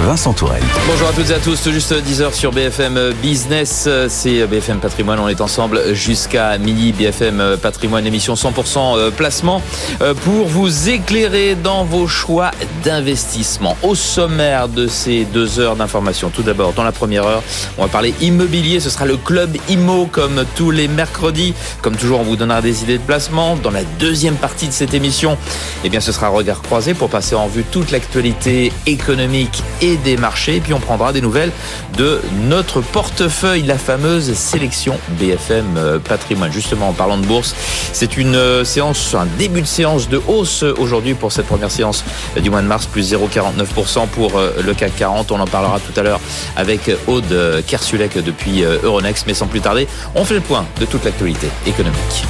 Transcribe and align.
Vincent 0.00 0.32
Tourelle. 0.32 0.62
Bonjour 0.86 1.08
à 1.08 1.12
toutes 1.12 1.30
et 1.30 1.34
à 1.34 1.38
tous, 1.40 1.68
juste 1.70 1.92
10h 1.92 2.32
sur 2.32 2.52
BFM 2.52 3.12
Business, 3.20 3.88
c'est 4.08 4.46
BFM 4.46 4.78
Patrimoine, 4.78 5.18
on 5.18 5.28
est 5.28 5.40
ensemble 5.40 5.92
jusqu'à 5.92 6.56
midi, 6.56 6.92
BFM 6.92 7.56
Patrimoine, 7.60 8.06
émission 8.06 8.34
100% 8.34 8.96
euh, 8.96 9.10
placement, 9.10 9.60
euh, 10.00 10.14
pour 10.14 10.46
vous 10.46 10.88
éclairer 10.88 11.56
dans 11.56 11.84
vos 11.84 12.06
choix 12.06 12.52
d'investissement. 12.84 13.76
Au 13.82 13.96
sommaire 13.96 14.68
de 14.68 14.86
ces 14.86 15.24
deux 15.24 15.58
heures 15.58 15.74
d'information, 15.74 16.30
tout 16.30 16.42
d'abord, 16.42 16.74
dans 16.74 16.84
la 16.84 16.92
première 16.92 17.26
heure, 17.26 17.42
on 17.76 17.82
va 17.82 17.88
parler 17.88 18.14
immobilier, 18.20 18.78
ce 18.78 18.90
sera 18.90 19.04
le 19.04 19.16
club 19.16 19.56
IMO 19.68 20.06
comme 20.06 20.44
tous 20.54 20.70
les 20.70 20.86
mercredis, 20.86 21.54
comme 21.82 21.96
toujours 21.96 22.20
on 22.20 22.24
vous 22.24 22.36
donnera 22.36 22.62
des 22.62 22.84
idées 22.84 22.98
de 22.98 23.02
placement. 23.02 23.56
Dans 23.56 23.72
la 23.72 23.82
deuxième 23.98 24.36
partie 24.36 24.68
de 24.68 24.72
cette 24.72 24.94
émission, 24.94 25.36
eh 25.82 25.88
bien 25.88 26.00
ce 26.00 26.12
sera 26.12 26.28
regard 26.28 26.62
croisé 26.62 26.94
pour 26.94 27.08
passer 27.10 27.34
en 27.34 27.48
vue 27.48 27.64
toute 27.64 27.90
l'actualité 27.90 28.72
économique 28.86 29.62
et 29.82 29.87
des 29.96 30.16
marchés. 30.16 30.56
Et 30.56 30.60
puis 30.60 30.74
on 30.74 30.80
prendra 30.80 31.12
des 31.12 31.20
nouvelles 31.20 31.52
de 31.96 32.20
notre 32.42 32.80
portefeuille, 32.80 33.62
la 33.62 33.78
fameuse 33.78 34.32
sélection 34.34 34.98
BFM 35.18 35.76
euh, 35.76 35.98
Patrimoine. 35.98 36.52
Justement, 36.52 36.90
en 36.90 36.92
parlant 36.92 37.18
de 37.18 37.26
bourse, 37.26 37.54
c'est 37.92 38.16
une 38.16 38.36
euh, 38.36 38.64
séance, 38.64 39.14
un 39.14 39.26
début 39.38 39.62
de 39.62 39.66
séance 39.66 40.08
de 40.08 40.20
hausse 40.28 40.62
aujourd'hui 40.62 41.14
pour 41.14 41.32
cette 41.32 41.46
première 41.46 41.70
séance 41.70 42.04
du 42.40 42.50
mois 42.50 42.62
de 42.62 42.66
mars, 42.66 42.86
plus 42.86 43.12
0,49% 43.12 44.06
pour 44.08 44.38
euh, 44.38 44.52
le 44.64 44.74
CAC 44.74 44.96
40. 44.96 45.32
On 45.32 45.40
en 45.40 45.46
parlera 45.46 45.80
tout 45.80 45.98
à 45.98 46.02
l'heure 46.02 46.20
avec 46.56 46.90
Aude 47.06 47.62
Kersulek 47.66 48.22
depuis 48.22 48.62
Euronext. 48.62 49.24
Mais 49.26 49.34
sans 49.34 49.46
plus 49.46 49.60
tarder, 49.60 49.88
on 50.14 50.24
fait 50.24 50.34
le 50.34 50.40
point 50.40 50.66
de 50.80 50.86
toute 50.86 51.04
l'actualité 51.04 51.48
économique. 51.66 52.24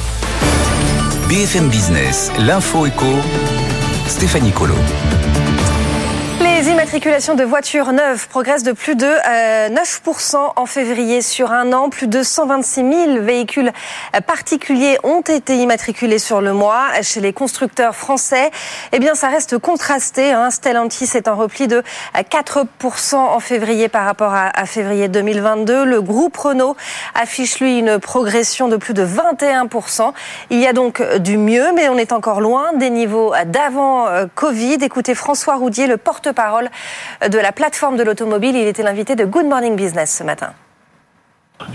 BFM 1.29 1.69
Business, 1.69 2.31
l'info 2.39 2.87
éco, 2.87 3.07
Stéphanie 4.07 4.53
Colo. 4.53 4.75
Les 6.89 6.93
immatriculations 6.93 7.35
de 7.35 7.45
voitures 7.45 7.93
neuves 7.93 8.29
progressent 8.29 8.63
de 8.63 8.73
plus 8.73 8.97
de 8.97 9.05
9% 9.05 10.37
euh, 10.37 10.39
en 10.57 10.65
février 10.65 11.21
sur 11.21 11.53
un 11.53 11.75
an. 11.75 11.91
Plus 11.91 12.07
de 12.07 12.23
126 12.23 12.81
000 12.81 13.21
véhicules 13.21 13.73
particuliers 14.27 14.97
ont 15.03 15.21
été 15.21 15.59
immatriculés 15.59 16.19
sur 16.19 16.41
le 16.41 16.55
mois 16.55 16.87
chez 17.03 17.21
les 17.21 17.35
constructeurs 17.35 17.95
français. 17.95 18.51
Eh 18.93 19.01
bien, 19.01 19.15
ça 19.15 19.29
reste 19.29 19.59
contrasté. 19.59 20.33
Hein. 20.33 20.51
Stellantis 20.51 21.11
est 21.15 21.29
en 21.29 21.37
repli 21.37 21.69
de 21.69 21.83
4% 22.15 23.17
en 23.17 23.39
février 23.39 23.89
par 23.89 24.07
rapport 24.07 24.33
à, 24.33 24.65
février 24.65 25.09
2022. 25.09 25.85
Le 25.85 26.01
groupe 26.01 26.39
Renault 26.39 26.75
affiche, 27.15 27.61
lui, 27.61 27.81
une 27.81 27.99
progression 27.99 28.67
de 28.67 28.77
plus 28.77 28.95
de 28.95 29.05
21%. 29.05 30.15
Il 30.49 30.59
y 30.59 30.67
a 30.67 30.73
donc 30.73 31.03
du 31.19 31.37
mieux, 31.37 31.71
mais 31.75 31.91
on 31.91 31.99
est 31.99 32.13
encore 32.13 32.41
loin 32.41 32.73
des 32.77 32.89
niveaux 32.89 33.35
d'avant 33.45 34.07
euh, 34.07 34.25
Covid. 34.35 34.79
Écoutez 34.81 35.15
François 35.15 35.57
Roudier, 35.57 35.87
le 35.87 35.99
porte-parole 35.99 36.39
parole 36.39 36.71
de 37.31 37.39
la 37.39 37.53
plateforme 37.53 37.97
de 37.97 38.03
l'automobile. 38.03 38.57
Il 38.57 38.67
était 38.67 38.83
l'invité 38.83 39.17
de 39.17 39.25
Good 39.25 39.47
Morning 39.47 39.77
Business 39.77 40.17
ce 40.19 40.25
matin. 40.25 40.53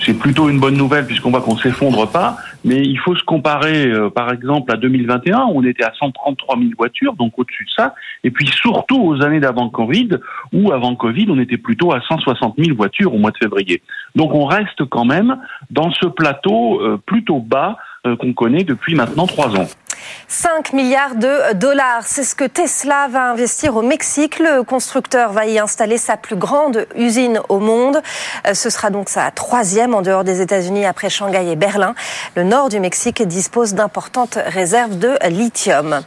C'est 0.05 0.17
plutôt 0.17 0.49
une 0.49 0.59
bonne 0.59 0.77
nouvelle 0.77 1.05
puisqu'on 1.05 1.29
voit 1.29 1.41
qu'on 1.41 1.57
s'effondre 1.57 2.09
pas, 2.09 2.37
mais 2.63 2.81
il 2.81 2.97
faut 2.99 3.15
se 3.15 3.23
comparer 3.23 3.87
euh, 3.87 4.09
par 4.09 4.31
exemple 4.31 4.71
à 4.71 4.77
2021 4.77 5.45
où 5.45 5.59
on 5.59 5.63
était 5.63 5.83
à 5.83 5.91
133 5.99 6.57
000 6.57 6.69
voitures, 6.77 7.13
donc 7.13 7.37
au-dessus 7.37 7.65
de 7.65 7.69
ça, 7.75 7.93
et 8.23 8.31
puis 8.31 8.47
surtout 8.47 9.01
aux 9.01 9.21
années 9.21 9.39
d'avant 9.39 9.69
Covid 9.69 10.09
où 10.53 10.71
avant 10.71 10.95
Covid 10.95 11.27
on 11.29 11.39
était 11.39 11.57
plutôt 11.57 11.93
à 11.93 12.01
160 12.01 12.55
000 12.57 12.75
voitures 12.75 13.13
au 13.13 13.17
mois 13.17 13.31
de 13.31 13.37
février. 13.37 13.81
Donc 14.15 14.33
on 14.33 14.45
reste 14.45 14.85
quand 14.85 15.05
même 15.05 15.37
dans 15.69 15.91
ce 15.91 16.07
plateau 16.07 16.81
euh, 16.81 16.97
plutôt 17.05 17.39
bas 17.39 17.77
euh, 18.07 18.15
qu'on 18.15 18.33
connaît 18.33 18.63
depuis 18.63 18.95
maintenant 18.95 19.27
trois 19.27 19.49
ans. 19.55 19.67
5 20.27 20.73
milliards 20.73 21.15
de 21.15 21.53
dollars, 21.53 22.03
c'est 22.05 22.23
ce 22.23 22.35
que 22.35 22.45
Tesla 22.45 23.07
va 23.09 23.23
investir 23.23 23.75
au 23.75 23.81
Mexique. 23.81 24.39
Le 24.39 24.63
constructeur 24.63 25.31
va 25.31 25.45
y 25.45 25.59
installer 25.59 25.97
sa 25.97 26.17
plus 26.17 26.35
grande 26.35 26.87
usine 26.95 27.39
au 27.49 27.59
monde. 27.59 28.01
Euh, 28.47 28.53
ce 28.53 28.69
sera 28.69 28.89
donc 28.89 29.09
sa 29.09 29.31
troisième 29.31 29.93
en 29.93 30.01
dehors 30.01 30.23
des 30.23 30.41
États-Unis 30.41 30.85
après 30.85 31.09
Shanghai 31.09 31.51
et 31.51 31.55
Berlin. 31.55 31.95
Le 32.35 32.43
nord 32.43 32.69
du 32.69 32.79
Mexique 32.79 33.21
dispose 33.27 33.73
d'importantes 33.73 34.37
réserves 34.45 34.97
de 34.97 35.17
lithium. 35.29 36.01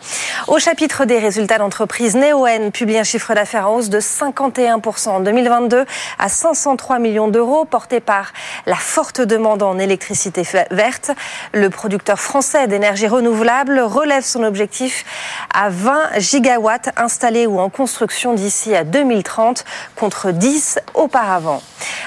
Au 0.49 0.59
chapitre 0.59 1.05
des 1.05 1.19
résultats 1.19 1.59
d'entreprise, 1.59 2.17
Neoen 2.17 2.71
publie 2.73 2.99
un 2.99 3.05
chiffre 3.05 3.35
d'affaires 3.35 3.71
en 3.71 3.77
hausse 3.77 3.89
de 3.89 4.01
51% 4.01 5.09
en 5.09 5.21
2022 5.21 5.85
à 6.19 6.29
503 6.29 6.99
millions 6.99 7.29
d'euros, 7.29 7.65
porté 7.65 8.01
par 8.01 8.33
la 8.67 8.77
forte 8.77 9.21
demande 9.21 9.63
en 9.63 9.79
électricité 9.79 10.43
verte. 10.71 11.11
Le 11.53 11.71
producteur 11.71 12.19
français 12.19 12.67
d'énergie 12.67 13.09
renouvelable 13.09 13.81
relève 13.87 14.25
son 14.25 14.43
objectif 14.43 15.05
à 15.53 15.69
20 15.71 16.19
gigawatts 16.19 16.91
installés 16.97 17.47
ou 17.47 17.59
en 17.61 17.69
construction 17.69 18.35
d'ici 18.35 18.75
à 18.75 18.85
2030 18.85 19.65
contre 19.97 20.31
10 20.31 20.79
auparavant. 20.95 21.63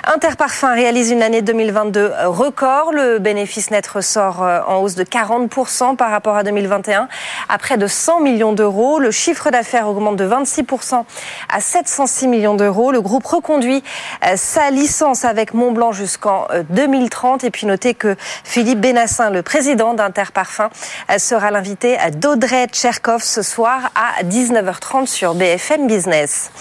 Interparfum 0.06 0.73
réalise 0.73 1.12
une 1.12 1.22
année 1.22 1.41
2022 1.41 2.12
record. 2.25 2.91
Le 2.91 3.19
bénéfice 3.19 3.69
net 3.72 3.85
ressort 3.85 4.44
euh, 4.44 4.62
en 4.67 4.78
hausse 4.78 4.95
de 4.95 5.03
40% 5.03 5.95
par 5.95 6.09
rapport 6.09 6.35
à 6.35 6.44
2021 6.44 7.07
à 7.47 7.57
près 7.57 7.78
de 7.78 7.85
100 7.85 8.22
millions 8.22 8.53
d'euros. 8.53 9.00
Le 9.00 9.11
chiffre 9.11 9.51
d'affaires 9.51 9.88
augmente 9.88 10.16
de 10.16 10.28
26% 10.28 11.03
à 11.50 11.59
706 11.59 12.28
millions 12.28 12.56
d'euros. 12.56 12.91
Le 12.91 13.01
groupe 13.01 13.25
reconduit 13.25 13.84
euh, 14.25 14.34
sa 14.35 14.72
licence 14.72 15.25
avec 15.25 15.53
Montblanc 15.53 15.91
jusqu'en 15.91 16.47
2030. 16.69 17.44
Euh, 17.44 17.47
Et 17.47 17.51
puis 17.51 17.67
notez 17.67 17.94
que 17.94 18.16
Philippe 18.44 18.79
Bénassin, 18.79 19.29
le 19.29 19.44
président 19.44 19.94
d'Interparfum, 19.94 20.69
sera 21.17 21.51
l'invité 21.59 21.97
d'Audrey 22.16 22.68
Tcherkov 22.68 23.22
ce 23.22 23.42
soir 23.42 23.92
à 23.94 24.24
19h30 24.24 25.08
sur 25.08 25.36
BFM 25.36 25.88
Business. 25.88 26.52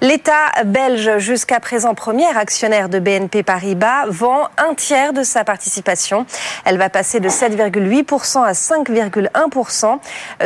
L'État 0.00 0.50
belge, 0.64 1.18
jusqu'à 1.18 1.60
présent 1.60 1.92
premier 1.92 2.24
actionnaire 2.34 2.88
de 2.88 2.98
BNP 2.98 3.42
Paribas, 3.42 4.06
vend 4.08 4.48
un 4.56 4.72
tiers 4.72 5.12
de 5.12 5.24
sa 5.24 5.44
participation. 5.44 6.24
Elle 6.64 6.78
va 6.78 6.88
passer 6.88 7.20
de 7.20 7.28
7,8% 7.28 8.44
à 8.44 8.52
5,1%, 8.52 9.98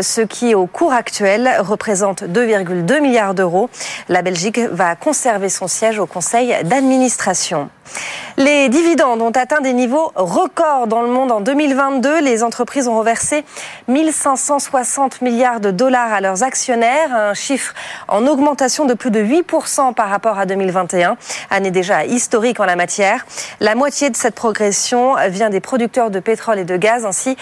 ce 0.02 0.20
qui 0.22 0.56
au 0.56 0.66
cours 0.66 0.92
actuel 0.92 1.48
représente 1.60 2.24
2,2 2.24 3.00
milliards 3.00 3.34
d'euros. 3.34 3.70
La 4.08 4.22
Belgique 4.22 4.58
va 4.58 4.96
conserver 4.96 5.48
son 5.48 5.68
siège 5.68 6.00
au 6.00 6.06
conseil 6.06 6.52
d'administration. 6.64 7.70
Les 8.36 8.68
dividendes 8.68 9.20
ont 9.20 9.30
atteint 9.30 9.60
des 9.60 9.72
niveaux 9.72 10.12
records 10.14 10.86
dans 10.86 11.02
le 11.02 11.08
monde 11.08 11.32
en 11.32 11.40
2022. 11.40 12.20
Les 12.20 12.42
entreprises 12.42 12.88
ont 12.88 12.98
reversé 12.98 13.44
1560 14.04 15.20
milliards 15.20 15.60
de 15.60 15.70
dollars 15.70 16.12
à 16.12 16.20
leurs 16.22 16.42
actionnaires, 16.42 17.14
un 17.14 17.34
chiffre 17.34 17.74
en 18.08 18.26
augmentation 18.26 18.86
de 18.86 18.94
plus 18.94 19.10
de 19.10 19.22
8% 19.22 19.92
par 19.92 20.08
rapport 20.08 20.38
à 20.38 20.46
2021, 20.46 21.16
année 21.50 21.70
déjà 21.70 22.06
historique 22.06 22.60
en 22.60 22.64
la 22.64 22.76
matière. 22.76 23.26
La 23.60 23.74
moitié 23.74 24.08
de 24.08 24.16
cette 24.16 24.34
progression 24.34 25.16
vient 25.28 25.50
des 25.50 25.60
producteurs 25.60 26.10
de 26.10 26.18
pétrole 26.18 26.58
et 26.58 26.64
de 26.64 26.76
gaz 26.78 27.04
ainsi 27.04 27.36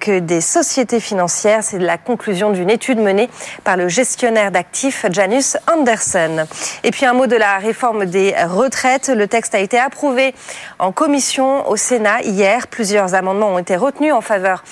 que 0.00 0.18
des 0.18 0.40
sociétés 0.40 1.00
financières. 1.00 1.62
C'est 1.62 1.78
la 1.78 1.98
conclusion 1.98 2.50
d'une 2.50 2.70
étude 2.70 2.98
menée 2.98 3.28
par 3.64 3.76
le 3.76 3.88
gestionnaire 3.88 4.50
d'actifs 4.50 5.04
Janus 5.10 5.58
Anderson. 5.70 6.46
Et 6.84 6.90
puis 6.90 7.04
un 7.04 7.12
mot 7.12 7.26
de 7.26 7.36
la 7.36 7.58
réforme 7.58 8.06
des 8.06 8.34
retraites. 8.46 9.08
Le 9.08 9.26
texte 9.26 9.54
a 9.54 9.58
été 9.58 9.78
approuvé 9.78 10.34
en 10.78 10.90
commission 10.90 11.68
au 11.68 11.76
Sénat 11.76 12.22
hier. 12.22 12.66
Plusieurs 12.66 13.14
amendements 13.14 13.48
ont 13.48 13.58
été 13.58 13.76
retenus 13.76 14.14
en 14.14 14.22
faveur 14.22 14.64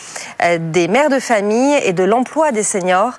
euh, 0.43 0.59
des 0.61 0.89
mères 0.89 1.11
de 1.11 1.19
famille 1.27 1.75
et 1.85 1.93
de 1.93 2.05
l'emploi 2.05 2.53
des 2.53 2.63
seniors. 2.63 3.15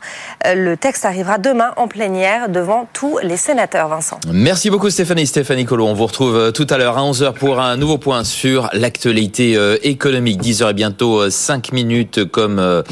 Euh, 0.45 0.53
le 0.53 0.77
texte 0.77 1.05
arrivera 1.05 1.37
demain 1.37 1.71
en 1.77 1.87
plénière 1.87 2.49
devant 2.49 2.87
tous 2.93 3.17
les 3.23 3.37
sénateurs, 3.37 3.87
Vincent. 3.89 4.19
Merci 4.31 4.69
beaucoup 4.69 4.89
Stéphanie. 4.89 5.27
Stéphanie 5.27 5.65
Colo, 5.65 5.87
on 5.87 5.93
vous 5.93 6.05
retrouve 6.05 6.35
euh, 6.35 6.51
tout 6.51 6.67
à 6.69 6.77
l'heure 6.77 6.97
à 6.97 7.01
11h 7.01 7.33
pour 7.33 7.59
un 7.59 7.75
nouveau 7.77 7.97
point 7.97 8.23
sur 8.23 8.69
l'actualité 8.73 9.57
économique. 9.83 10.41
10h 10.41 10.71
et 10.71 10.73
bientôt 10.73 11.29
5 11.29 11.71
minutes 11.71 12.25
comme, 12.25 12.83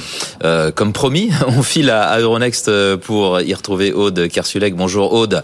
comme 0.76 0.94
promis. 0.94 1.32
On 1.48 1.62
file 1.64 1.90
à 1.90 2.20
Euronext 2.20 2.72
pour 2.98 3.42
y 3.42 3.54
retrouver 3.54 3.94
Aude 3.94 4.28
Kersulek. 4.28 4.76
Bonjour 4.76 5.14
Aude. 5.14 5.44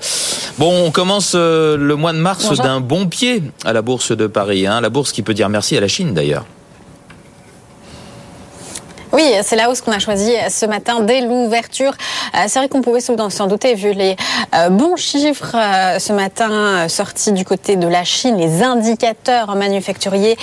Bon, 0.58 0.86
on 0.86 0.92
commence 0.92 1.36
le 1.36 1.94
mois 1.96 2.14
de 2.14 2.18
mars 2.18 2.58
d'un 2.58 2.80
bon 2.80 3.08
pied 3.08 3.44
à 3.66 3.74
la 3.74 3.82
bourse 3.82 3.92
bourse 3.92 4.14
de 4.14 4.28
Paris. 4.28 4.68
Hein. 4.68 4.80
la 4.80 4.90
bourse 4.90 5.12
qui 5.12 5.22
peut 5.22 5.34
dire 5.34 5.50
merci 5.50 5.76
à 5.76 5.82
la 5.82 5.90
Chine 5.90 6.14
d'ailleurs. 6.14 6.46
Oui, 9.14 9.34
c'est 9.44 9.58
la 9.58 9.70
hausse 9.70 9.82
qu'on 9.82 9.92
a 9.92 10.00
choisi 10.00 10.32
ce 10.50 10.66
matin 10.66 11.02
dès 11.02 11.20
l'ouverture. 11.20 11.92
Euh, 12.34 12.46
c'est 12.48 12.60
vrai 12.60 12.70
qu'on 12.70 12.82
pouvait 12.82 13.02
s'en 13.02 13.48
douter 13.48 13.74
vu 13.74 13.92
les 13.92 14.16
euh, 14.56 14.70
bons 14.70 14.96
chiffres 14.96 15.54
euh, 15.54 16.00
ce 16.00 16.14
matin 16.14 16.88
sortis 16.88 17.34
du 17.34 17.44
côté 17.44 17.76
de 17.76 17.88
la 17.88 18.06
Chine, 18.06 18.38
les 18.38 18.64
indicateurs 18.64 19.56
manufacturiers 19.56 20.38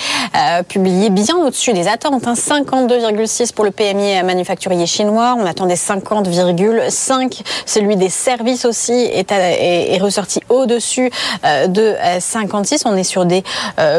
publiés 0.67 1.09
bien 1.09 1.35
au-dessus 1.37 1.73
des 1.73 1.87
attentes. 1.87 2.23
52,6 2.23 3.43
hein. 3.43 3.45
pour 3.55 3.65
le 3.65 3.71
PMI 3.71 4.21
manufacturier 4.23 4.85
chinois. 4.85 5.35
On 5.37 5.45
attendait 5.45 5.73
50,5. 5.75 7.41
Celui 7.65 7.95
des 7.95 8.09
services 8.09 8.65
aussi 8.65 8.93
est, 8.93 9.31
est, 9.31 9.97
ressorti 9.99 10.41
au-dessus 10.49 11.11
de 11.43 11.95
56. 12.19 12.83
On 12.85 12.95
est 12.95 13.03
sur 13.03 13.25
des 13.25 13.43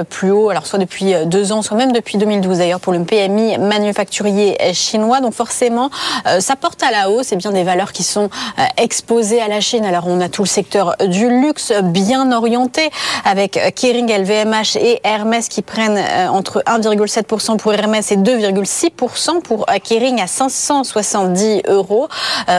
plus 0.08 0.30
hauts, 0.30 0.50
alors 0.50 0.66
soit 0.66 0.78
depuis 0.78 1.14
deux 1.26 1.52
ans, 1.52 1.62
soit 1.62 1.76
même 1.76 1.92
depuis 1.92 2.18
2012 2.18 2.58
d'ailleurs 2.58 2.80
pour 2.80 2.92
le 2.92 3.02
PMI 3.02 3.58
manufacturier 3.58 4.59
chinois. 4.72 5.20
Donc 5.20 5.34
forcément, 5.34 5.90
euh, 6.26 6.40
ça 6.40 6.56
porte 6.56 6.82
à 6.82 6.90
la 6.90 7.10
hausse. 7.10 7.32
et 7.32 7.36
bien 7.36 7.52
des 7.52 7.64
valeurs 7.64 7.92
qui 7.92 8.02
sont 8.02 8.28
euh, 8.58 8.62
exposées 8.76 9.40
à 9.40 9.48
la 9.48 9.60
Chine. 9.60 9.84
Alors 9.84 10.04
on 10.06 10.20
a 10.20 10.28
tout 10.28 10.42
le 10.42 10.48
secteur 10.48 10.96
du 11.06 11.28
luxe 11.28 11.72
bien 11.82 12.32
orienté 12.32 12.90
avec 13.24 13.56
euh, 13.56 13.70
Kering, 13.70 14.12
LVMH 14.12 14.76
et 14.76 15.00
Hermès 15.04 15.48
qui 15.48 15.62
prennent 15.62 16.00
entre 16.30 16.62
1,7% 16.66 17.56
pour 17.56 17.72
Hermès 17.72 18.12
et 18.12 18.16
2,6% 18.16 19.42
pour 19.42 19.66
Kering 19.66 20.20
à 20.20 20.26
570 20.26 21.62
euros. 21.68 22.08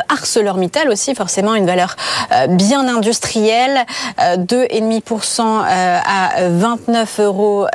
ArcelorMittal 0.09 0.89
aussi 0.89 1.15
forcément 1.15 1.56
une 1.56 1.65
valeur 1.65 1.95
bien 2.50 2.88
industrielle, 2.88 3.86
2,5% 4.19 5.42
à 5.44 6.48
29,17 6.50 7.21
euros. 7.21 7.68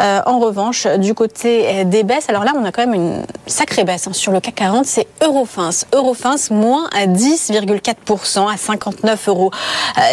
En 0.00 0.38
revanche, 0.38 0.86
du 0.86 1.14
côté 1.14 1.84
des 1.84 2.02
baisses, 2.02 2.28
alors 2.28 2.44
là 2.44 2.52
on 2.56 2.63
a 2.64 2.72
quand 2.72 2.86
même 2.86 2.94
une 2.94 3.26
sacrée 3.46 3.84
baisse 3.84 4.06
hein. 4.06 4.12
sur 4.12 4.32
le 4.32 4.40
CAC 4.40 4.54
40, 4.54 4.84
c'est 4.86 5.06
Eurofins. 5.22 5.70
Eurofins 5.92 6.36
moins 6.50 6.88
à 6.94 7.06
10,4% 7.06 8.52
à 8.52 8.56
59 8.56 9.28
euros 9.28 9.50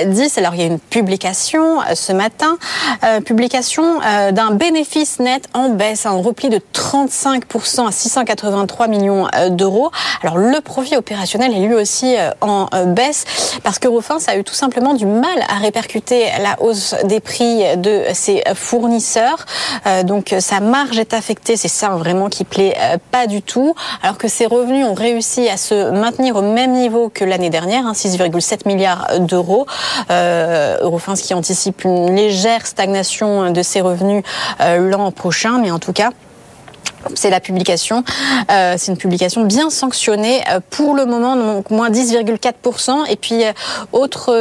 10. 0.05 0.37
Alors 0.37 0.55
il 0.55 0.61
y 0.61 0.63
a 0.63 0.67
une 0.67 0.79
publication 0.79 1.81
euh, 1.81 1.95
ce 1.95 2.11
matin, 2.11 2.57
euh, 3.03 3.21
publication 3.21 3.99
euh, 4.01 4.31
d'un 4.31 4.51
bénéfice 4.51 5.19
net 5.19 5.47
en 5.53 5.69
baisse, 5.69 6.05
un 6.05 6.21
repli 6.21 6.49
de 6.49 6.59
35% 6.73 7.87
à 7.87 7.91
683 7.91 8.87
millions 8.87 9.27
d'euros. 9.49 9.91
Alors 10.23 10.37
le 10.37 10.59
profit 10.61 10.95
opérationnel 10.97 11.53
est 11.53 11.67
lui 11.67 11.75
aussi 11.75 12.15
en 12.41 12.67
baisse 12.87 13.25
parce 13.63 13.79
qu'Eurofins 13.79 14.17
a 14.27 14.37
eu 14.37 14.43
tout 14.43 14.53
simplement 14.53 14.93
du 14.93 15.05
mal 15.05 15.45
à 15.49 15.59
répercuter 15.59 16.25
la 16.41 16.61
hausse 16.61 16.95
des 17.05 17.19
prix 17.19 17.77
de 17.77 18.03
ses 18.13 18.43
fournisseurs. 18.55 19.45
Donc 20.03 20.35
sa 20.39 20.59
marge 20.59 20.99
est 20.99 21.13
affectée, 21.13 21.57
c'est 21.57 21.67
ça 21.67 21.89
vraiment 21.89 22.29
qui 22.29 22.40
plaît 22.45 22.75
euh, 22.79 22.97
pas 23.11 23.27
du 23.27 23.41
tout, 23.41 23.75
alors 24.03 24.17
que 24.17 24.27
ces 24.27 24.45
revenus 24.45 24.85
ont 24.85 24.93
réussi 24.93 25.49
à 25.49 25.57
se 25.57 25.91
maintenir 25.91 26.35
au 26.35 26.41
même 26.41 26.73
niveau 26.73 27.09
que 27.09 27.25
l'année 27.25 27.49
dernière, 27.49 27.85
6,7 27.85 28.53
hein, 28.53 28.57
milliards 28.65 29.07
d'euros. 29.19 29.65
Euh, 30.09 30.77
Eurofins 30.81 31.15
qui 31.15 31.33
anticipe 31.33 31.83
une 31.83 32.15
légère 32.15 32.65
stagnation 32.65 33.51
de 33.51 33.61
ses 33.61 33.81
revenus 33.81 34.23
euh, 34.59 34.89
l'an 34.89 35.11
prochain, 35.11 35.59
mais 35.59 35.71
en 35.71 35.79
tout 35.79 35.93
cas, 35.93 36.09
c'est 37.15 37.29
la 37.29 37.39
publication. 37.39 38.03
Euh, 38.51 38.75
c'est 38.77 38.91
une 38.91 38.97
publication 38.97 39.43
bien 39.43 39.69
sanctionnée 39.69 40.41
euh, 40.49 40.59
pour 40.69 40.95
le 40.95 41.05
moment, 41.05 41.35
donc 41.35 41.69
moins 41.69 41.89
10,4%. 41.89 43.09
Et 43.09 43.15
puis, 43.15 43.43
euh, 43.43 43.51
autre 43.91 44.31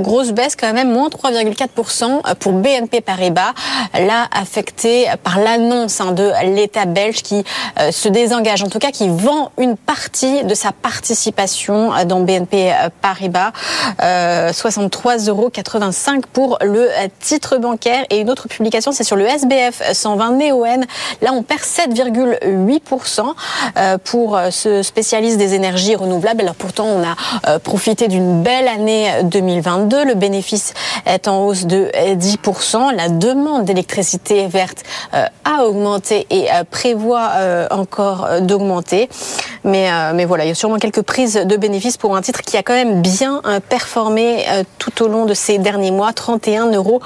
grosse 0.00 0.32
baisse 0.32 0.56
quand 0.56 0.72
même, 0.72 0.90
moins 0.92 1.08
3,4% 1.08 2.34
pour 2.36 2.52
BNP 2.52 3.00
Paribas, 3.00 3.52
là 3.94 4.28
affecté 4.32 5.06
par 5.22 5.38
l'annonce 5.38 6.00
hein, 6.00 6.12
de 6.12 6.30
l'État 6.54 6.84
belge 6.84 7.22
qui 7.22 7.44
se 7.90 8.08
désengage, 8.08 8.62
en 8.62 8.68
tout 8.68 8.78
cas 8.78 8.90
qui 8.90 9.08
vend 9.08 9.50
une 9.58 9.76
partie 9.76 10.44
de 10.44 10.54
sa 10.54 10.72
participation 10.72 11.92
dans 12.06 12.20
BNP 12.20 12.72
Paribas, 13.00 13.52
63,85 14.00 15.28
euros 15.28 15.50
pour 16.32 16.58
le 16.62 16.88
titre 17.20 17.58
bancaire. 17.58 18.04
Et 18.10 18.20
une 18.20 18.30
autre 18.30 18.48
publication, 18.48 18.92
c'est 18.92 19.04
sur 19.04 19.16
le 19.16 19.26
SBF 19.26 19.82
120 19.92 20.32
Neoen. 20.32 20.86
Là, 21.22 21.32
on 21.32 21.42
perd 21.42 21.57
7,8% 21.64 23.34
euh, 23.76 23.98
pour 24.02 24.36
euh, 24.36 24.50
ce 24.50 24.82
spécialiste 24.82 25.38
des 25.38 25.54
énergies 25.54 25.94
renouvelables. 25.94 26.40
Alors 26.40 26.54
pourtant, 26.54 26.86
on 26.86 27.02
a 27.02 27.16
euh, 27.48 27.58
profité 27.58 28.08
d'une 28.08 28.42
belle 28.42 28.68
année 28.68 29.10
2022. 29.24 30.04
Le 30.04 30.14
bénéfice 30.14 30.74
est 31.06 31.28
en 31.28 31.44
hausse 31.44 31.66
de 31.66 31.90
10%. 31.94 32.94
La 32.94 33.08
demande 33.08 33.64
d'électricité 33.64 34.46
verte 34.46 34.82
a 35.44 35.64
augmenté 35.64 36.26
et 36.30 36.48
prévoit 36.70 37.30
encore 37.70 38.28
d'augmenter. 38.40 39.08
Mais, 39.64 39.88
mais 40.14 40.24
voilà, 40.24 40.44
il 40.44 40.48
y 40.48 40.50
a 40.50 40.54
sûrement 40.54 40.78
quelques 40.78 41.02
prises 41.02 41.34
de 41.34 41.56
bénéfices 41.56 41.96
pour 41.96 42.16
un 42.16 42.22
titre 42.22 42.42
qui 42.42 42.56
a 42.56 42.62
quand 42.62 42.74
même 42.74 43.02
bien 43.02 43.42
performé 43.68 44.44
tout 44.78 45.02
au 45.02 45.08
long 45.08 45.26
de 45.26 45.34
ces 45.34 45.58
derniers 45.58 45.90
mois. 45.90 46.12
31,48 46.12 46.74
euros. 46.74 47.00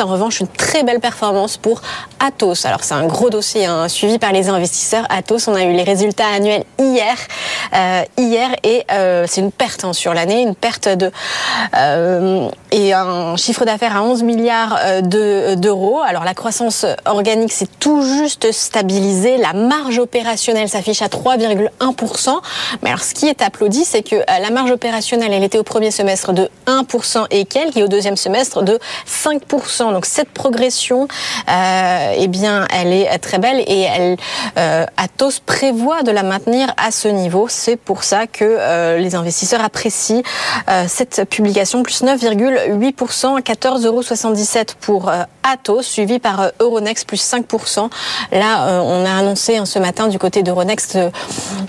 En 0.00 0.06
revanche, 0.06 0.40
une 0.40 0.48
très 0.48 0.82
belle 0.82 1.00
performance 1.00 1.56
pour 1.56 1.80
Atos. 2.20 2.64
Alors 2.64 2.84
c'est 2.84 2.94
un 2.94 3.06
gros 3.06 3.30
dossier 3.30 3.66
hein, 3.66 3.88
suivi 3.88 4.18
par 4.18 4.32
les 4.32 4.48
investisseurs. 4.48 5.06
Atos, 5.10 5.48
on 5.48 5.54
a 5.54 5.64
eu 5.64 5.72
les 5.72 5.82
résultats 5.82 6.26
annuels 6.34 6.64
hier, 6.78 7.16
euh, 7.74 8.02
hier 8.18 8.50
et 8.62 8.84
euh, 8.90 9.26
c'est 9.28 9.40
une 9.40 9.52
perte 9.52 9.84
hein, 9.84 9.92
sur 9.92 10.14
l'année, 10.14 10.42
une 10.42 10.54
perte 10.54 10.88
de 10.88 11.10
euh, 11.76 12.48
et 12.70 12.92
un 12.92 13.36
chiffre 13.36 13.64
d'affaires 13.64 13.96
à 13.96 14.02
11 14.02 14.22
milliards 14.22 14.78
d'euros. 15.02 16.00
Alors 16.00 16.24
la 16.24 16.34
croissance 16.34 16.86
organique 17.04 17.52
s'est 17.52 17.68
tout 17.78 18.02
juste 18.02 18.50
stabilisée, 18.52 19.36
la 19.36 19.52
marge 19.52 19.98
opérationnelle 19.98 20.68
s'affiche 20.68 21.02
à 21.02 21.08
3,1%. 21.24 22.40
Mais 22.82 22.90
alors 22.90 23.02
ce 23.02 23.14
qui 23.14 23.26
est 23.26 23.42
applaudi, 23.42 23.84
c'est 23.84 24.02
que 24.02 24.16
la 24.16 24.50
marge 24.50 24.70
opérationnelle, 24.70 25.32
elle 25.32 25.44
était 25.44 25.58
au 25.58 25.62
premier 25.62 25.90
semestre 25.90 26.32
de 26.32 26.48
1% 26.66 27.26
et 27.30 27.44
quelques, 27.44 27.76
et 27.76 27.82
au 27.82 27.88
deuxième 27.88 28.16
semestre 28.16 28.62
de 28.62 28.78
5%. 29.08 29.92
Donc 29.92 30.06
cette 30.06 30.30
progression, 30.30 31.08
eh 31.48 32.28
bien, 32.28 32.66
elle 32.70 32.92
est 32.92 33.18
très 33.18 33.38
belle 33.38 33.62
et 33.66 33.80
elle, 33.82 34.16
euh, 34.58 34.86
Atos 34.96 35.40
prévoit 35.40 36.02
de 36.02 36.10
la 36.10 36.22
maintenir 36.22 36.72
à 36.76 36.90
ce 36.90 37.08
niveau. 37.08 37.46
C'est 37.48 37.76
pour 37.76 38.04
ça 38.04 38.26
que 38.26 38.44
euh, 38.44 38.98
les 38.98 39.14
investisseurs 39.14 39.62
apprécient 39.62 40.22
euh, 40.68 40.84
cette 40.88 41.24
publication, 41.28 41.82
plus 41.82 42.02
9,8%, 42.02 43.40
14,77 43.40 43.86
euros 43.86 44.02
pour 44.80 45.10
Atos, 45.42 45.82
suivi 45.82 46.18
par 46.18 46.50
Euronext, 46.60 47.06
plus 47.06 47.22
5%. 47.22 47.90
Là, 48.32 48.82
on 48.82 49.04
a 49.04 49.18
annoncé 49.18 49.56
hein, 49.56 49.66
ce 49.66 49.78
matin 49.78 50.08
du 50.08 50.18
côté 50.18 50.42
d'Euronext, 50.42 50.98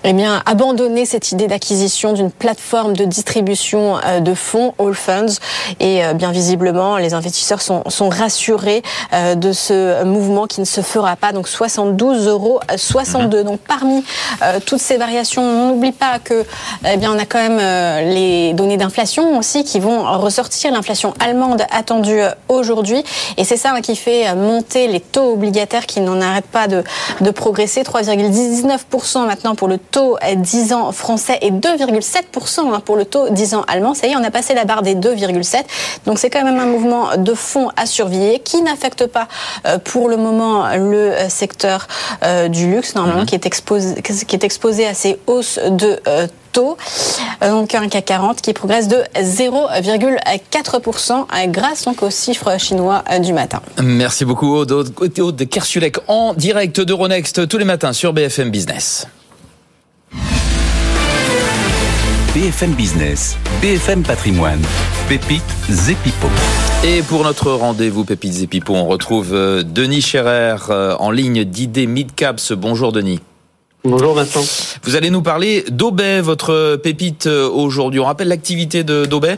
eh 0.03 0.13
bien, 0.13 0.41
abandonner 0.45 1.05
cette 1.05 1.31
idée 1.31 1.47
d'acquisition 1.47 2.13
d'une 2.13 2.31
plateforme 2.31 2.95
de 2.95 3.05
distribution 3.05 3.97
de 4.19 4.33
fonds, 4.33 4.73
All 4.79 4.93
Funds. 4.93 5.39
Et 5.79 6.01
bien 6.13 6.31
visiblement, 6.31 6.97
les 6.97 7.13
investisseurs 7.13 7.61
sont, 7.61 7.83
sont 7.87 8.09
rassurés 8.09 8.83
de 9.13 9.51
ce 9.51 10.03
mouvement 10.03 10.47
qui 10.47 10.61
ne 10.61 10.65
se 10.65 10.81
fera 10.81 11.15
pas. 11.15 11.31
Donc 11.31 11.47
72 11.47 12.27
euros 12.27 12.59
62. 12.75 13.43
Donc 13.43 13.59
parmi 13.59 14.03
euh, 14.41 14.59
toutes 14.65 14.79
ces 14.79 14.97
variations, 14.97 15.41
on 15.41 15.69
n'oublie 15.69 15.91
pas 15.91 16.19
que 16.19 16.45
eh 16.87 16.97
bien 16.97 17.11
on 17.13 17.19
a 17.19 17.25
quand 17.25 17.39
même 17.39 17.59
euh, 17.61 18.01
les 18.13 18.53
données 18.53 18.77
d'inflation 18.77 19.37
aussi 19.37 19.63
qui 19.63 19.79
vont 19.79 20.03
ressortir. 20.19 20.71
L'inflation 20.71 21.13
allemande 21.19 21.63
attendue 21.71 22.21
euh, 22.21 22.31
aujourd'hui. 22.49 23.03
Et 23.37 23.43
c'est 23.43 23.57
ça 23.57 23.73
hein, 23.73 23.81
qui 23.81 23.95
fait 23.95 24.33
monter 24.35 24.87
les 24.87 24.99
taux 24.99 25.33
obligataires 25.33 25.85
qui 25.85 26.01
n'en 26.01 26.21
arrêtent 26.21 26.45
pas 26.45 26.67
de, 26.67 26.83
de 27.21 27.31
progresser. 27.31 27.83
3,19% 27.83 29.24
maintenant 29.25 29.55
pour 29.55 29.67
le 29.67 29.77
taux 29.77 30.17
10 30.35 30.73
ans 30.73 30.91
français 30.91 31.37
et 31.41 31.51
2,7% 31.51 32.73
hein, 32.73 32.81
pour 32.83 32.95
le 32.95 33.05
taux 33.05 33.29
10 33.29 33.55
ans 33.55 33.65
allemand. 33.67 33.93
Ça 33.93 34.07
y 34.07 34.11
est, 34.11 34.15
on 34.15 34.23
a 34.23 34.31
passé 34.31 34.53
la 34.53 34.65
barre 34.65 34.81
des 34.81 34.95
2,7. 34.95 35.63
Donc 36.05 36.19
c'est 36.19 36.29
quand 36.29 36.43
même 36.43 36.59
un 36.59 36.65
mouvement 36.65 37.17
de 37.17 37.33
fond 37.33 37.69
à 37.75 37.85
surveiller 37.85 38.39
qui 38.39 38.61
n'affecte 38.61 39.07
pas 39.07 39.27
pour 39.83 40.09
le 40.09 40.17
moment 40.17 40.65
le 40.75 41.13
secteur 41.29 41.87
euh, 42.23 42.47
du 42.47 42.71
luxe, 42.71 42.95
normalement, 42.95 43.21
mhm. 43.21 43.27
qui, 43.27 43.35
est 43.35 43.45
exposé, 43.45 44.01
qui 44.01 44.35
est 44.35 44.43
exposé 44.43 44.85
à 44.85 44.93
ces 44.93 45.19
hausses 45.27 45.59
de 45.59 45.99
euh, 46.07 46.27
taux. 46.55 46.77
Euh, 47.43 47.51
donc 47.51 47.75
un 47.75 47.89
CAC 47.89 48.05
40 48.05 48.41
qui 48.41 48.53
progresse 48.53 48.87
de 48.87 49.03
0,4% 49.15 51.25
grâce 51.49 51.83
donc 51.85 52.01
aux 52.01 52.09
chiffres 52.09 52.57
chinois 52.57 53.03
du 53.19 53.33
matin. 53.33 53.61
Merci 53.83 54.25
beaucoup 54.25 54.55
Aude, 54.55 54.71
Aude 54.71 55.35
de 55.35 55.43
Kersulek 55.43 55.97
en 56.07 56.33
direct 56.33 56.81
d'Euronext 56.81 57.47
tous 57.47 57.57
les 57.57 57.65
matins 57.65 57.93
sur 57.93 58.13
BFM 58.13 58.49
Business. 58.49 59.07
BFM 62.33 62.71
Business, 62.73 63.37
BFM 63.61 64.01
Patrimoine, 64.03 64.61
Pépites 65.07 65.41
et 65.69 66.87
Et 66.87 67.01
pour 67.01 67.23
notre 67.23 67.51
rendez-vous 67.51 68.03
Pépites 68.03 68.53
et 68.53 68.61
on 68.69 68.87
retrouve 68.87 69.33
euh, 69.33 69.63
Denis 69.63 70.01
Scherer 70.01 70.57
euh, 70.69 70.95
en 70.99 71.11
ligne 71.11 71.45
d'idées 71.45 71.87
Midcaps. 71.87 72.51
Bonjour 72.51 72.91
Denis. 72.91 73.21
Bonjour 73.87 74.15
Vincent. 74.15 74.79
Vous 74.83 74.95
allez 74.95 75.11
nous 75.11 75.21
parler 75.21 75.63
d'Aubet, 75.69 76.19
votre 76.19 76.75
pépite 76.77 77.27
euh, 77.27 77.47
aujourd'hui. 77.47 77.99
On 77.99 78.05
rappelle 78.05 78.29
l'activité 78.29 78.83
de 78.83 79.05
d'Aubet 79.05 79.37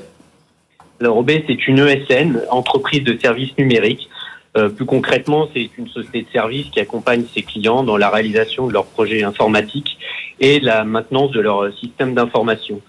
Alors 1.01 1.17
OB, 1.17 1.31
c'est 1.47 1.67
une 1.67 1.79
ESN, 1.79 2.39
entreprise 2.49 3.03
de 3.03 3.17
services 3.17 3.57
numériques. 3.57 4.07
Euh, 4.55 4.69
plus 4.69 4.85
concrètement, 4.85 5.49
c'est 5.53 5.69
une 5.77 5.89
société 5.89 6.21
de 6.21 6.29
services 6.31 6.67
qui 6.69 6.79
accompagne 6.79 7.25
ses 7.33 7.41
clients 7.41 7.83
dans 7.83 7.97
la 7.97 8.09
réalisation 8.09 8.67
de 8.67 8.71
leurs 8.71 8.85
projets 8.85 9.21
informatiques 9.23 9.97
et 10.39 10.61
la 10.61 10.85
maintenance 10.85 11.31
de 11.31 11.41
leur 11.41 11.69
système 11.77 12.13
d'information. 12.13 12.79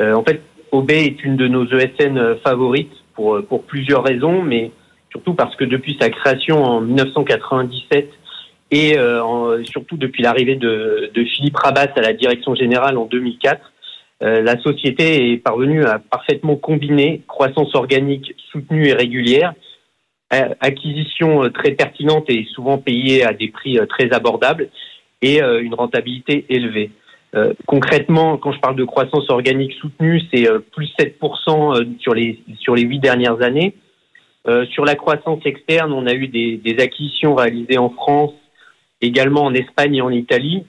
Euh, 0.00 0.12
en 0.12 0.24
fait, 0.24 0.42
OB 0.72 0.90
est 0.90 1.22
une 1.22 1.36
de 1.36 1.46
nos 1.46 1.66
ESN 1.66 2.34
favorites 2.42 2.96
pour, 3.14 3.40
pour 3.48 3.62
plusieurs 3.62 4.02
raisons, 4.02 4.42
mais 4.42 4.72
surtout 5.12 5.34
parce 5.34 5.54
que 5.54 5.64
depuis 5.64 5.96
sa 6.00 6.10
création 6.10 6.64
en 6.64 6.80
1997 6.80 8.10
et 8.70 8.98
euh, 8.98 9.62
surtout 9.64 9.96
depuis 9.96 10.22
l'arrivée 10.22 10.56
de, 10.56 11.10
de, 11.14 11.24
Philippe 11.24 11.56
Rabas 11.56 11.92
à 11.94 12.00
la 12.00 12.12
direction 12.12 12.54
générale 12.54 12.98
en 12.98 13.06
2004, 13.06 13.60
euh, 14.22 14.40
la 14.42 14.58
société 14.62 15.32
est 15.32 15.36
parvenue 15.36 15.84
à 15.84 15.98
parfaitement 15.98 16.56
combiner 16.56 17.22
croissance 17.28 17.74
organique 17.74 18.34
soutenue 18.50 18.88
et 18.88 18.94
régulière, 18.94 19.52
acquisition 20.30 21.44
euh, 21.44 21.50
très 21.50 21.72
pertinente 21.72 22.24
et 22.28 22.46
souvent 22.54 22.78
payée 22.78 23.24
à 23.24 23.34
des 23.34 23.48
prix 23.48 23.78
euh, 23.78 23.86
très 23.86 24.12
abordables 24.12 24.70
et 25.22 25.40
une 25.40 25.72
rentabilité 25.72 26.44
élevée. 26.50 26.90
concrètement, 27.64 28.36
quand 28.36 28.52
je 28.52 28.60
parle 28.60 28.76
de 28.76 28.84
croissance 28.84 29.30
organique 29.30 29.72
soutenue, 29.80 30.20
c'est 30.30 30.46
plus 30.72 30.92
7% 31.00 31.98
sur 31.98 32.12
les 32.12 32.38
sur 32.58 32.74
les 32.74 32.82
huit 32.82 33.00
dernières 33.00 33.40
années. 33.40 33.74
sur 34.70 34.84
la 34.84 34.94
croissance 34.94 35.40
externe, 35.46 35.94
on 35.94 36.06
a 36.06 36.12
eu 36.12 36.28
des, 36.28 36.58
des 36.58 36.78
acquisitions 36.82 37.34
réalisées 37.34 37.78
en 37.78 37.88
France, 37.88 38.34
également 39.00 39.44
en 39.44 39.54
Espagne 39.54 39.96
et 39.96 40.02
en 40.02 40.10
Italie, 40.10 40.64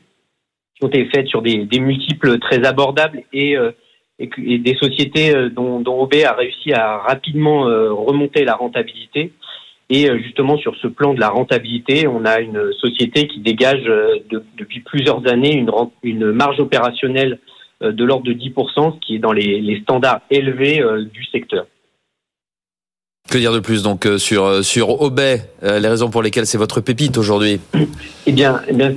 qui 0.75 0.85
ont 0.85 0.89
été 0.89 1.05
faites 1.05 1.27
sur 1.27 1.41
des, 1.41 1.67
multiples 1.79 2.39
très 2.39 2.65
abordables 2.65 3.23
et, 3.33 3.57
euh, 3.57 3.71
des 4.19 4.75
sociétés 4.79 5.35
euh, 5.35 5.49
dont, 5.49 5.79
dont 5.79 6.01
OB 6.01 6.15
a 6.25 6.33
réussi 6.33 6.73
à 6.73 6.97
rapidement 6.97 7.67
euh, 7.67 7.91
remonter 7.91 8.43
la 8.43 8.55
rentabilité. 8.55 9.33
Et 9.89 10.09
justement, 10.21 10.57
sur 10.57 10.75
ce 10.75 10.87
plan 10.87 11.13
de 11.13 11.21
la 11.21 11.29
rentabilité, 11.29 12.07
on 12.07 12.25
a 12.25 12.41
une 12.41 12.73
société 12.73 13.25
qui 13.27 13.39
dégage 13.39 13.85
depuis 14.29 14.81
plusieurs 14.81 15.25
années 15.29 15.55
une, 15.55 15.71
une 16.03 16.33
marge 16.33 16.59
opérationnelle 16.59 17.39
de 17.79 18.03
l'ordre 18.03 18.25
de 18.25 18.33
10%, 18.33 18.95
ce 18.95 18.99
qui 18.99 19.15
est 19.15 19.19
dans 19.19 19.31
les, 19.31 19.61
les 19.61 19.79
standards 19.79 20.19
élevés 20.29 20.83
du 21.13 21.23
secteur. 21.23 21.67
Que 23.29 23.37
dire 23.37 23.51
de 23.51 23.59
plus 23.59 23.83
donc 23.83 24.07
sur 24.17 24.63
sur 24.63 25.01
Obey, 25.01 25.41
les 25.61 25.87
raisons 25.87 26.09
pour 26.09 26.21
lesquelles 26.21 26.45
c'est 26.45 26.57
votre 26.57 26.81
pépite 26.81 27.17
aujourd'hui? 27.17 27.59
Eh 28.25 28.31
bien, 28.31 28.61
eh 28.67 28.73
bien 28.73 28.93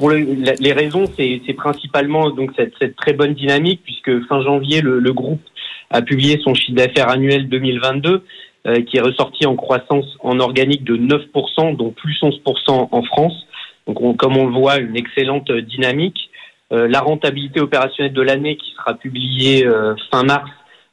pour 0.00 0.10
les 0.10 0.72
raisons, 0.72 1.04
c'est 1.16 1.54
principalement 1.54 2.30
donc 2.30 2.52
cette, 2.56 2.96
très 2.96 3.12
bonne 3.12 3.34
dynamique, 3.34 3.82
puisque 3.84 4.26
fin 4.26 4.42
janvier, 4.42 4.80
le, 4.80 5.12
groupe 5.12 5.42
a 5.90 6.02
publié 6.02 6.40
son 6.42 6.54
chiffre 6.54 6.76
d'affaires 6.76 7.10
annuel 7.10 7.48
2022, 7.48 8.24
euh, 8.66 8.82
qui 8.82 8.96
est 8.96 9.00
ressorti 9.00 9.46
en 9.46 9.56
croissance 9.56 10.06
en 10.20 10.38
organique 10.40 10.84
de 10.84 10.96
9%, 10.96 11.76
dont 11.76 11.90
plus 11.90 12.18
11% 12.22 12.88
en 12.90 13.02
France. 13.02 13.46
Donc, 13.86 14.16
comme 14.16 14.36
on 14.36 14.46
le 14.46 14.52
voit, 14.52 14.78
une 14.78 14.96
excellente 14.96 15.50
dynamique. 15.52 16.30
Euh, 16.72 16.86
la 16.86 17.00
rentabilité 17.00 17.60
opérationnelle 17.60 18.12
de 18.12 18.22
l'année, 18.22 18.56
qui 18.56 18.72
sera 18.76 18.94
publiée 18.94 19.66
euh, 19.66 19.94
fin 20.10 20.22
mars, 20.22 20.48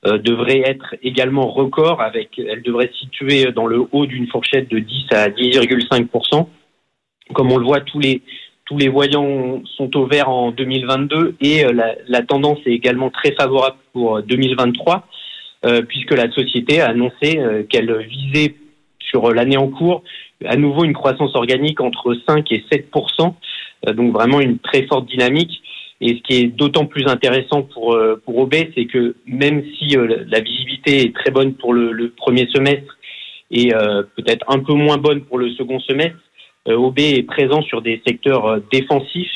euh, 0.06 0.18
devrait 0.18 0.62
être 0.66 0.96
également 1.02 1.48
record. 1.48 2.02
Avec, 2.02 2.40
elle 2.40 2.62
devrait 2.62 2.90
se 2.94 3.00
situer 3.00 3.52
dans 3.52 3.66
le 3.66 3.86
haut 3.92 4.06
d'une 4.06 4.28
fourchette 4.28 4.70
de 4.70 4.80
10 4.80 5.06
à 5.12 5.30
10,5%. 5.30 6.48
Comme 7.34 7.52
on 7.52 7.58
le 7.58 7.66
voit, 7.66 7.82
tous 7.82 8.00
les 8.00 8.22
tous 8.68 8.78
les 8.78 8.90
voyants 8.90 9.62
sont 9.78 9.96
au 9.96 10.06
vert 10.06 10.30
en 10.30 10.52
2022 10.52 11.38
et 11.40 11.66
euh, 11.66 11.72
la, 12.08 12.22
tendance 12.22 12.60
est 12.66 12.72
également 12.72 13.10
très 13.10 13.32
favorable 13.32 13.78
pour 13.94 14.22
2023 14.22 14.96
euh, 15.66 15.70
euh, 15.70 15.82
puisque 15.82 16.12
la 16.12 16.30
société 16.32 16.82
a 16.82 16.90
annoncé 16.90 17.40
qu'elle 17.70 17.98
visait 18.04 18.56
sur 19.00 19.34
l'année 19.34 19.58
en 19.58 19.70
cours 19.70 20.04
à 20.46 20.56
nouveau 20.56 20.84
une 20.84 20.94
croissance 20.94 21.36
organique 21.36 21.82
entre 21.82 22.16
5 22.28 22.52
et 22.52 22.64
7% 22.70 23.34
donc 23.94 24.14
vraiment 24.14 24.42
une 24.42 24.60
très 24.60 24.86
forte 24.86 25.08
dynamique. 25.08 25.62
Et 26.00 26.16
ce 26.18 26.22
qui 26.22 26.36
est 26.42 26.48
d'autant 26.48 26.86
plus 26.86 27.08
intéressant 27.08 27.64
pour 27.64 27.98
pour 28.24 28.38
OB, 28.38 28.54
c'est 28.76 28.86
que 28.86 29.16
même 29.26 29.64
si 29.78 29.96
la 29.96 30.40
visibilité 30.40 31.02
est 31.02 31.16
très 31.16 31.32
bonne 31.32 31.56
pour 31.56 31.74
le, 31.74 31.92
le 31.92 32.10
premier 32.10 32.48
semestre 32.54 32.98
et 33.50 33.72
peut-être 34.16 34.46
un 34.48 34.60
peu 34.60 34.74
moins 34.74 34.98
bonne 34.98 35.22
pour 35.22 35.40
le 35.40 35.50
second 35.52 35.80
semestre, 35.80 36.20
euh, 36.68 36.76
OB 36.76 37.00
est 37.00 37.24
présent 37.24 37.62
sur 37.62 37.82
des 37.82 38.02
secteurs 38.06 38.46
euh, 38.46 38.60
défensifs 38.72 39.32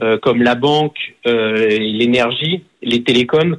euh, 0.00 0.18
comme 0.18 0.42
la 0.42 0.54
banque, 0.54 1.14
l'énergie, 1.24 2.64
les 2.82 3.04
télécoms. 3.04 3.58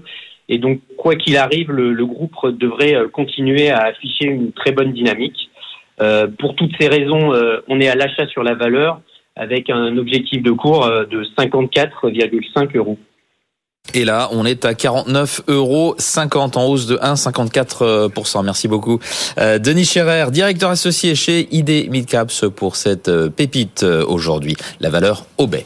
Et 0.49 0.57
donc, 0.57 0.81
quoi 0.97 1.15
qu'il 1.15 1.37
arrive, 1.37 1.71
le, 1.71 2.05
groupe 2.05 2.35
devrait 2.47 2.97
continuer 3.13 3.69
à 3.69 3.83
afficher 3.83 4.25
une 4.25 4.51
très 4.51 4.73
bonne 4.73 4.91
dynamique. 4.91 5.49
pour 6.37 6.55
toutes 6.55 6.73
ces 6.77 6.89
raisons, 6.89 7.31
on 7.69 7.79
est 7.79 7.87
à 7.87 7.95
l'achat 7.95 8.27
sur 8.27 8.43
la 8.43 8.55
valeur 8.55 8.99
avec 9.35 9.69
un 9.69 9.97
objectif 9.97 10.43
de 10.43 10.51
cours 10.51 10.87
de 10.87 11.23
54,5 11.37 12.77
euros. 12.77 12.97
Et 13.93 14.05
là, 14.05 14.29
on 14.31 14.45
est 14.45 14.65
à 14.65 14.73
49 14.73 15.41
euros 15.47 15.93
50 15.97 16.57
en 16.57 16.65
hausse 16.65 16.87
de 16.87 16.97
1,54%. 16.97 18.43
Merci 18.43 18.67
beaucoup. 18.67 18.99
Euh, 19.37 19.59
Denis 19.59 19.85
Scherer, 19.85 20.31
directeur 20.31 20.69
associé 20.69 21.15
chez 21.15 21.47
ID 21.51 21.89
Midcaps 21.91 22.45
pour 22.55 22.75
cette 22.75 23.09
euh, 23.09 23.29
pépite 23.29 23.83
euh, 23.83 24.03
aujourd'hui. 24.07 24.55
La 24.79 24.89
valeur 24.89 25.25
Aubet. 25.37 25.65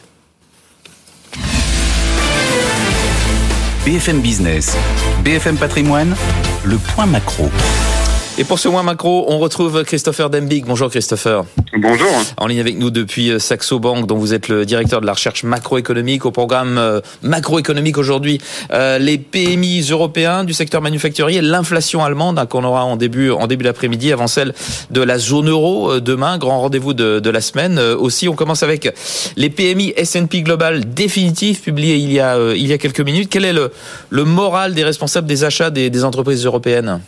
BFM 3.86 4.20
Business, 4.20 4.76
BFM 5.24 5.56
Patrimoine, 5.56 6.14
le 6.66 6.78
point 6.94 7.06
macro. 7.06 7.50
Et 8.40 8.44
pour 8.44 8.60
ce 8.60 8.68
mois 8.68 8.84
macro, 8.84 9.26
on 9.30 9.40
retrouve 9.40 9.84
Christopher 9.84 10.30
Dembig. 10.30 10.64
Bonjour 10.64 10.92
Christopher. 10.92 11.44
Bonjour. 11.76 12.08
En 12.38 12.46
ligne 12.46 12.60
avec 12.60 12.78
nous 12.78 12.92
depuis 12.92 13.32
euh, 13.32 13.40
Saxo 13.40 13.80
Bank, 13.80 14.06
dont 14.06 14.18
vous 14.18 14.36
êtes 14.36 14.48
le 14.48 14.64
directeur 14.64 15.02
de 15.02 15.08
la 15.08 15.14
recherche 15.14 15.44
macroéconomique 15.44 16.24
au 16.24 16.30
programme 16.30 16.78
euh, 16.78 17.02
macroéconomique 17.24 17.98
aujourd'hui. 17.98 18.40
Euh, 18.72 19.00
les 19.00 19.18
PMI 19.18 19.88
européens 19.90 20.44
du 20.44 20.54
secteur 20.54 20.84
manufacturier, 20.84 21.42
l'inflation 21.42 22.04
allemande 22.04 22.38
hein, 22.38 22.46
qu'on 22.46 22.64
aura 22.64 22.86
en 22.86 22.96
début 22.96 23.32
en 23.32 23.48
début 23.48 23.64
d'après-midi 23.64 24.14
avant 24.14 24.28
celle 24.28 24.54
de 24.92 25.02
la 25.02 25.18
zone 25.18 25.50
euro 25.50 26.00
demain, 26.00 26.38
grand 26.38 26.62
rendez-vous 26.62 26.94
de, 26.94 27.20
de 27.20 27.30
la 27.32 27.42
semaine. 27.42 27.80
aussi, 27.80 28.30
on 28.30 28.36
commence 28.36 28.62
avec 28.62 28.88
les 29.36 29.50
PMI 29.50 29.94
S&P 29.98 30.44
Global 30.44 30.94
définitifs 30.94 31.64
publiés 31.64 31.96
il 31.96 32.12
y 32.14 32.20
a 32.20 32.38
il 32.54 32.68
y 32.68 32.74
a 32.74 32.78
quelques 32.78 33.02
minutes. 33.02 33.30
Quel 33.32 33.46
est 33.46 33.54
le, 33.54 33.72
le 34.12 34.26
moral 34.26 34.76
des 34.76 34.84
responsables 34.84 35.26
des 35.26 35.44
achats 35.44 35.72
des, 35.72 35.90
des 35.90 36.04
entreprises 36.04 36.46
européennes? 36.46 37.02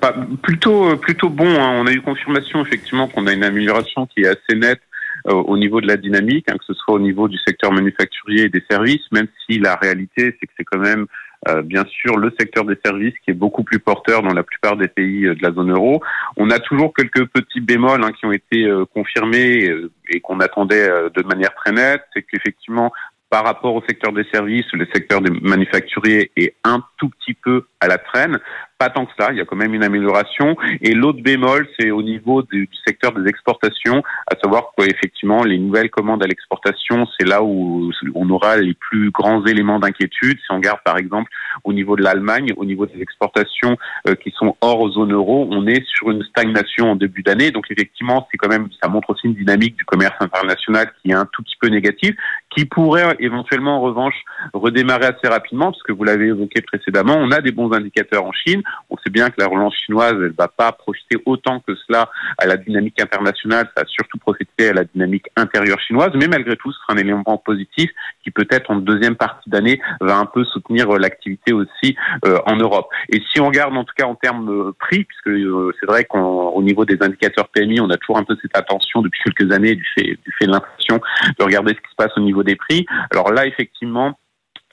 Bah, 0.00 0.14
plutôt, 0.42 0.96
plutôt 0.96 1.28
bon. 1.28 1.48
Hein. 1.48 1.80
On 1.80 1.86
a 1.86 1.92
eu 1.92 2.00
confirmation 2.00 2.62
effectivement 2.62 3.08
qu'on 3.08 3.26
a 3.26 3.32
une 3.32 3.44
amélioration 3.44 4.06
qui 4.06 4.22
est 4.22 4.28
assez 4.28 4.56
nette 4.56 4.80
euh, 5.26 5.34
au 5.34 5.58
niveau 5.58 5.80
de 5.80 5.86
la 5.86 5.96
dynamique, 5.96 6.46
hein, 6.50 6.56
que 6.56 6.64
ce 6.64 6.74
soit 6.74 6.94
au 6.94 6.98
niveau 6.98 7.28
du 7.28 7.36
secteur 7.46 7.72
manufacturier 7.72 8.44
et 8.44 8.48
des 8.48 8.64
services, 8.70 9.02
même 9.12 9.26
si 9.44 9.58
la 9.58 9.76
réalité, 9.76 10.36
c'est 10.40 10.46
que 10.46 10.52
c'est 10.56 10.64
quand 10.64 10.78
même 10.78 11.06
euh, 11.48 11.62
bien 11.62 11.84
sûr 11.86 12.18
le 12.18 12.32
secteur 12.38 12.64
des 12.64 12.78
services 12.84 13.14
qui 13.24 13.30
est 13.30 13.34
beaucoup 13.34 13.62
plus 13.62 13.78
porteur 13.78 14.22
dans 14.22 14.34
la 14.34 14.42
plupart 14.42 14.76
des 14.76 14.88
pays 14.88 15.26
euh, 15.26 15.34
de 15.34 15.42
la 15.42 15.52
zone 15.52 15.72
euro. 15.72 16.02
On 16.36 16.50
a 16.50 16.58
toujours 16.58 16.94
quelques 16.94 17.26
petits 17.26 17.60
bémols 17.60 18.02
hein, 18.02 18.12
qui 18.12 18.24
ont 18.24 18.32
été 18.32 18.66
confirmés 18.94 19.70
et 20.08 20.20
qu'on 20.20 20.40
attendait 20.40 20.88
de 20.88 21.22
manière 21.22 21.54
très 21.54 21.72
nette. 21.72 22.02
C'est 22.14 22.22
qu'effectivement, 22.22 22.92
par 23.30 23.44
rapport 23.44 23.74
au 23.74 23.82
secteur 23.88 24.12
des 24.12 24.24
services, 24.32 24.66
le 24.72 24.86
secteur 24.92 25.20
des 25.20 25.30
manufacturiers 25.30 26.30
est 26.36 26.54
un 26.64 26.82
tout 26.98 27.08
petit 27.10 27.34
peu 27.34 27.66
à 27.80 27.88
la 27.88 27.98
traîne. 27.98 28.38
Pas 28.80 28.88
tant 28.88 29.04
que 29.04 29.12
ça, 29.18 29.28
il 29.30 29.36
y 29.36 29.42
a 29.42 29.44
quand 29.44 29.56
même 29.56 29.74
une 29.74 29.84
amélioration. 29.84 30.56
Et 30.80 30.94
l'autre 30.94 31.22
bémol, 31.22 31.68
c'est 31.78 31.90
au 31.90 32.02
niveau 32.02 32.40
du, 32.42 32.66
secteur 32.86 33.12
des 33.12 33.28
exportations, 33.28 34.02
à 34.26 34.36
savoir 34.42 34.72
qu'effectivement, 34.74 35.44
les 35.44 35.58
nouvelles 35.58 35.90
commandes 35.90 36.22
à 36.22 36.26
l'exportation, 36.26 37.06
c'est 37.18 37.28
là 37.28 37.42
où 37.42 37.90
on 38.14 38.30
aura 38.30 38.56
les 38.56 38.72
plus 38.72 39.10
grands 39.10 39.44
éléments 39.44 39.78
d'inquiétude. 39.78 40.38
Si 40.38 40.46
on 40.50 40.56
regarde 40.56 40.80
par 40.82 40.96
exemple 40.96 41.30
au 41.64 41.74
niveau 41.74 41.94
de 41.94 42.02
l'Allemagne, 42.02 42.54
au 42.56 42.64
niveau 42.64 42.86
des 42.86 43.02
exportations 43.02 43.76
euh, 44.08 44.14
qui 44.14 44.32
sont 44.34 44.56
hors 44.62 44.88
zone 44.92 45.12
euro, 45.12 45.46
on 45.50 45.66
est 45.66 45.84
sur 45.86 46.10
une 46.10 46.22
stagnation 46.24 46.92
en 46.92 46.96
début 46.96 47.22
d'année. 47.22 47.50
Donc 47.50 47.66
effectivement, 47.70 48.26
c'est 48.30 48.38
quand 48.38 48.48
même, 48.48 48.68
ça 48.82 48.88
montre 48.88 49.10
aussi 49.10 49.26
une 49.26 49.34
dynamique 49.34 49.76
du 49.76 49.84
commerce 49.84 50.16
international 50.20 50.90
qui 51.02 51.10
est 51.10 51.14
un 51.14 51.26
tout 51.30 51.42
petit 51.42 51.56
peu 51.60 51.68
négative, 51.68 52.16
qui 52.54 52.64
pourrait 52.64 53.16
éventuellement 53.20 53.76
en 53.78 53.80
revanche 53.80 54.14
redémarrer 54.52 55.06
assez 55.06 55.28
rapidement, 55.28 55.70
parce 55.70 55.82
que 55.82 55.92
vous 55.92 56.04
l'avez 56.04 56.26
évoqué 56.26 56.62
précédemment, 56.62 57.14
on 57.16 57.30
a 57.30 57.40
des 57.40 57.52
bons 57.52 57.72
indicateurs 57.72 58.24
en 58.24 58.32
Chine. 58.32 58.62
On 58.90 58.96
sait 58.98 59.10
bien 59.10 59.30
que 59.30 59.36
la 59.38 59.46
relance 59.46 59.74
chinoise, 59.86 60.14
elle 60.20 60.34
va 60.36 60.48
pas 60.48 60.72
profiter 60.72 61.16
autant 61.26 61.60
que 61.60 61.74
cela 61.86 62.10
à 62.38 62.46
la 62.46 62.56
dynamique 62.56 63.00
internationale, 63.00 63.70
ça 63.76 63.82
a 63.82 63.86
surtout 63.86 64.18
profité 64.18 64.68
à 64.68 64.72
la 64.72 64.84
dynamique 64.84 65.26
intérieure 65.36 65.80
chinoise, 65.80 66.10
mais 66.14 66.26
malgré 66.26 66.56
tout, 66.56 66.72
ce 66.72 66.78
sera 66.80 66.94
un 66.94 66.96
élément 66.96 67.36
positif 67.38 67.90
qui 68.22 68.30
peut-être 68.30 68.70
en 68.70 68.76
deuxième 68.76 69.16
partie 69.16 69.48
d'année 69.48 69.80
va 70.00 70.16
un 70.16 70.26
peu 70.26 70.44
soutenir 70.44 70.88
l'activité 70.98 71.52
aussi 71.52 71.96
euh, 72.24 72.38
en 72.46 72.56
Europe. 72.56 72.88
Et 73.10 73.22
si 73.32 73.40
on 73.40 73.46
regarde 73.46 73.76
en 73.76 73.84
tout 73.84 73.94
cas 73.96 74.06
en 74.06 74.14
termes 74.14 74.46
de 74.46 74.72
prix, 74.78 75.04
puisque 75.04 75.28
euh, 75.28 75.72
c'est 75.78 75.86
vrai 75.86 76.04
qu'au 76.04 76.62
niveau 76.62 76.84
des 76.84 76.98
indicateurs 77.00 77.48
PMI, 77.48 77.80
on 77.80 77.90
a 77.90 77.96
toujours 77.96 78.18
un 78.18 78.24
peu 78.24 78.36
cette 78.42 78.56
attention 78.56 79.02
depuis 79.02 79.20
quelques 79.24 79.52
années 79.52 79.74
du 79.74 79.86
fait, 79.94 80.02
du 80.02 80.32
fait 80.38 80.46
de 80.46 80.52
l'inflation, 80.52 81.00
de 81.38 81.44
regarder 81.44 81.72
ce 81.72 81.80
qui 81.80 81.90
se 81.90 81.96
passe 81.96 82.12
au 82.16 82.20
niveau 82.20 82.39
des 82.44 82.56
prix. 82.56 82.86
Alors 83.10 83.32
là, 83.32 83.46
effectivement, 83.46 84.18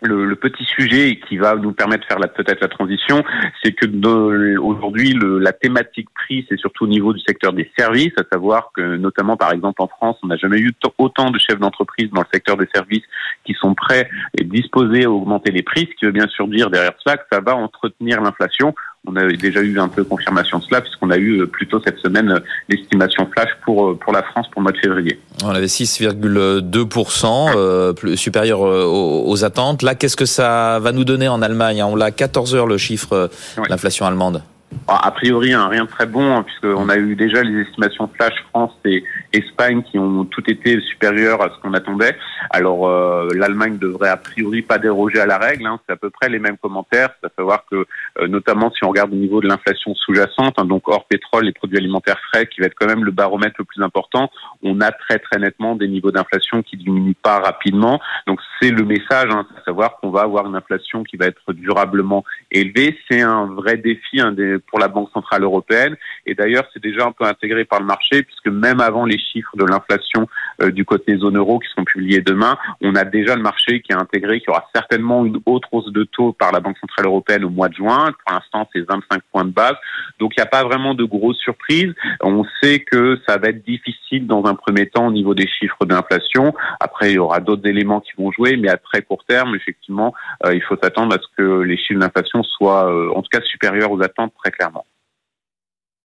le, 0.04 0.36
petit 0.36 0.66
sujet 0.66 1.20
qui 1.28 1.38
va 1.38 1.56
nous 1.56 1.72
permettre 1.72 2.04
de 2.04 2.08
faire 2.08 2.34
peut-être 2.34 2.62
la 2.62 2.68
transition, 2.68 3.24
c'est 3.64 3.72
que 3.72 4.58
aujourd'hui 4.58 5.18
la 5.20 5.54
thématique 5.54 6.10
prix, 6.14 6.46
c'est 6.48 6.58
surtout 6.58 6.86
au 6.86 6.88
niveau 6.88 7.14
du 7.14 7.20
secteur 7.22 7.54
des 7.54 7.70
services, 7.78 8.14
à 8.18 8.24
savoir 8.32 8.72
que 8.76 8.96
notamment 8.98 9.38
par 9.38 9.52
exemple 9.54 9.82
en 9.82 9.88
France, 9.88 10.18
on 10.24 10.28
n'a 10.28 10.38
jamais 10.38 10.60
eu 10.60 10.72
autant 10.98 11.32
de 11.32 11.40
chefs 11.40 11.60
d'entreprise 11.60 12.10
dans 12.12 12.22
le 12.22 12.28
secteur 12.32 12.58
des 12.58 12.68
services 12.74 13.04
qui 13.44 13.54
sont 13.54 13.74
prêts 13.74 14.10
et 14.38 14.44
disposés 14.44 15.06
à 15.06 15.12
augmenter 15.12 15.52
les 15.52 15.64
prix, 15.64 15.90
ce 15.92 15.96
qui 15.98 16.06
veut 16.06 16.12
bien 16.12 16.28
sûr 16.28 16.48
dire 16.48 16.70
derrière 16.70 16.94
cela 17.04 17.18
que 17.18 17.26
ça 17.32 17.40
va 17.40 17.56
entretenir 17.56 18.22
l'inflation 18.22 18.76
on 19.08 19.16
a 19.16 19.26
déjà 19.28 19.62
eu 19.62 19.80
un 19.80 19.88
peu 19.88 20.04
confirmation 20.04 20.60
de 20.60 20.64
cela 20.66 20.82
puisqu'on 20.82 21.10
a 21.10 21.18
eu 21.18 21.40
euh, 21.40 21.48
plutôt 21.48 21.82
cette 21.84 21.98
semaine 22.00 22.32
euh, 22.32 22.40
l'estimation 22.70 23.28
flash 23.34 23.50
pour 23.64 23.88
euh, 23.88 23.96
pour 23.96 24.14
la 24.14 24.22
France 24.22 24.48
pour 24.52 24.62
le 24.62 24.64
mois 24.64 24.72
de 24.74 24.78
février. 24.78 25.20
On 25.44 25.50
avait 25.50 25.68
6,2 25.68 27.56
euh, 27.56 27.94
plus 27.94 28.18
supérieur 28.18 28.60
aux, 28.62 29.44
attentes. 29.44 29.82
Là, 29.84 29.96
qu'est-ce 29.96 30.18
que 30.18 30.26
ça 30.26 30.80
va 30.80 30.92
nous 30.92 31.06
donner 31.06 31.28
en 31.28 31.42
Allemagne? 31.42 31.82
On 31.84 31.96
l'a 31.96 32.12
14 32.12 32.56
heures 32.56 32.68
le 32.68 32.78
chiffre 32.78 33.30
l'inflation 33.70 34.06
allemande. 34.06 34.42
A 34.90 35.12
priori, 35.12 35.54
hein, 35.54 35.68
rien 35.68 35.86
de 35.86 35.90
très 35.90 36.06
bon, 36.06 36.36
hein, 36.36 36.44
puisqu'on 36.44 36.88
a 36.88 36.98
eu 36.98 37.16
déjà 37.16 37.42
les 37.44 37.62
estimations 37.62 38.10
flash 38.14 38.34
France 38.50 38.74
et 38.86 39.04
Espagne 39.34 39.82
qui 39.84 39.98
ont 40.00 40.26
tout 40.26 40.44
été 40.50 40.80
supérieures 40.82 41.42
à 41.42 41.50
ce 41.50 41.62
qu'on 41.62 41.74
attendait. 41.74 42.18
Alors, 42.50 42.88
euh, 42.88 43.30
l'Allemagne 43.36 43.78
devrait 43.78 44.10
a 44.10 44.18
priori 44.18 44.62
pas 44.62 44.78
déroger 44.78 45.20
à 45.20 45.26
la 45.26 45.38
règle. 45.38 45.68
Hein, 45.68 45.80
c'est 45.86 45.94
à 45.94 45.98
peu 45.98 46.10
près 46.10 46.30
les 46.30 46.40
mêmes 46.40 46.58
commentaires. 46.58 47.10
C'est 47.20 47.28
à 47.28 47.32
savoir 47.38 47.66
que, 47.70 47.86
euh, 48.20 48.28
notamment 48.28 48.72
si 48.72 48.84
on 48.86 48.90
regarde 48.90 49.12
au 49.12 49.18
niveau 49.18 49.42
de 49.42 49.48
l'inflation 49.48 49.94
sous-jacente, 49.96 50.56
hein, 50.58 50.66
donc 50.66 50.88
hors 50.88 51.06
pétrole, 51.06 51.48
et 51.48 51.54
produits 51.54 51.78
alimentaires 51.78 52.20
frais, 52.32 52.48
qui 52.48 52.62
va 52.62 52.68
être 52.68 52.76
quand 52.76 52.88
même 52.88 53.04
le 53.04 53.12
baromètre 53.12 53.56
le 53.60 53.66
plus 53.66 53.82
important, 53.82 54.30
on 54.64 54.80
a 54.82 54.92
très 54.92 55.20
très 55.20 55.40
nettement 55.40 55.76
des 55.76 55.88
niveaux 55.88 56.12
d'inflation 56.12 56.62
qui 56.62 56.78
diminuent 56.78 57.16
pas 57.22 57.40
rapidement. 57.40 58.00
Donc, 58.26 58.40
c'est 58.60 58.72
le 58.72 58.84
message, 58.84 59.30
hein, 59.32 59.46
à 59.56 59.64
savoir 59.64 59.98
qu'on 59.98 60.10
va 60.10 60.22
avoir 60.22 60.48
une 60.48 60.56
inflation 60.56 61.04
qui 61.04 61.18
va 61.18 61.26
être 61.28 61.54
durablement 61.54 62.24
élevée. 62.52 62.98
C'est 63.10 63.22
un 63.22 63.46
vrai 63.46 63.78
défi 63.78 64.22
pour 64.68 64.80
la 64.80 64.88
Banque 64.88 65.10
centrale 65.14 65.44
européenne. 65.44 65.96
Et 66.26 66.34
d'ailleurs, 66.34 66.66
c'est 66.74 66.82
déjà 66.82 67.06
un 67.06 67.12
peu 67.12 67.26
intégré 67.26 67.66
par 67.66 67.80
le 67.80 67.86
marché, 67.86 68.24
puisque 68.24 68.48
même 68.48 68.80
avant 68.80 69.06
les 69.06 69.20
chiffres 69.20 69.56
de 69.56 69.66
l'inflation 69.66 70.28
euh, 70.62 70.72
du 70.72 70.86
côté 70.86 71.18
zone 71.18 71.38
euro 71.38 71.60
qui 71.60 71.70
seront 71.70 71.86
publiés 71.86 72.22
demain, 72.22 72.58
on 72.82 72.96
a 72.96 73.04
déjà 73.04 73.36
le 73.36 73.42
marché 73.42 73.82
qui 73.82 73.94
a 73.94 74.00
intégré 74.00 74.40
qu'il 74.40 74.50
y 74.50 74.52
aura 74.52 74.68
certainement 74.74 75.26
une 75.26 75.40
autre 75.46 75.68
hausse 75.72 75.92
de 75.92 76.04
taux 76.04 76.34
par 76.34 76.52
la 76.52 76.60
Banque 76.60 76.78
centrale 76.80 77.06
européenne 77.06 77.46
au 77.46 77.50
mois 77.50 77.70
de 77.70 77.76
juin. 77.76 78.12
Pour 78.26 78.34
l'instant, 78.34 78.68
c'est 78.74 78.82
25 78.82 79.22
points 79.32 79.46
de 79.46 79.52
base. 79.52 79.76
Donc, 80.20 80.34
il 80.36 80.42
n'y 80.42 80.44
a 80.44 80.50
pas 80.50 80.64
vraiment 80.64 80.94
de 80.94 81.04
grosses 81.04 81.38
surprises. 81.38 81.94
On 82.22 82.44
sait 82.62 82.80
que 82.80 83.20
ça 83.28 83.38
va 83.38 83.50
être 83.50 83.64
difficile 83.64 84.26
dans 84.26 84.46
un 84.46 84.56
premier 84.56 84.88
temps 84.88 85.08
au 85.08 85.12
niveau 85.12 85.34
des 85.34 85.48
chiffres 85.48 85.86
d'inflation. 85.86 86.54
Après, 86.80 87.12
il 87.12 87.16
y 87.16 87.20
aura 87.20 87.40
d'autres 87.40 87.68
éléments 87.68 88.02
qui 88.02 88.12
vont 88.18 88.32
jouer, 88.32 88.47
mais 88.56 88.70
à 88.70 88.78
très 88.78 89.02
court 89.02 89.24
terme, 89.28 89.56
effectivement, 89.56 90.14
euh, 90.46 90.56
il 90.56 90.62
faut 90.64 90.78
s'attendre 90.82 91.14
à 91.14 91.18
ce 91.18 91.28
que 91.36 91.62
les 91.62 91.78
chiffres 91.78 92.00
d'inflation 92.00 92.44
soient, 92.44 92.90
euh, 92.90 93.10
en 93.16 93.22
tout 93.22 93.30
cas, 93.32 93.42
supérieurs 93.42 93.92
aux 93.92 94.02
attentes 94.02 94.34
très 94.42 94.52
clairement. 94.52 94.86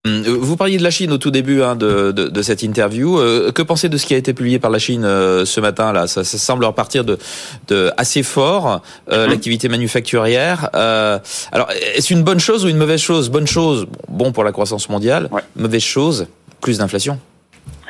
Hum, 0.03 0.23
euh, 0.25 0.35
vous 0.39 0.57
parliez 0.57 0.79
de 0.79 0.83
la 0.83 0.89
Chine 0.89 1.11
au 1.11 1.19
tout 1.19 1.29
début 1.29 1.61
hein, 1.61 1.75
de, 1.75 2.11
de, 2.11 2.27
de, 2.27 2.41
cette 2.41 2.63
interview. 2.63 3.19
Euh, 3.19 3.51
que 3.51 3.61
pensez 3.61 3.87
de 3.87 3.97
ce 3.97 4.07
qui 4.07 4.15
a 4.15 4.17
été 4.17 4.33
publié 4.33 4.57
par 4.57 4.71
la 4.71 4.79
Chine 4.79 5.05
euh, 5.05 5.45
ce 5.45 5.59
matin 5.59 5.93
là? 5.93 6.07
Ça, 6.07 6.23
ça, 6.23 6.39
semble 6.39 6.65
repartir 6.65 7.05
de, 7.05 7.19
de 7.67 7.91
assez 7.97 8.23
fort 8.23 8.81
euh, 9.11 9.25
mhm. 9.25 9.29
l'activité 9.29 9.69
manufacturière. 9.69 10.69
alors 10.73 11.69
est-ce 11.93 12.11
une 12.11 12.23
bonne 12.23 12.39
chose 12.39 12.65
ou 12.65 12.69
une 12.69 12.77
mauvaise 12.77 13.01
chose? 13.01 13.29
Bonne 13.29 13.45
chose, 13.45 13.85
bon 14.07 14.31
pour 14.31 14.43
la 14.43 14.51
croissance 14.51 14.89
mondiale. 14.89 15.29
Mauvaise 15.55 15.83
chose, 15.83 16.27
plus 16.61 16.79
d'inflation. 16.79 17.19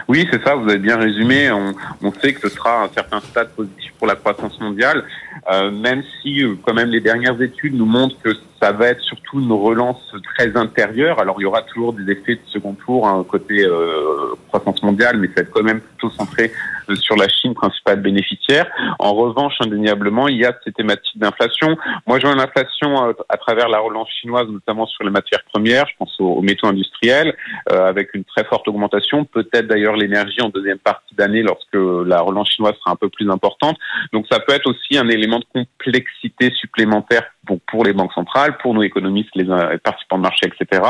Oui, 0.07 0.27
c'est 0.31 0.43
ça, 0.43 0.55
vous 0.55 0.69
avez 0.69 0.79
bien 0.79 0.97
résumé. 0.97 1.51
On, 1.51 1.73
on, 2.01 2.11
sait 2.13 2.33
que 2.33 2.47
ce 2.47 2.55
sera 2.55 2.83
un 2.83 2.89
certain 2.89 3.19
stade 3.21 3.49
positif 3.49 3.93
pour 3.97 4.07
la 4.07 4.15
croissance 4.15 4.59
mondiale, 4.59 5.03
euh, 5.51 5.71
même 5.71 6.03
si 6.21 6.43
quand 6.63 6.73
même 6.73 6.89
les 6.89 7.01
dernières 7.01 7.41
études 7.41 7.75
nous 7.75 7.85
montrent 7.85 8.19
que 8.21 8.31
ça 8.61 8.71
va 8.71 8.87
être 8.87 9.01
surtout 9.01 9.39
une 9.39 9.51
relance 9.51 10.13
très 10.35 10.55
intérieure. 10.55 11.19
Alors 11.19 11.37
il 11.39 11.43
y 11.43 11.45
aura 11.45 11.63
toujours 11.63 11.93
des 11.93 12.11
effets 12.11 12.35
de 12.35 12.41
second 12.47 12.73
tour 12.73 13.07
hein, 13.07 13.25
côté 13.27 13.65
euh, 13.65 14.35
croissance 14.49 14.83
mondiale, 14.83 15.17
mais 15.17 15.27
ça 15.27 15.35
va 15.37 15.41
être 15.41 15.51
quand 15.51 15.63
même 15.63 15.81
plutôt 15.81 16.09
centré 16.11 16.51
euh, 16.89 16.95
sur 16.95 17.15
la 17.15 17.27
Chine, 17.27 17.53
principale 17.53 18.01
bénéficiaire. 18.01 18.67
En 18.99 19.13
revanche, 19.13 19.53
indéniablement, 19.59 20.27
il 20.27 20.37
y 20.37 20.45
a 20.45 20.53
ces 20.63 20.71
thématiques 20.71 21.17
d'inflation. 21.17 21.77
Moi, 22.05 22.19
je 22.19 22.27
vois 22.27 22.35
une 22.35 22.41
inflation 22.41 23.07
euh, 23.07 23.13
à 23.29 23.37
travers 23.37 23.69
la 23.69 23.79
relance 23.79 24.09
chinoise, 24.21 24.47
notamment 24.47 24.85
sur 24.85 25.03
les 25.03 25.09
matières 25.09 25.43
premières. 25.51 25.87
Je 25.87 25.95
pense 25.97 26.15
aux, 26.19 26.41
métaux 26.41 26.67
industriels, 26.67 27.35
euh, 27.71 27.87
avec 27.87 28.13
une 28.13 28.23
très 28.23 28.43
forte 28.43 28.67
augmentation. 28.67 29.25
Peut-être 29.25 29.67
d'ailleurs 29.67 29.95
l'énergie 29.95 30.41
en 30.41 30.49
deuxième 30.49 30.79
partie 30.79 31.15
d'année, 31.15 31.41
lorsque 31.41 31.73
la 31.73 32.21
relance 32.21 32.49
chinoise 32.49 32.75
sera 32.79 32.91
un 32.91 32.95
peu 32.95 33.09
plus 33.09 33.29
importante. 33.29 33.77
Donc, 34.13 34.25
ça 34.31 34.39
peut 34.39 34.53
être 34.53 34.67
aussi 34.67 34.97
un 34.97 35.07
élément 35.07 35.20
de 35.27 35.45
complexité 35.53 36.51
supplémentaire 36.59 37.23
pour, 37.67 37.83
les 37.83 37.93
banques 37.93 38.13
centrales, 38.13 38.57
pour 38.57 38.73
nos 38.73 38.83
économistes, 38.83 39.29
les 39.35 39.45
participants 39.79 40.17
de 40.17 40.23
marché, 40.23 40.47
etc., 40.47 40.81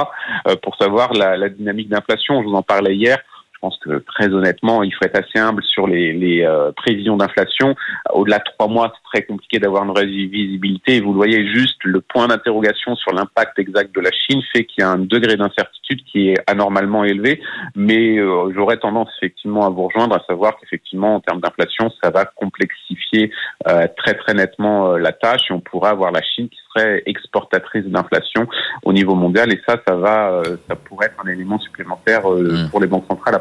pour 0.61 0.75
savoir 0.75 1.13
la 1.13 1.49
dynamique 1.49 1.89
d'inflation. 1.89 2.41
Je 2.41 2.47
vous 2.47 2.55
en 2.55 2.63
parlais 2.63 2.95
hier. 2.95 3.17
Je 3.61 3.67
pense 3.67 3.77
que 3.77 3.99
très 3.99 4.27
honnêtement, 4.29 4.81
il 4.81 4.91
faut 4.91 5.05
être 5.05 5.19
assez 5.19 5.37
humble 5.37 5.63
sur 5.63 5.85
les, 5.85 6.13
les 6.13 6.43
euh, 6.43 6.71
prévisions 6.71 7.15
d'inflation. 7.15 7.75
Au-delà 8.11 8.39
de 8.39 8.43
trois 8.57 8.67
mois, 8.67 8.91
c'est 8.91 9.19
très 9.19 9.23
compliqué 9.27 9.59
d'avoir 9.59 9.83
une 9.83 9.93
visibilité. 9.93 10.99
vous 10.99 11.11
le 11.11 11.17
voyez 11.17 11.45
juste, 11.45 11.77
le 11.83 12.01
point 12.01 12.27
d'interrogation 12.27 12.95
sur 12.95 13.13
l'impact 13.13 13.59
exact 13.59 13.93
de 13.93 14.01
la 14.01 14.09
Chine 14.11 14.41
fait 14.51 14.65
qu'il 14.65 14.81
y 14.81 14.83
a 14.83 14.89
un 14.89 14.97
degré 14.97 15.37
d'incertitude 15.37 16.03
qui 16.11 16.29
est 16.29 16.37
anormalement 16.47 17.03
élevé. 17.03 17.39
Mais 17.75 18.17
euh, 18.17 18.51
j'aurais 18.55 18.77
tendance 18.77 19.09
effectivement 19.21 19.67
à 19.67 19.69
vous 19.69 19.85
rejoindre, 19.85 20.15
à 20.15 20.23
savoir 20.27 20.57
qu'effectivement, 20.59 21.17
en 21.17 21.19
termes 21.19 21.41
d'inflation, 21.41 21.91
ça 22.03 22.09
va 22.09 22.25
complexifier 22.25 23.31
euh, 23.67 23.85
très 23.95 24.15
très 24.15 24.33
nettement 24.33 24.97
la 24.97 25.11
tâche 25.11 25.51
et 25.51 25.53
on 25.53 25.59
pourrait 25.59 25.91
avoir 25.91 26.11
la 26.11 26.23
Chine 26.23 26.49
qui 26.49 26.57
exportatrice 27.05 27.85
d'inflation 27.85 28.47
au 28.83 28.93
niveau 28.93 29.15
mondial. 29.15 29.51
Et 29.53 29.61
ça, 29.67 29.77
ça 29.87 29.95
va, 29.95 30.41
ça 30.67 30.75
pourrait 30.75 31.07
être 31.07 31.23
un 31.25 31.29
élément 31.29 31.59
supplémentaire 31.59 32.27
mmh. 32.29 32.69
pour 32.69 32.79
les 32.79 32.87
banques 32.87 33.05
centrales 33.09 33.35
à 33.35 33.39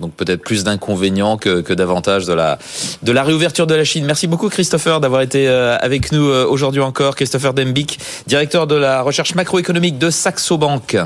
donc 0.00 0.14
peut-être 0.14 0.42
plus 0.42 0.64
d'inconvénients 0.64 1.36
que, 1.36 1.60
que 1.60 1.72
d'avantages 1.72 2.26
de 2.26 2.32
la, 2.32 2.58
de 3.02 3.12
la 3.12 3.22
réouverture 3.22 3.66
de 3.66 3.74
la 3.74 3.84
Chine. 3.84 4.04
Merci 4.04 4.26
beaucoup 4.26 4.48
Christopher 4.48 5.00
d'avoir 5.00 5.22
été 5.22 5.48
euh, 5.48 5.76
avec 5.78 6.12
nous 6.12 6.28
euh, 6.28 6.46
aujourd'hui 6.46 6.80
encore. 6.80 7.16
Christopher 7.16 7.54
Dembik, 7.54 7.98
directeur 8.26 8.66
de 8.66 8.76
la 8.76 9.02
recherche 9.02 9.34
macroéconomique 9.34 9.98
de 9.98 10.10
Saxo 10.10 10.58
Bank. 10.58 10.96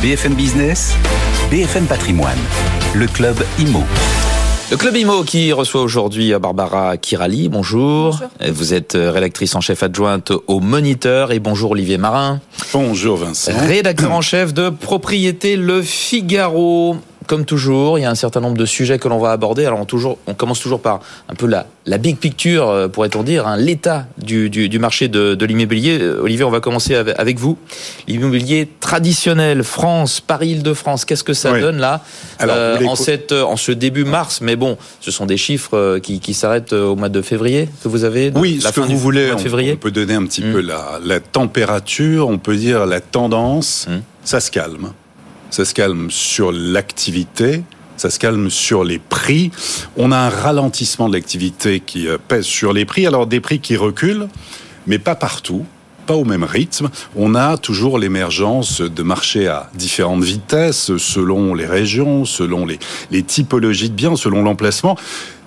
BFM 0.00 0.34
Business, 0.34 0.96
BFM 1.50 1.86
Patrimoine, 1.86 2.38
le 2.94 3.06
club 3.06 3.36
IMO. 3.58 3.84
Le 4.72 4.78
Club 4.78 4.96
IMO 4.96 5.22
qui 5.22 5.52
reçoit 5.52 5.82
aujourd'hui 5.82 6.32
Barbara 6.40 6.96
Kirali. 6.96 7.50
Bonjour. 7.50 8.12
bonjour. 8.12 8.54
Vous 8.54 8.72
êtes 8.72 8.96
rédactrice 8.98 9.54
en 9.54 9.60
chef 9.60 9.82
adjointe 9.82 10.32
au 10.46 10.60
Moniteur 10.60 11.30
et 11.30 11.40
bonjour 11.40 11.72
Olivier 11.72 11.98
Marin. 11.98 12.40
Bonjour 12.72 13.18
Vincent. 13.18 13.52
Rédacteur 13.54 14.12
en 14.12 14.22
chef 14.22 14.54
de 14.54 14.70
Propriété 14.70 15.56
Le 15.56 15.82
Figaro 15.82 16.96
comme 17.26 17.44
toujours, 17.44 17.98
il 17.98 18.02
y 18.02 18.04
a 18.04 18.10
un 18.10 18.14
certain 18.14 18.40
nombre 18.40 18.56
de 18.56 18.66
sujets 18.66 18.98
que 18.98 19.08
l'on 19.08 19.18
va 19.18 19.32
aborder. 19.32 19.64
Alors 19.64 19.80
on, 19.80 19.84
toujours, 19.84 20.18
on 20.26 20.34
commence 20.34 20.60
toujours 20.60 20.80
par 20.80 21.00
un 21.28 21.34
peu 21.34 21.46
la, 21.46 21.66
la 21.86 21.98
big 21.98 22.16
picture, 22.18 22.68
euh, 22.68 22.88
pourrait-on 22.88 23.22
dire, 23.22 23.46
hein, 23.46 23.56
l'état 23.56 24.06
du, 24.18 24.50
du, 24.50 24.68
du, 24.68 24.78
marché 24.78 25.08
de, 25.08 25.34
de 25.34 25.46
l'immobilier. 25.46 25.98
Euh, 26.00 26.22
Olivier, 26.22 26.44
on 26.44 26.50
va 26.50 26.60
commencer 26.60 26.94
avec, 26.94 27.38
vous. 27.38 27.58
L'immobilier 28.06 28.68
traditionnel, 28.80 29.62
France, 29.62 30.20
Paris-Île-de-France, 30.20 31.04
qu'est-ce 31.04 31.24
que 31.24 31.34
ça 31.34 31.58
donne 31.58 31.78
là 31.78 32.02
euh, 32.42 32.78
en, 32.86 32.96
cette, 32.96 33.32
en 33.32 33.56
ce 33.56 33.72
début 33.72 34.04
mars 34.04 34.40
Mais 34.40 34.56
bon, 34.56 34.76
ce 35.00 35.10
sont 35.10 35.26
des 35.26 35.36
chiffres 35.36 35.98
qui, 35.98 36.20
qui 36.20 36.34
s'arrêtent 36.34 36.72
au 36.72 36.96
mois 36.96 37.08
de 37.08 37.22
février 37.22 37.68
que 37.82 37.88
vous 37.88 38.04
avez 38.04 38.32
Oui, 38.34 38.60
ce 38.60 38.68
que 38.68 38.80
vous 38.80 38.98
voulez, 38.98 39.32
on, 39.32 39.76
peut 39.76 39.90
donner 39.90 40.14
un 40.14 40.24
petit 40.24 40.44
hmm. 40.44 40.52
peu 40.52 40.60
la, 40.60 41.00
la, 41.04 41.20
température, 41.20 42.28
on 42.28 42.38
peut 42.38 42.56
dire 42.56 42.86
la 42.86 43.00
tendance, 43.00 43.86
hmm. 43.88 44.00
ça 44.24 44.40
se 44.40 44.50
calme 44.50 44.92
ça 45.52 45.66
se 45.66 45.74
calme 45.74 46.10
sur 46.10 46.50
l'activité, 46.50 47.62
ça 47.98 48.10
se 48.10 48.18
calme 48.18 48.48
sur 48.48 48.84
les 48.84 48.98
prix. 48.98 49.50
On 49.98 50.10
a 50.10 50.16
un 50.16 50.30
ralentissement 50.30 51.08
de 51.08 51.12
l'activité 51.14 51.80
qui 51.80 52.08
euh, 52.08 52.16
pèse 52.26 52.46
sur 52.46 52.72
les 52.72 52.86
prix. 52.86 53.06
Alors 53.06 53.26
des 53.26 53.38
prix 53.38 53.60
qui 53.60 53.76
reculent, 53.76 54.28
mais 54.86 54.98
pas 54.98 55.14
partout 55.14 55.64
pas 56.04 56.14
au 56.14 56.24
même 56.24 56.42
rythme. 56.42 56.90
On 57.14 57.36
a 57.36 57.56
toujours 57.56 57.96
l'émergence 57.96 58.80
de 58.80 59.02
marchés 59.04 59.46
à 59.46 59.70
différentes 59.74 60.24
vitesses, 60.24 60.96
selon 60.96 61.54
les 61.54 61.64
régions, 61.64 62.24
selon 62.24 62.66
les, 62.66 62.80
les 63.12 63.22
typologies 63.22 63.88
de 63.88 63.94
biens, 63.94 64.16
selon 64.16 64.42
l'emplacement. 64.42 64.98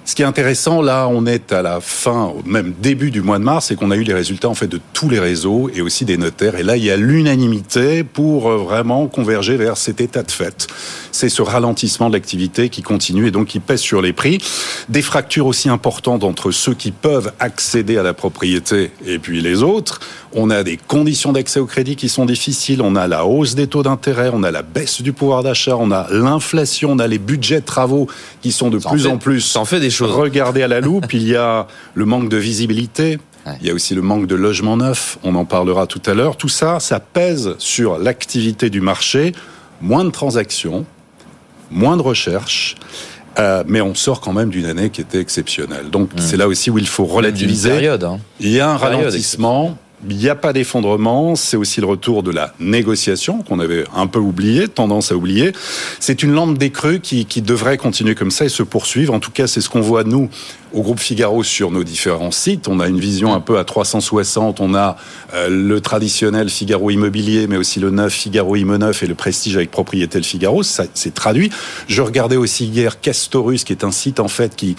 Ce 0.08 0.14
qui 0.14 0.22
est 0.22 0.26
intéressant, 0.26 0.84
là, 0.84 1.08
on 1.08 1.26
est 1.26 1.52
à 1.52 1.64
la 1.64 1.82
fin, 1.82 2.32
même 2.46 2.76
début 2.80 3.10
du 3.10 3.24
mois 3.24 3.40
de 3.40 3.44
mars, 3.44 3.72
et 3.72 3.76
qu'on 3.76 3.90
a 3.90 3.96
eu 3.96 4.04
les 4.04 4.14
résultats 4.14 4.50
en 4.50 4.54
fait 4.54 4.68
de 4.68 4.80
tous 4.94 5.10
les 5.10 5.20
réseaux 5.20 5.68
et 5.74 5.82
aussi 5.82 6.06
des 6.06 6.18
notaires. 6.18 6.56
Et 6.56 6.62
là, 6.62 6.78
il 6.78 6.84
y 6.84 6.92
a 6.92 6.96
l'unanimité 6.96 8.04
pour 8.04 8.52
euh, 8.52 8.58
vraiment 8.58 9.08
converger 9.08 9.58
vers 9.58 9.78
cet 9.78 10.02
état 10.02 10.22
de 10.22 10.30
fait. 10.30 10.68
C'est 11.12 11.30
ce 11.30 11.42
ralentissement 11.42 12.10
de 12.10 12.14
l'activité 12.14 12.70
qui 12.70 12.84
continue 12.84 13.28
et 13.28 13.32
donc 13.32 13.48
qui 13.48 13.60
pèse 13.60 13.80
sur 13.80 14.00
les 14.04 14.14
prix. 14.14 14.38
Des 14.90 15.02
fractures 15.02 15.48
aussi 15.48 15.70
importantes 15.70 16.24
entre 16.24 16.52
ceux 16.52 16.76
qui 16.76 16.92
peuvent 16.92 17.32
accéder 17.40 17.98
à 17.98 18.04
la 18.04 18.14
propriété 18.14 18.92
et 19.08 19.18
puis 19.18 19.42
les 19.42 19.64
autres. 19.64 20.02
On 20.38 20.50
a 20.50 20.64
des 20.64 20.76
conditions 20.76 21.32
d'accès 21.32 21.62
au 21.62 21.66
crédit 21.66 21.96
qui 21.96 22.10
sont 22.10 22.26
difficiles. 22.26 22.82
On 22.82 22.98
a 22.98 23.08
la 23.08 23.26
hausse 23.26 23.56
des 23.56 23.68
taux 23.68 23.84
d'intérêt. 23.84 24.30
On 24.34 24.44
a 24.44 24.52
la 24.52 24.64
baisse 24.64 25.02
du 25.02 25.14
pouvoir 25.14 25.44
d'achat. 25.44 25.78
On 25.78 25.92
a 25.92 26.08
l'inflation. 26.12 26.92
On 26.92 27.00
a 27.00 27.08
les 27.08 27.20
budgets 27.20 27.62
de 27.62 27.66
travaux 27.66 28.08
qui 28.42 28.52
sont 28.52 28.70
de 28.70 28.78
plus 28.78 29.08
en 29.08 29.18
plus. 29.18 29.40
Ça 29.40 29.62
en 29.62 29.66
fait 29.66 29.80
des 29.80 29.90
choses. 29.90 30.12
regardez 30.12 30.62
à 30.62 30.68
la 30.68 30.82
loupe, 30.82 31.14
il 31.14 31.24
y 31.24 31.38
a 31.38 31.68
le 31.94 32.06
manque 32.06 32.28
de 32.28 32.38
visibilité, 32.38 33.18
il 33.62 33.68
y 33.68 33.70
a 33.70 33.74
aussi 33.74 33.96
le 33.96 34.02
manque 34.02 34.28
de 34.28 34.36
logement 34.36 34.76
neuf, 34.76 35.18
on 35.24 35.36
en 35.36 35.46
parlera 35.46 35.88
tout 35.88 36.02
à 36.06 36.14
l'heure. 36.14 36.36
Tout 36.36 36.50
ça, 36.50 36.80
ça 36.80 37.00
pèse 37.00 37.56
sur 37.60 37.98
l'activité 37.98 38.70
du 38.70 38.82
marché, 38.82 39.34
moins 39.82 40.04
de 40.04 40.10
transactions, 40.10 40.86
moins 41.72 41.96
de 41.96 42.02
recherches. 42.02 42.76
Euh, 43.38 43.64
mais 43.68 43.82
on 43.82 43.94
sort 43.96 44.22
quand 44.22 44.32
même 44.32 44.50
d'une 44.50 44.66
année 44.66 44.90
qui 44.90 45.02
était 45.02 45.20
exceptionnelle. 45.20 45.90
Donc 45.90 46.14
mmh. 46.14 46.20
c'est 46.20 46.38
là 46.38 46.48
aussi 46.48 46.70
où 46.70 46.78
il 46.78 46.88
faut 46.88 47.04
relativiser. 47.04 47.70
Période, 47.70 48.04
hein. 48.06 48.20
Il 48.40 48.50
y 48.50 48.62
a 48.62 48.70
un 48.70 48.78
ralentissement. 48.78 49.78
Il 50.10 50.18
n'y 50.18 50.30
a 50.30 50.36
pas 50.36 50.54
d'effondrement, 50.54 51.36
c'est 51.36 51.58
aussi 51.58 51.82
le 51.82 51.88
retour 51.88 52.24
de 52.24 52.32
la 52.32 52.54
négociation 52.60 53.42
qu'on 53.42 53.60
avait 53.60 53.86
un 53.96 54.08
peu 54.08 54.20
oublié, 54.20 54.68
tendance 54.68 55.12
à 55.12 55.16
oublier. 55.16 55.52
C'est 56.00 56.24
une 56.24 56.32
lampe 56.32 56.58
décrue 56.58 57.00
qui, 57.00 57.26
qui 57.26 57.42
devrait 57.42 57.78
continuer 57.78 58.16
comme 58.16 58.32
ça 58.32 58.46
et 58.46 58.50
se 58.50 58.64
poursuivre. 58.64 59.14
En 59.14 59.20
tout 59.20 59.32
cas, 59.32 59.48
c'est 59.48 59.62
ce 59.62 59.70
qu'on 59.70 59.82
voit 59.82 60.04
nous 60.04 60.30
au 60.76 60.82
groupe 60.82 61.00
Figaro 61.00 61.42
sur 61.44 61.72
nos 61.72 61.84
différents 61.84 62.32
sites. 62.32 62.68
On 62.68 62.80
a 62.80 62.88
une 62.88 63.00
vision 63.00 63.34
un 63.34 63.40
peu 63.40 63.58
à 63.58 63.64
360. 63.64 64.60
On 64.60 64.76
a 64.76 64.98
euh, 65.34 65.48
le 65.50 65.80
traditionnel 65.80 66.50
Figaro 66.50 66.90
immobilier, 66.92 67.48
mais 67.48 67.58
aussi 67.58 67.80
le 67.80 67.92
neuf 67.92 68.14
Figaro 68.14 68.56
Imo 68.56 68.78
neuf 68.78 69.02
et 69.02 69.08
le 69.08 69.16
prestige 69.16 69.56
avec 69.56 69.72
propriété 69.72 70.18
le 70.18 70.26
Figaro. 70.26 70.64
Ça, 70.64 70.84
c'est 70.94 71.14
traduit. 71.14 71.50
Je 71.88 72.02
regardais 72.02 72.36
aussi 72.36 72.66
hier 72.66 73.00
Castorus, 73.00 73.64
qui 73.64 73.72
est 73.72 73.84
un 73.84 73.92
site 73.92 74.20
en 74.20 74.28
fait 74.28 74.56
qui 74.56 74.76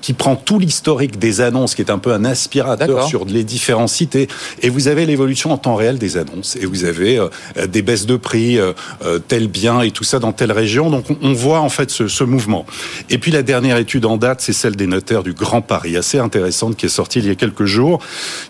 qui 0.00 0.12
prend 0.12 0.36
tout 0.36 0.58
l'historique 0.58 1.18
des 1.18 1.40
annonces, 1.40 1.74
qui 1.74 1.82
est 1.82 1.90
un 1.90 1.98
peu 1.98 2.12
un 2.12 2.24
aspirateur 2.24 3.06
sur 3.06 3.24
les 3.24 3.44
différents 3.44 3.86
sites, 3.86 4.16
et, 4.16 4.28
vous 4.70 4.88
avez 4.88 5.04
l'évolution 5.04 5.52
en 5.52 5.58
temps 5.58 5.74
réel 5.74 5.98
des 5.98 6.16
annonces, 6.16 6.56
et 6.56 6.64
vous 6.64 6.84
avez 6.84 7.18
euh, 7.18 7.66
des 7.66 7.82
baisses 7.82 8.06
de 8.06 8.16
prix, 8.16 8.58
euh, 8.58 8.72
euh, 9.04 9.18
tel 9.18 9.48
bien, 9.48 9.80
et 9.80 9.90
tout 9.90 10.04
ça 10.04 10.18
dans 10.18 10.32
telle 10.32 10.52
région. 10.52 10.90
Donc 10.90 11.06
on, 11.20 11.32
voit 11.32 11.60
en 11.60 11.68
fait 11.68 11.90
ce, 11.90 12.08
ce, 12.08 12.24
mouvement. 12.24 12.66
Et 13.08 13.18
puis 13.18 13.32
la 13.32 13.42
dernière 13.42 13.76
étude 13.76 14.04
en 14.04 14.16
date, 14.16 14.40
c'est 14.40 14.52
celle 14.52 14.76
des 14.76 14.86
notaires 14.86 15.22
du 15.22 15.32
Grand 15.32 15.60
Paris, 15.60 15.96
assez 15.96 16.18
intéressante, 16.18 16.76
qui 16.76 16.86
est 16.86 16.90
sortie 16.90 17.18
il 17.18 17.26
y 17.26 17.30
a 17.30 17.34
quelques 17.34 17.64
jours, 17.64 18.00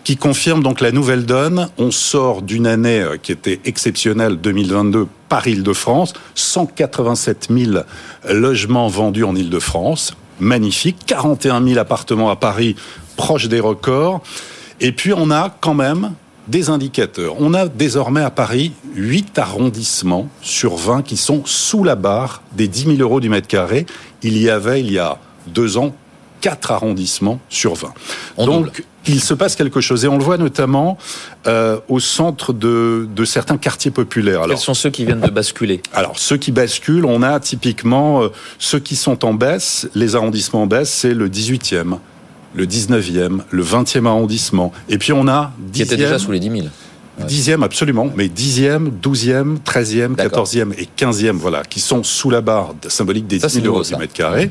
qui 0.04 0.16
confirme 0.16 0.62
donc 0.62 0.80
la 0.80 0.92
nouvelle 0.92 1.24
donne. 1.24 1.68
On 1.78 1.90
sort 1.90 2.42
d'une 2.42 2.66
année 2.66 3.04
qui 3.22 3.32
était 3.32 3.60
exceptionnelle, 3.64 4.36
2022, 4.36 5.06
par 5.28 5.46
Île-de-France, 5.46 6.12
187 6.34 7.48
000 7.50 7.82
logements 8.28 8.88
vendus 8.88 9.24
en 9.24 9.34
Île-de-France, 9.34 10.14
magnifique. 10.40 10.96
41 11.06 11.64
000 11.66 11.78
appartements 11.78 12.30
à 12.30 12.36
Paris, 12.36 12.76
proche 13.16 13.48
des 13.48 13.60
records. 13.60 14.22
Et 14.80 14.92
puis 14.92 15.12
on 15.12 15.30
a 15.30 15.54
quand 15.60 15.74
même 15.74 16.12
des 16.48 16.68
indicateurs. 16.68 17.34
On 17.38 17.54
a 17.54 17.68
désormais 17.68 18.22
à 18.22 18.30
Paris 18.30 18.72
8 18.94 19.38
arrondissements 19.38 20.28
sur 20.42 20.76
20 20.76 21.02
qui 21.02 21.16
sont 21.16 21.42
sous 21.44 21.84
la 21.84 21.94
barre 21.94 22.42
des 22.52 22.66
10 22.66 22.96
000 22.96 22.98
euros 22.98 23.20
du 23.20 23.28
mètre 23.28 23.46
carré. 23.46 23.86
Il 24.22 24.36
y 24.36 24.50
avait, 24.50 24.80
il 24.80 24.90
y 24.90 24.98
a 24.98 25.18
deux 25.46 25.76
ans, 25.78 25.94
4 26.40 26.72
arrondissements 26.72 27.40
sur 27.48 27.74
20. 27.74 27.92
Donc, 28.44 28.84
il 29.06 29.20
se 29.20 29.34
passe 29.34 29.56
quelque 29.56 29.80
chose. 29.80 30.04
Et 30.04 30.08
on 30.08 30.18
le 30.18 30.24
voit 30.24 30.38
notamment 30.38 30.98
euh, 31.46 31.78
au 31.88 32.00
centre 32.00 32.52
de, 32.52 33.08
de, 33.14 33.24
certains 33.24 33.56
quartiers 33.56 33.90
populaires. 33.90 34.42
Alors, 34.42 34.56
Quels 34.56 34.64
sont 34.64 34.74
ceux 34.74 34.90
qui 34.90 35.04
viennent 35.04 35.20
de 35.20 35.30
basculer? 35.30 35.82
Alors, 35.92 36.18
ceux 36.18 36.36
qui 36.36 36.52
basculent, 36.52 37.06
on 37.06 37.22
a 37.22 37.40
typiquement 37.40 38.22
euh, 38.22 38.28
ceux 38.58 38.78
qui 38.78 38.96
sont 38.96 39.24
en 39.24 39.34
baisse. 39.34 39.88
Les 39.94 40.16
arrondissements 40.16 40.62
en 40.62 40.66
baisse, 40.66 40.90
c'est 40.90 41.14
le 41.14 41.28
18e, 41.28 41.98
le 42.54 42.66
19e, 42.66 43.40
le 43.48 43.64
20e 43.64 44.06
arrondissement. 44.06 44.72
Et 44.88 44.98
puis 44.98 45.12
on 45.12 45.28
a... 45.28 45.52
10e, 45.68 45.72
qui 45.72 45.82
était 45.82 45.96
déjà 45.96 46.18
sous 46.18 46.32
les 46.32 46.40
10 46.40 46.50
000 46.50 46.66
Dixième, 47.26 47.62
absolument, 47.62 48.10
mais 48.16 48.28
dixième, 48.28 48.90
douzième, 48.90 49.58
treizième, 49.60 50.16
quatorzième 50.16 50.72
et 50.78 50.86
quinzième, 50.86 51.36
voilà, 51.36 51.62
qui 51.62 51.80
sont 51.80 52.02
sous 52.02 52.30
la 52.30 52.40
barre 52.40 52.74
symbolique 52.88 53.26
des 53.26 53.38
10 53.38 53.48
000 53.48 53.66
euros 53.66 53.82
du 53.82 53.94
mètre 53.96 54.12
carré. 54.12 54.50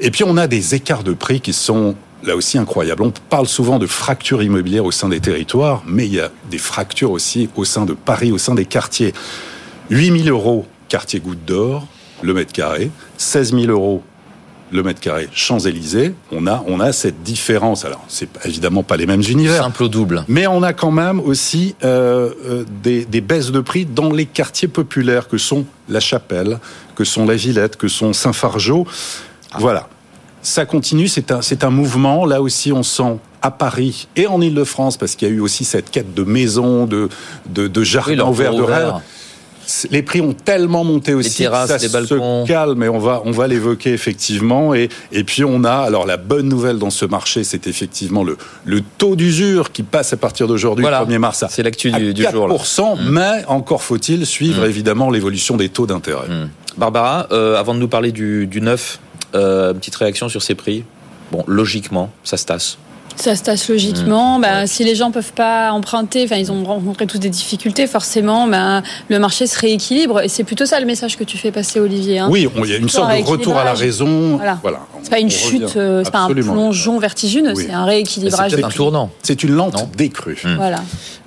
Et 0.00 0.10
puis 0.10 0.24
on 0.24 0.36
a 0.36 0.46
des 0.46 0.74
écarts 0.74 1.04
de 1.04 1.12
prix 1.12 1.40
qui 1.40 1.52
sont 1.52 1.94
là 2.22 2.36
aussi 2.36 2.58
incroyables. 2.58 3.02
On 3.02 3.12
parle 3.28 3.46
souvent 3.46 3.78
de 3.78 3.86
fractures 3.86 4.42
immobilières 4.42 4.84
au 4.84 4.90
sein 4.90 5.08
des 5.08 5.20
territoires, 5.20 5.82
mais 5.86 6.06
il 6.06 6.14
y 6.14 6.20
a 6.20 6.30
des 6.50 6.58
fractures 6.58 7.10
aussi 7.10 7.48
au 7.56 7.64
sein 7.64 7.84
de 7.84 7.92
Paris, 7.92 8.32
au 8.32 8.38
sein 8.38 8.54
des 8.54 8.64
quartiers. 8.64 9.12
8 9.90 10.24
000 10.24 10.28
euros 10.36 10.66
quartier 10.88 11.20
Goutte 11.20 11.44
d'Or, 11.44 11.86
le 12.22 12.34
mètre 12.34 12.52
carré, 12.52 12.90
16 13.18 13.52
000 13.52 13.66
euros 13.66 14.02
le 14.72 14.82
mètre 14.82 15.00
carré 15.00 15.28
Champs-Élysées, 15.32 16.14
on 16.32 16.46
a, 16.46 16.64
on 16.66 16.80
a 16.80 16.92
cette 16.92 17.22
différence. 17.22 17.84
Alors, 17.84 18.04
c'est 18.08 18.28
évidemment 18.44 18.82
pas 18.82 18.96
les 18.96 19.06
mêmes 19.06 19.22
univers. 19.28 19.62
Simple 19.62 19.84
ou 19.84 19.88
double. 19.88 20.24
Mais 20.28 20.46
on 20.46 20.62
a 20.62 20.72
quand 20.72 20.90
même 20.90 21.20
aussi 21.20 21.74
euh, 21.84 22.30
euh, 22.46 22.64
des, 22.82 23.04
des, 23.04 23.20
baisses 23.20 23.52
de 23.52 23.60
prix 23.60 23.86
dans 23.86 24.12
les 24.12 24.26
quartiers 24.26 24.68
populaires 24.68 25.28
que 25.28 25.38
sont 25.38 25.66
la 25.88 26.00
Chapelle, 26.00 26.58
que 26.94 27.04
sont 27.04 27.26
la 27.26 27.36
Villette, 27.36 27.76
que 27.76 27.88
sont 27.88 28.12
Saint-Fargeau. 28.12 28.86
Ah. 29.52 29.58
Voilà. 29.60 29.88
Ça 30.42 30.64
continue, 30.64 31.08
c'est 31.08 31.32
un, 31.32 31.42
c'est 31.42 31.64
un 31.64 31.70
mouvement. 31.70 32.24
Là 32.24 32.40
aussi, 32.40 32.72
on 32.72 32.82
sent 32.82 33.18
à 33.42 33.50
Paris 33.50 34.08
et 34.16 34.26
en 34.26 34.40
Ile-de-France, 34.40 34.96
parce 34.96 35.14
qu'il 35.14 35.28
y 35.28 35.30
a 35.30 35.34
eu 35.34 35.40
aussi 35.40 35.64
cette 35.64 35.90
quête 35.90 36.14
de 36.14 36.22
maisons, 36.22 36.86
de, 36.86 37.08
de, 37.46 37.68
de 37.68 37.82
jardins 37.82 38.28
ouverts 38.28 38.54
de 38.54 38.62
rêve 38.62 38.94
les 39.90 40.02
prix 40.02 40.20
ont 40.20 40.32
tellement 40.32 40.84
monté 40.84 41.14
aussi 41.14 41.30
les 41.30 41.34
terrasses, 41.46 41.68
ça 41.68 41.78
les 41.78 41.88
balcons. 41.88 42.44
se 42.44 42.48
calme 42.48 42.82
et 42.82 42.88
on 42.88 42.98
va 42.98 43.22
on 43.24 43.30
va 43.30 43.46
l'évoquer 43.48 43.92
effectivement 43.92 44.74
et 44.74 44.88
et 45.12 45.24
puis 45.24 45.44
on 45.44 45.64
a 45.64 45.72
alors 45.72 46.06
la 46.06 46.16
bonne 46.16 46.48
nouvelle 46.48 46.78
dans 46.78 46.90
ce 46.90 47.04
marché 47.04 47.44
c'est 47.44 47.66
effectivement 47.66 48.24
le 48.24 48.36
le 48.64 48.80
taux 48.98 49.16
d'usure 49.16 49.72
qui 49.72 49.82
passe 49.82 50.12
à 50.12 50.16
partir 50.16 50.46
d'aujourd'hui 50.46 50.82
voilà. 50.82 51.04
1er 51.04 51.18
mars 51.18 51.44
c'est 51.50 51.62
l'actu 51.62 51.90
du, 51.90 52.14
du, 52.14 52.22
jour 52.30 52.48
là. 52.48 52.54
Mm. 52.54 53.10
mais 53.10 53.44
encore 53.48 53.82
faut-il 53.82 54.24
suivre 54.26 54.62
mmh. 54.62 54.70
évidemment 54.70 55.10
l'évolution 55.10 55.56
des 55.56 55.68
taux 55.68 55.86
d'intérêt. 55.86 56.28
Mmh. 56.28 56.48
Barbara 56.76 57.26
euh, 57.32 57.58
avant 57.58 57.74
de 57.74 57.80
nous 57.80 57.88
parler 57.88 58.12
du, 58.12 58.46
du 58.46 58.60
neuf 58.60 59.00
euh, 59.34 59.74
petite 59.74 59.96
réaction 59.96 60.28
sur 60.28 60.42
ces 60.42 60.54
prix? 60.54 60.84
Bon 61.32 61.42
logiquement 61.46 62.10
ça 62.22 62.36
se 62.36 62.46
tasse. 62.46 62.78
Ça 63.16 63.34
se 63.34 63.42
tasse 63.42 63.68
logiquement. 63.68 64.38
Mmh. 64.38 64.42
Bah, 64.42 64.66
si 64.66 64.84
les 64.84 64.94
gens 64.94 65.10
peuvent 65.10 65.32
pas 65.32 65.72
emprunter, 65.72 66.24
enfin 66.24 66.36
ils 66.36 66.52
ont 66.52 66.62
rencontré 66.64 67.06
toutes 67.06 67.20
des 67.20 67.30
difficultés, 67.30 67.86
forcément, 67.86 68.46
bah, 68.46 68.82
le 69.08 69.18
marché 69.18 69.46
se 69.46 69.58
rééquilibre. 69.58 70.20
Et 70.20 70.28
c'est 70.28 70.44
plutôt 70.44 70.66
ça 70.66 70.78
le 70.80 70.86
message 70.86 71.16
que 71.16 71.24
tu 71.24 71.38
fais 71.38 71.50
passer, 71.50 71.80
Olivier. 71.80 72.18
Hein. 72.18 72.28
Oui, 72.30 72.48
il 72.56 72.70
y 72.70 72.74
a 72.74 72.78
une 72.78 72.88
sorte 72.88 73.16
de 73.16 73.24
retour 73.24 73.56
à 73.56 73.64
la 73.64 73.74
raison. 73.74 74.36
Voilà. 74.36 74.58
voilà. 74.62 74.80
C'est 75.02 75.10
pas 75.10 75.18
une 75.18 75.30
chute, 75.30 75.76
euh, 75.76 76.02
c'est 76.04 76.10
pas 76.10 76.20
un 76.20 76.34
plongeon 76.34 76.98
vertigineux, 76.98 77.52
oui. 77.54 77.64
c'est 77.66 77.72
un 77.72 77.84
rééquilibrage. 77.84 78.52
C'est 78.52 78.64
un 78.64 78.68
tournant. 78.68 79.10
C'est 79.22 79.42
une 79.42 79.52
lente 79.54 79.74
non 79.74 79.88
décrue. 79.96 80.38
Mmh. 80.44 80.54
Voilà. 80.56 80.82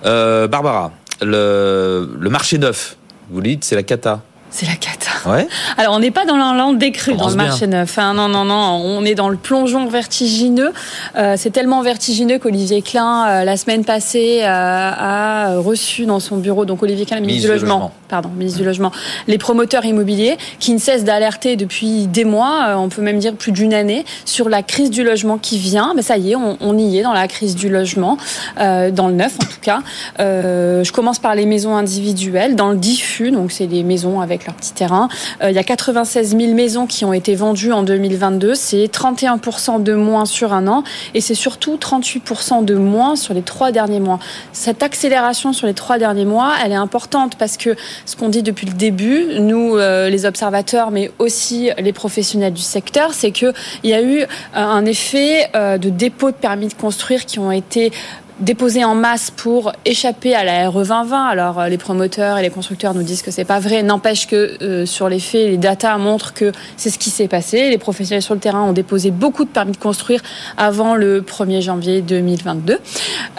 Euh, 0.05 0.47
Barbara, 0.47 0.91
le, 1.21 2.15
le 2.19 2.29
marché 2.29 2.57
neuf, 2.57 2.97
vous 3.29 3.41
dites, 3.41 3.63
c'est 3.63 3.75
la 3.75 3.83
cata. 3.83 4.21
C'est 4.51 4.65
la 4.65 4.75
cata. 4.75 5.29
Ouais. 5.29 5.47
Alors, 5.77 5.93
on 5.93 5.99
n'est 5.99 6.11
pas 6.11 6.25
dans 6.25 6.37
l'an 6.37 6.73
décru 6.73 7.13
dans 7.13 7.29
le 7.29 7.35
marché 7.35 7.67
bien. 7.67 7.79
neuf. 7.79 7.97
Hein. 7.99 8.13
Non, 8.15 8.27
non, 8.27 8.45
non. 8.45 8.81
On 8.83 9.05
est 9.05 9.13
dans 9.13 9.29
le 9.29 9.37
plongeon 9.37 9.87
vertigineux. 9.87 10.71
Euh, 11.17 11.35
c'est 11.37 11.51
tellement 11.51 11.81
vertigineux 11.81 12.39
qu'Olivier 12.39 12.81
Klein, 12.81 13.27
euh, 13.27 13.43
la 13.43 13.57
semaine 13.57 13.85
passée, 13.85 14.39
euh, 14.41 14.47
a 14.47 15.57
reçu 15.57 16.05
dans 16.05 16.19
son 16.19 16.37
bureau, 16.37 16.65
donc 16.65 16.81
Olivier 16.81 17.05
Klein, 17.05 17.17
le 17.17 17.25
ministre, 17.27 17.47
du 17.47 17.53
logement, 17.53 17.75
logement, 17.75 17.91
pardon, 18.07 18.29
ministre 18.29 18.59
du 18.59 18.65
Logement, 18.65 18.91
les 19.27 19.37
promoteurs 19.37 19.85
immobiliers 19.85 20.37
qui 20.59 20.73
ne 20.73 20.79
cessent 20.79 21.03
d'alerter 21.03 21.55
depuis 21.55 22.07
des 22.07 22.25
mois, 22.25 22.75
on 22.77 22.89
peut 22.89 23.01
même 23.01 23.19
dire 23.19 23.33
plus 23.33 23.51
d'une 23.51 23.73
année, 23.73 24.05
sur 24.25 24.49
la 24.49 24.63
crise 24.63 24.89
du 24.89 25.03
logement 25.03 25.37
qui 25.37 25.59
vient. 25.59 25.93
Mais 25.95 26.01
ça 26.01 26.17
y 26.17 26.31
est, 26.31 26.35
on, 26.35 26.57
on 26.61 26.77
y 26.77 26.97
est 26.97 27.03
dans 27.03 27.13
la 27.13 27.27
crise 27.27 27.55
du 27.55 27.69
logement, 27.69 28.17
dans 28.57 29.07
le 29.07 29.13
neuf 29.13 29.35
en 29.35 29.45
tout 29.45 29.61
cas. 29.61 29.81
je 30.17 30.91
commence 30.91 31.19
par 31.19 31.35
les 31.35 31.45
maisons 31.45 31.75
individuelles. 31.75 32.55
Dans 32.55 32.71
le 32.71 32.77
diffus, 32.77 33.31
donc 33.31 33.51
c'est 33.51 33.67
des 33.67 33.83
maisons 33.83 34.21
avec 34.21 34.38
leur 34.45 34.55
petit 34.55 34.73
terrain. 34.73 35.09
Euh, 35.43 35.49
il 35.49 35.55
y 35.55 35.59
a 35.59 35.63
96 35.63 36.37
000 36.37 36.53
maisons 36.53 36.87
qui 36.87 37.05
ont 37.05 37.13
été 37.13 37.35
vendues 37.35 37.71
en 37.71 37.83
2022. 37.83 38.55
C'est 38.55 38.85
31% 38.85 39.83
de 39.83 39.93
moins 39.93 40.25
sur 40.25 40.53
un 40.53 40.67
an 40.67 40.83
et 41.13 41.21
c'est 41.21 41.35
surtout 41.35 41.77
38% 41.77 42.65
de 42.65 42.75
moins 42.75 43.15
sur 43.15 43.33
les 43.33 43.41
trois 43.41 43.71
derniers 43.71 43.99
mois. 43.99 44.19
Cette 44.53 44.83
accélération 44.83 45.53
sur 45.53 45.67
les 45.67 45.73
trois 45.73 45.97
derniers 45.97 46.25
mois, 46.25 46.53
elle 46.63 46.71
est 46.71 46.75
importante 46.75 47.35
parce 47.37 47.57
que 47.57 47.75
ce 48.05 48.15
qu'on 48.15 48.29
dit 48.29 48.43
depuis 48.43 48.67
le 48.67 48.73
début, 48.73 49.39
nous, 49.39 49.77
euh, 49.77 50.09
les 50.09 50.25
observateurs, 50.25 50.91
mais 50.91 51.11
aussi 51.19 51.69
les 51.77 51.93
professionnels 51.93 52.53
du 52.53 52.61
secteur, 52.61 53.13
c'est 53.13 53.31
qu'il 53.31 53.53
y 53.83 53.93
a 53.93 54.01
eu 54.01 54.25
un 54.53 54.85
effet 54.85 55.49
euh, 55.55 55.77
de 55.77 55.89
dépôt 55.89 56.31
de 56.31 56.35
permis 56.35 56.67
de 56.67 56.73
construire 56.73 57.25
qui 57.25 57.39
ont 57.39 57.51
été 57.51 57.91
déposé 58.39 58.83
en 58.83 58.95
masse 58.95 59.31
pour 59.31 59.71
échapper 59.85 60.33
à 60.35 60.43
la 60.43 60.69
RE 60.69 60.83
2020. 60.83 61.25
Alors 61.25 61.59
euh, 61.59 61.67
les 61.67 61.77
promoteurs 61.77 62.37
et 62.37 62.41
les 62.41 62.49
constructeurs 62.49 62.93
nous 62.93 63.03
disent 63.03 63.21
que 63.21 63.31
c'est 63.31 63.45
pas 63.45 63.59
vrai. 63.59 63.83
N'empêche 63.83 64.27
que 64.27 64.57
euh, 64.61 64.85
sur 64.85 65.09
les 65.09 65.19
faits, 65.19 65.49
les 65.49 65.57
datas 65.57 65.97
montrent 65.97 66.33
que 66.33 66.51
c'est 66.77 66.89
ce 66.89 66.99
qui 66.99 67.09
s'est 67.09 67.27
passé. 67.27 67.69
Les 67.69 67.77
professionnels 67.77 68.21
sur 68.21 68.33
le 68.33 68.39
terrain 68.39 68.63
ont 68.63 68.73
déposé 68.73 69.11
beaucoup 69.11 69.43
de 69.43 69.49
permis 69.49 69.73
de 69.73 69.77
construire 69.77 70.21
avant 70.57 70.95
le 70.95 71.21
1er 71.21 71.61
janvier 71.61 72.01
2022. 72.01 72.79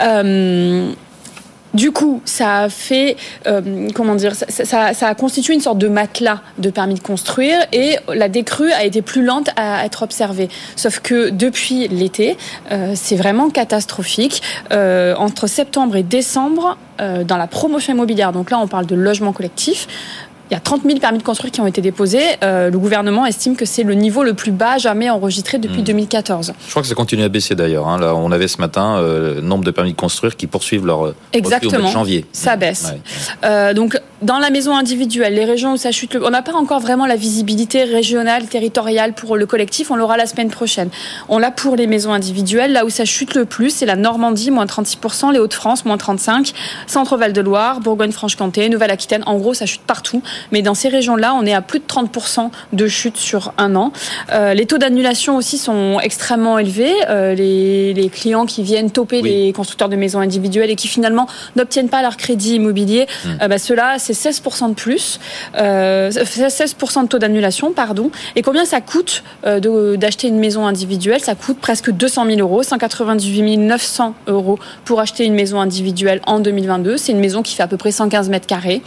Euh, 0.01 0.91
du 1.73 1.91
coup, 1.91 2.21
ça 2.25 2.59
a 2.59 2.69
fait, 2.69 3.15
euh, 3.47 3.89
comment 3.93 4.15
dire, 4.15 4.35
ça, 4.35 4.45
ça, 4.49 4.93
ça, 4.93 5.07
a 5.07 5.15
constitué 5.15 5.53
une 5.53 5.61
sorte 5.61 5.77
de 5.77 5.87
matelas 5.87 6.41
de 6.57 6.69
permis 6.69 6.95
de 6.95 6.99
construire 6.99 7.57
et 7.71 7.95
la 8.13 8.29
décrue 8.29 8.71
a 8.71 8.83
été 8.83 9.01
plus 9.01 9.23
lente 9.23 9.49
à 9.55 9.85
être 9.85 10.03
observée. 10.03 10.49
Sauf 10.75 10.99
que 10.99 11.29
depuis 11.29 11.87
l'été, 11.87 12.37
euh, 12.71 12.93
c'est 12.95 13.15
vraiment 13.15 13.49
catastrophique. 13.49 14.41
Euh, 14.71 15.15
entre 15.15 15.47
septembre 15.47 15.95
et 15.95 16.03
décembre, 16.03 16.77
euh, 17.01 17.23
dans 17.23 17.37
la 17.37 17.47
promotion 17.47 17.93
immobilière, 17.93 18.31
donc 18.31 18.51
là 18.51 18.59
on 18.59 18.67
parle 18.67 18.85
de 18.85 18.95
logement 18.95 19.33
collectif, 19.33 19.87
il 20.51 20.55
y 20.55 20.57
a 20.57 20.59
30 20.59 20.83
000 20.83 20.99
permis 20.99 21.17
de 21.17 21.23
construire 21.23 21.51
qui 21.51 21.61
ont 21.61 21.67
été 21.67 21.81
déposés. 21.81 22.23
le 22.41 22.75
gouvernement 22.77 23.25
estime 23.25 23.55
que 23.55 23.65
c'est 23.65 23.83
le 23.83 23.93
niveau 23.93 24.23
le 24.23 24.33
plus 24.33 24.51
bas 24.51 24.77
jamais 24.77 25.09
enregistré 25.09 25.57
depuis 25.57 25.81
2014. 25.81 26.49
Hmm. 26.49 26.53
Je 26.65 26.69
crois 26.69 26.81
que 26.81 26.87
ça 26.87 26.95
continue 26.95 27.23
à 27.23 27.29
baisser 27.29 27.55
d'ailleurs. 27.55 27.87
Hein. 27.87 27.99
Là, 27.99 28.15
on 28.15 28.31
avait 28.31 28.47
ce 28.47 28.59
matin 28.59 29.01
le 29.01 29.41
nombre 29.41 29.63
de 29.63 29.71
permis 29.71 29.93
de 29.93 29.97
construire 29.97 30.35
qui 30.35 30.47
poursuivent 30.47 30.85
leur 30.85 31.13
Exactement. 31.33 31.87
Au 31.87 31.91
janvier. 31.91 32.25
Ça 32.33 32.57
baisse. 32.57 32.93
donc 33.75 33.97
dans 34.21 34.37
la 34.37 34.51
maison 34.51 34.75
individuelle, 34.75 35.33
les 35.33 35.45
régions 35.45 35.73
où 35.73 35.77
ça 35.77 35.91
chute, 35.91 36.15
on 36.21 36.29
n'a 36.29 36.43
pas 36.43 36.53
encore 36.53 36.79
vraiment 36.79 37.07
la 37.07 37.15
visibilité 37.15 37.83
régionale, 37.83 38.45
territoriale 38.45 39.13
pour 39.13 39.35
le 39.35 39.47
collectif. 39.47 39.89
On 39.89 39.95
l'aura 39.95 40.15
la 40.15 40.27
semaine 40.27 40.49
prochaine. 40.49 40.89
On 41.27 41.39
l'a 41.39 41.49
pour 41.49 41.75
les 41.75 41.87
maisons 41.87 42.13
individuelles. 42.13 42.71
Là 42.71 42.85
où 42.85 42.89
ça 42.89 43.03
chute 43.03 43.33
le 43.33 43.45
plus, 43.45 43.71
c'est 43.71 43.87
la 43.87 43.95
Normandie, 43.95 44.51
moins 44.51 44.65
36%, 44.65 45.31
les 45.33 45.39
Hauts-de-France, 45.39 45.85
moins 45.85 45.97
35%, 45.97 46.53
Centre-Val 46.85 47.33
de 47.33 47.41
Loire, 47.41 47.79
Bourgogne-Franche-Comté, 47.79 48.69
Nouvelle-Aquitaine. 48.69 49.23
En 49.25 49.37
gros, 49.37 49.55
ça 49.55 49.65
chute 49.65 49.81
partout. 49.81 50.21
Mais 50.51 50.61
dans 50.61 50.73
ces 50.73 50.89
régions-là, 50.89 51.33
on 51.35 51.45
est 51.45 51.53
à 51.53 51.61
plus 51.61 51.79
de 51.79 51.85
30% 51.85 52.49
de 52.73 52.87
chute 52.87 53.17
sur 53.17 53.53
un 53.57 53.75
an. 53.75 53.91
Euh, 54.31 54.53
les 54.53 54.65
taux 54.65 54.77
d'annulation 54.77 55.35
aussi 55.37 55.57
sont 55.57 55.99
extrêmement 56.01 56.59
élevés. 56.59 56.93
Euh, 57.09 57.33
les, 57.33 57.93
les, 57.93 58.09
clients 58.09 58.45
qui 58.45 58.63
viennent 58.63 58.91
toper 58.91 59.21
les 59.21 59.53
constructeurs 59.53 59.89
de 59.89 59.95
maisons 59.95 60.19
individuelles 60.19 60.69
et 60.69 60.75
qui 60.75 60.87
finalement 60.87 61.27
n'obtiennent 61.55 61.89
pas 61.89 62.01
leur 62.01 62.17
crédit 62.17 62.55
immobilier, 62.55 63.05
mmh. 63.05 63.29
euh, 63.41 63.47
bah, 63.47 63.57
ceux-là, 63.57 63.95
c'est 63.99 64.13
16% 64.13 64.69
de 64.69 64.73
plus. 64.73 65.19
16% 65.55 67.03
de 67.03 67.07
taux 67.07 67.19
d'annulation, 67.19 67.71
pardon. 67.71 68.11
Et 68.35 68.41
combien 68.41 68.65
ça 68.65 68.81
coûte 68.81 69.23
d'acheter 69.43 70.27
une 70.27 70.39
maison 70.39 70.65
individuelle? 70.65 71.21
Ça 71.21 71.35
coûte 71.35 71.59
presque 71.59 71.91
200 71.91 72.25
000 72.25 72.39
euros, 72.39 72.63
198 72.63 73.57
900 73.57 74.15
euros 74.27 74.59
pour 74.85 74.99
acheter 74.99 75.25
une 75.25 75.33
maison 75.33 75.59
individuelle 75.59 76.21
en 76.25 76.39
2022. 76.39 76.97
C'est 76.97 77.11
une 77.11 77.19
maison 77.19 77.41
qui 77.41 77.55
fait 77.55 77.63
à 77.63 77.67
peu 77.67 77.77
près 77.77 77.91
115 77.91 78.29
mètres 78.29 78.47
carrés. 78.47 78.81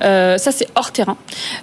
Ça, 0.00 0.52
c'est 0.52 0.68
hors 0.74 0.92
terrain. 0.98 1.16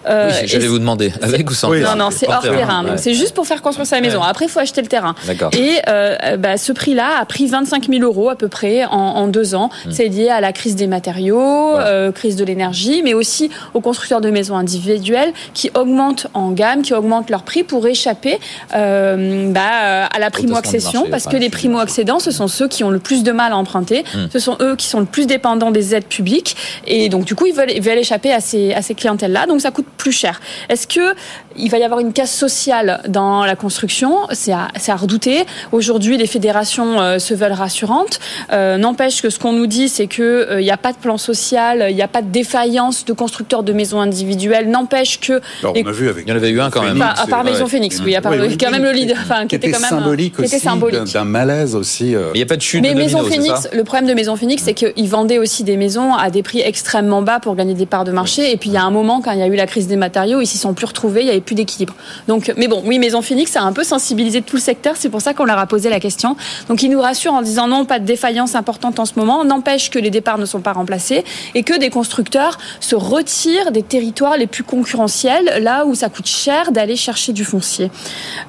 Euh, 0.08 0.32
oui, 0.32 0.48
j'allais 0.48 0.68
vous 0.68 0.80
demander, 0.80 1.12
avec 1.22 1.50
ou 1.50 1.54
sans 1.54 1.74
Non, 1.74 1.96
non, 1.98 2.10
c'est 2.10 2.28
hors, 2.30 2.42
terrain. 2.42 2.84
Donc, 2.84 2.98
c'est 2.98 3.14
juste 3.14 3.34
pour 3.34 3.46
faire 3.46 3.62
construire 3.62 3.88
sa 3.88 4.00
maison. 4.00 4.22
Après, 4.22 4.46
il 4.46 4.50
faut 4.50 4.60
acheter 4.60 4.82
le 4.82 4.88
terrain. 4.88 5.14
Et 5.54 5.74
euh, 5.88 6.38
bah, 6.38 6.58
ce 6.58 6.72
prix-là 6.72 7.20
a 7.20 7.26
pris 7.26 7.48
25 7.48 7.88
000 7.90 8.04
euros 8.04 8.30
à 8.30 8.36
peu 8.36 8.48
près 8.48 8.86
en, 8.86 9.28
deux 9.28 9.56
ans. 9.56 9.70
Hmm. 9.86 9.92
C'est 9.92 10.08
lié 10.08 10.30
à 10.30 10.40
la 10.40 10.54
crise 10.54 10.76
des 10.76 10.88
matériaux, 10.88 11.78
euh, 11.78 12.12
crise 12.12 12.36
de 12.36 12.46
l'énergie, 12.46 13.02
mais 13.04 13.14
aussi 13.14 13.50
aux 13.74 13.82
constructeurs 13.82 14.22
de 14.22 14.30
maisons 14.30 14.56
individuelles 14.56 15.34
qui 15.54 15.70
augmentent 15.74 16.28
en 16.34 16.52
gamme, 16.52 16.82
qui 16.82 16.94
augmentent 16.94 17.30
leur 17.30 17.44
prix 17.44 17.64
pour 17.64 17.86
échapper 17.88 18.40
euh, 18.76 19.52
bah, 19.52 20.06
à 20.06 20.20
la 20.20 20.30
primo-accession, 20.30 21.08
parce 21.12 21.26
que 21.26 21.38
les 21.38 21.50
primo-accédants, 21.50 22.20
ce 22.20 22.32
sont 22.32 22.48
ceux 22.48 22.68
qui 22.68 22.84
ont 22.84 22.90
le 22.90 23.00
plus 23.00 23.24
de 23.24 23.32
mal 23.32 23.52
à 23.52 23.58
emprunter, 23.58 24.04
hmm. 24.14 24.28
ce 24.32 24.40
sont 24.40 24.58
eux 24.62 24.76
qui 24.76 24.88
sont 24.88 25.00
le 25.00 25.06
plus 25.06 25.28
dépendants 25.28 25.72
des 25.72 25.94
aides 25.96 26.06
publiques, 26.06 26.56
et 26.88 27.10
donc 27.10 27.26
du 27.26 27.36
coup, 27.36 27.46
ils 27.46 27.54
veulent, 27.54 27.72
ils 27.72 27.82
veulent 27.82 27.98
échapper 27.98 28.32
à 28.32 28.40
ces, 28.40 28.74
à 28.74 28.82
ces 28.82 28.96
clientèles-là, 29.26 29.48
donc 29.48 29.62
ça 29.62 29.72
coûte 29.72 29.88
plus 29.98 30.12
cher. 30.12 30.40
Est-ce 30.70 30.88
que 30.88 31.16
il 31.58 31.70
va 31.70 31.78
y 31.78 31.84
avoir 31.84 32.00
une 32.00 32.14
casse 32.14 32.34
sociale 32.34 33.02
dans 33.08 33.46
la 33.46 33.56
construction 33.56 34.20
C'est 34.32 34.52
à, 34.52 34.68
à, 34.88 34.96
redouter. 34.96 35.46
Aujourd'hui, 35.72 36.18
les 36.18 36.28
fédérations 36.28 37.00
euh, 37.00 37.20
se 37.20 37.34
veulent 37.34 37.52
rassurantes. 37.52 38.20
Euh, 38.52 38.78
N'empêche 38.78 39.22
que 39.22 39.30
ce 39.30 39.40
qu'on 39.40 39.54
nous 39.54 39.68
dit, 39.68 39.90
c'est 39.90 40.08
que 40.08 40.48
il 40.50 40.54
euh, 40.54 40.62
n'y 40.62 40.72
a 40.72 40.78
pas 40.78 40.92
de 40.92 40.98
plan 40.98 41.18
social, 41.18 41.88
il 41.90 41.96
n'y 41.96 42.02
a 42.02 42.08
pas 42.08 42.22
de 42.22 42.30
défaillance 42.30 43.06
de 43.06 43.14
constructeurs 43.14 43.64
de 43.64 43.74
maisons 43.74 44.00
individuelles. 44.00 44.70
N'empêche 44.70 45.20
que 45.20 45.42
Alors, 45.62 45.76
on 45.76 45.88
a 45.88 45.92
vu 45.92 46.10
avec 46.10 46.26
il 46.26 46.30
y 46.30 46.34
en 46.34 46.36
avait 46.36 46.50
eu 46.50 46.62
un 46.62 46.70
quand 46.70 46.84
même. 46.84 47.02
à 47.02 47.28
part 47.28 47.44
Maison 47.44 47.68
Phoenix, 47.68 48.02
oui, 48.04 48.16
à 48.16 48.22
part 48.22 48.34
quand 48.34 48.72
même 48.72 48.84
le 48.84 48.92
leader, 48.92 49.18
enfin, 49.22 49.48
qui, 49.48 49.56
était, 49.56 49.72
quand 49.72 49.80
même 49.80 49.90
symbolique 49.90 50.40
aussi, 50.40 51.14
d'un 51.14 51.24
malaise 51.24 51.76
aussi. 51.76 52.12
Il 52.12 52.38
n'y 52.38 52.42
a 52.42 52.46
pas 52.46 52.58
de 52.58 52.62
chute. 52.62 52.82
Mais 52.82 52.94
Maison 52.94 53.24
Phoenix, 53.24 53.68
le 53.72 53.84
problème 53.84 54.08
de 54.08 54.14
Maison 54.14 54.36
Phoenix, 54.36 54.64
c'est 54.64 54.74
qu'ils 54.74 55.10
vendaient 55.10 55.40
aussi 55.40 55.64
des 55.64 55.78
maisons 55.78 56.14
à 56.14 56.30
des 56.30 56.44
prix 56.44 56.62
extrêmement 56.62 57.22
bas 57.22 57.40
pour 57.40 57.56
gagner 57.56 57.74
des 57.74 57.86
parts 57.86 58.04
de 58.04 58.12
marché. 58.12 58.52
Et 58.52 58.58
puis 58.58 58.70
il 58.70 58.74
y 58.74 58.78
a 58.78 58.84
un 58.84 58.92
moment, 58.92 59.22
quand 59.22 59.32
il 59.32 59.40
y 59.40 59.44
a 59.44 59.48
eu 59.48 59.56
la 59.56 59.68
crise 59.68 59.88
des 59.88 59.96
matériaux, 59.96 60.42
ils 60.42 60.48
s'y 60.48 60.58
sont 60.58 60.74
plus 60.74 60.86
retrouvés, 60.86 61.24
il 61.24 61.30
avait 61.30 61.42
plus 61.46 61.56
d'équilibre. 61.56 61.96
Donc, 62.28 62.54
mais 62.58 62.68
bon, 62.68 62.82
oui, 62.86 63.00
Maison 63.00 63.22
Phoenix 63.22 63.56
a 63.56 63.62
un 63.62 63.74
peu 63.74 63.84
sensibilisé 63.84 64.42
tout 64.42 64.56
le 64.58 64.62
secteur. 64.62 64.96
C'est 64.98 65.10
pour 65.10 65.22
ça 65.22 65.34
qu'on 65.34 65.46
leur 65.46 65.60
a 65.60 65.68
posé 65.68 65.90
la 65.90 66.00
question. 66.00 66.36
Donc 66.68 66.84
ils 66.84 66.90
nous 66.90 67.02
rassurent 67.02 67.34
en 67.34 67.42
disant 67.42 67.68
non, 67.68 67.86
pas 67.86 68.00
de 68.00 68.06
défaillance 68.06 68.56
importante 68.56 69.00
en 69.00 69.06
ce 69.06 69.14
moment. 69.18 69.46
N'empêche 69.46 69.90
que 69.90 70.00
les 70.00 70.10
départs 70.10 70.38
ne 70.38 70.46
sont 70.46 70.62
pas 70.62 70.74
remplacés 70.74 71.24
et 71.54 71.64
que 71.64 71.78
des 71.78 71.90
constructeurs 71.90 72.58
se 72.80 72.96
retirent 72.96 73.72
des 73.72 73.84
territoires 73.84 74.38
les 74.38 74.48
plus 74.48 74.64
concurrentiels, 74.64 75.62
là 75.62 75.86
où 75.86 75.96
ça 75.96 76.10
coûte 76.10 76.28
cher 76.28 76.72
d'aller 76.72 76.96
chercher 76.96 77.34
du 77.34 77.46
foncier. 77.46 77.92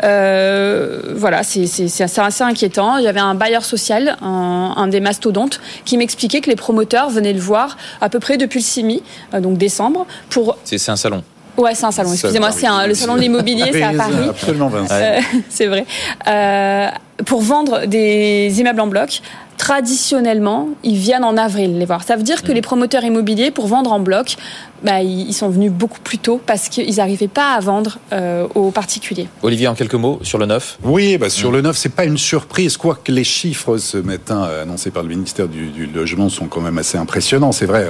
Euh, 0.03 1.15
voilà, 1.17 1.43
c'est 1.43 2.01
assez 2.01 2.43
inquiétant. 2.43 2.97
Il 2.97 3.05
y 3.05 3.09
avait 3.09 3.21
un 3.21 3.35
bailleur 3.35 3.65
social, 3.65 4.17
un, 4.23 4.75
un 4.77 4.89
des 4.89 5.01
mastodontes, 5.01 5.61
qui 5.85 5.97
m'expliquait 5.99 6.41
que 6.41 6.51
les 6.51 6.57
promoteurs 6.57 7.11
venaient 7.11 7.33
le 7.33 7.41
voir 7.41 7.77
à 8.01 8.09
peu 8.09 8.21
près 8.21 8.37
depuis 8.37 8.61
le 8.61 8.65
CIMI, 8.65 9.03
euh, 9.35 9.41
donc 9.41 9.59
décembre, 9.59 10.07
pour... 10.31 10.59
C'est 10.65 10.89
un 10.89 10.97
salon 10.97 11.23
Ouais, 11.57 11.75
c'est 11.75 11.87
un 11.87 11.90
salon. 11.92 12.12
Excusez-moi, 12.12 12.53
c'est 12.53 12.66
le 12.87 12.95
salon 12.95 13.16
de 13.16 13.21
l'immobilier, 13.21 13.71
c'est 13.73 13.83
à 13.83 13.92
Paris. 13.92 14.29
Absolument, 14.31 14.71
euh, 14.75 15.21
c'est 15.49 15.66
vrai. 15.66 15.87
Euh, 16.29 16.88
pour 17.25 17.40
vendre 17.40 17.87
des 17.87 18.61
immeubles 18.61 18.81
en 18.81 18.87
bloc 18.87 19.23
traditionnellement, 19.57 20.69
ils 20.83 20.97
viennent 20.97 21.25
en 21.25 21.37
avril 21.37 21.79
les 21.79 21.85
voir. 21.85 22.05
Ça 22.05 22.16
veut 22.16 22.23
dire 22.23 22.42
que 22.42 22.53
mm. 22.53 22.55
les 22.55 22.62
promoteurs 22.62 23.05
immobiliers, 23.05 23.51
pour 23.51 23.66
vendre 23.66 23.92
en 23.92 24.01
bloc, 24.01 24.37
bah, 24.83 25.03
ils 25.03 25.33
sont 25.33 25.49
venus 25.49 25.73
beaucoup 25.73 26.01
plus 26.01 26.19
tôt 26.19 26.40
parce 26.45 26.69
qu'ils 26.69 26.97
n'arrivaient 26.97 27.29
pas 27.29 27.55
à 27.55 27.61
vendre 27.61 27.99
euh, 28.12 28.47
aux 28.55 28.71
particuliers. 28.71 29.29
Olivier, 29.42 29.69
en 29.69 29.75
quelques 29.75 29.95
mots 29.95 30.21
sur 30.23 30.38
le 30.38 30.47
neuf? 30.47 30.79
Oui, 30.85 31.16
bah, 31.19 31.31
sur 31.31 31.51
le 31.51 31.62
neuf, 31.62 31.77
c'est 31.77 31.88
pas 31.88 32.05
une 32.05 32.19
surprise, 32.19 32.77
quoique 32.77 33.11
les 33.11 33.25
chiffres 33.25 33.79
ce 33.79 33.97
matin 33.97 34.49
annoncés 34.62 34.90
par 34.90 35.03
le 35.03 35.09
ministère 35.11 35.49
du, 35.49 35.87
Logement 35.95 36.29
sont 36.29 36.47
quand 36.47 36.61
même 36.61 36.79
assez 36.79 36.99
impressionnants. 36.99 37.53
C'est 37.53 37.66
vrai, 37.66 37.88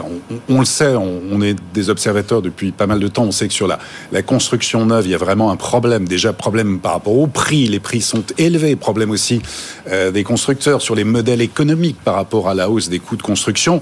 on, 0.48 0.61
le 0.61 0.64
sait, 0.64 0.94
on, 0.94 1.40
est 1.42 1.57
des 1.74 1.90
observateurs 1.90 2.40
depuis 2.40 2.70
pas 2.70 2.87
mal 2.87 3.00
de 3.00 3.09
temps. 3.09 3.24
On 3.24 3.33
sait 3.33 3.48
que 3.48 3.55
sur 3.55 3.66
la, 3.66 3.79
la 4.12 4.22
construction 4.22 4.87
neuve, 4.87 5.07
il 5.07 5.11
y 5.11 5.14
a 5.14 5.18
vraiment 5.18 5.50
un 5.50 5.57
problème. 5.57 6.07
Déjà, 6.07 6.33
problème 6.33 6.79
par 6.79 6.92
rapport 6.92 7.18
au 7.18 7.26
prix. 7.26 7.66
Les 7.66 7.81
prix 7.81 8.00
sont 8.00 8.22
élevés. 8.38 8.76
Problème 8.76 9.11
aussi 9.11 9.42
euh, 9.90 10.11
des 10.11 10.24
constructeurs 10.24 10.83
sur 10.83 10.94
les 10.94 11.05
modèles 11.05 11.40
économiques 11.57 11.97
par 12.05 12.16
rapport 12.16 12.51
à 12.51 12.55
la 12.55 12.69
hausse 12.69 12.90
des 12.90 12.99
coûts 12.99 13.16
de 13.16 13.23
construction. 13.23 13.81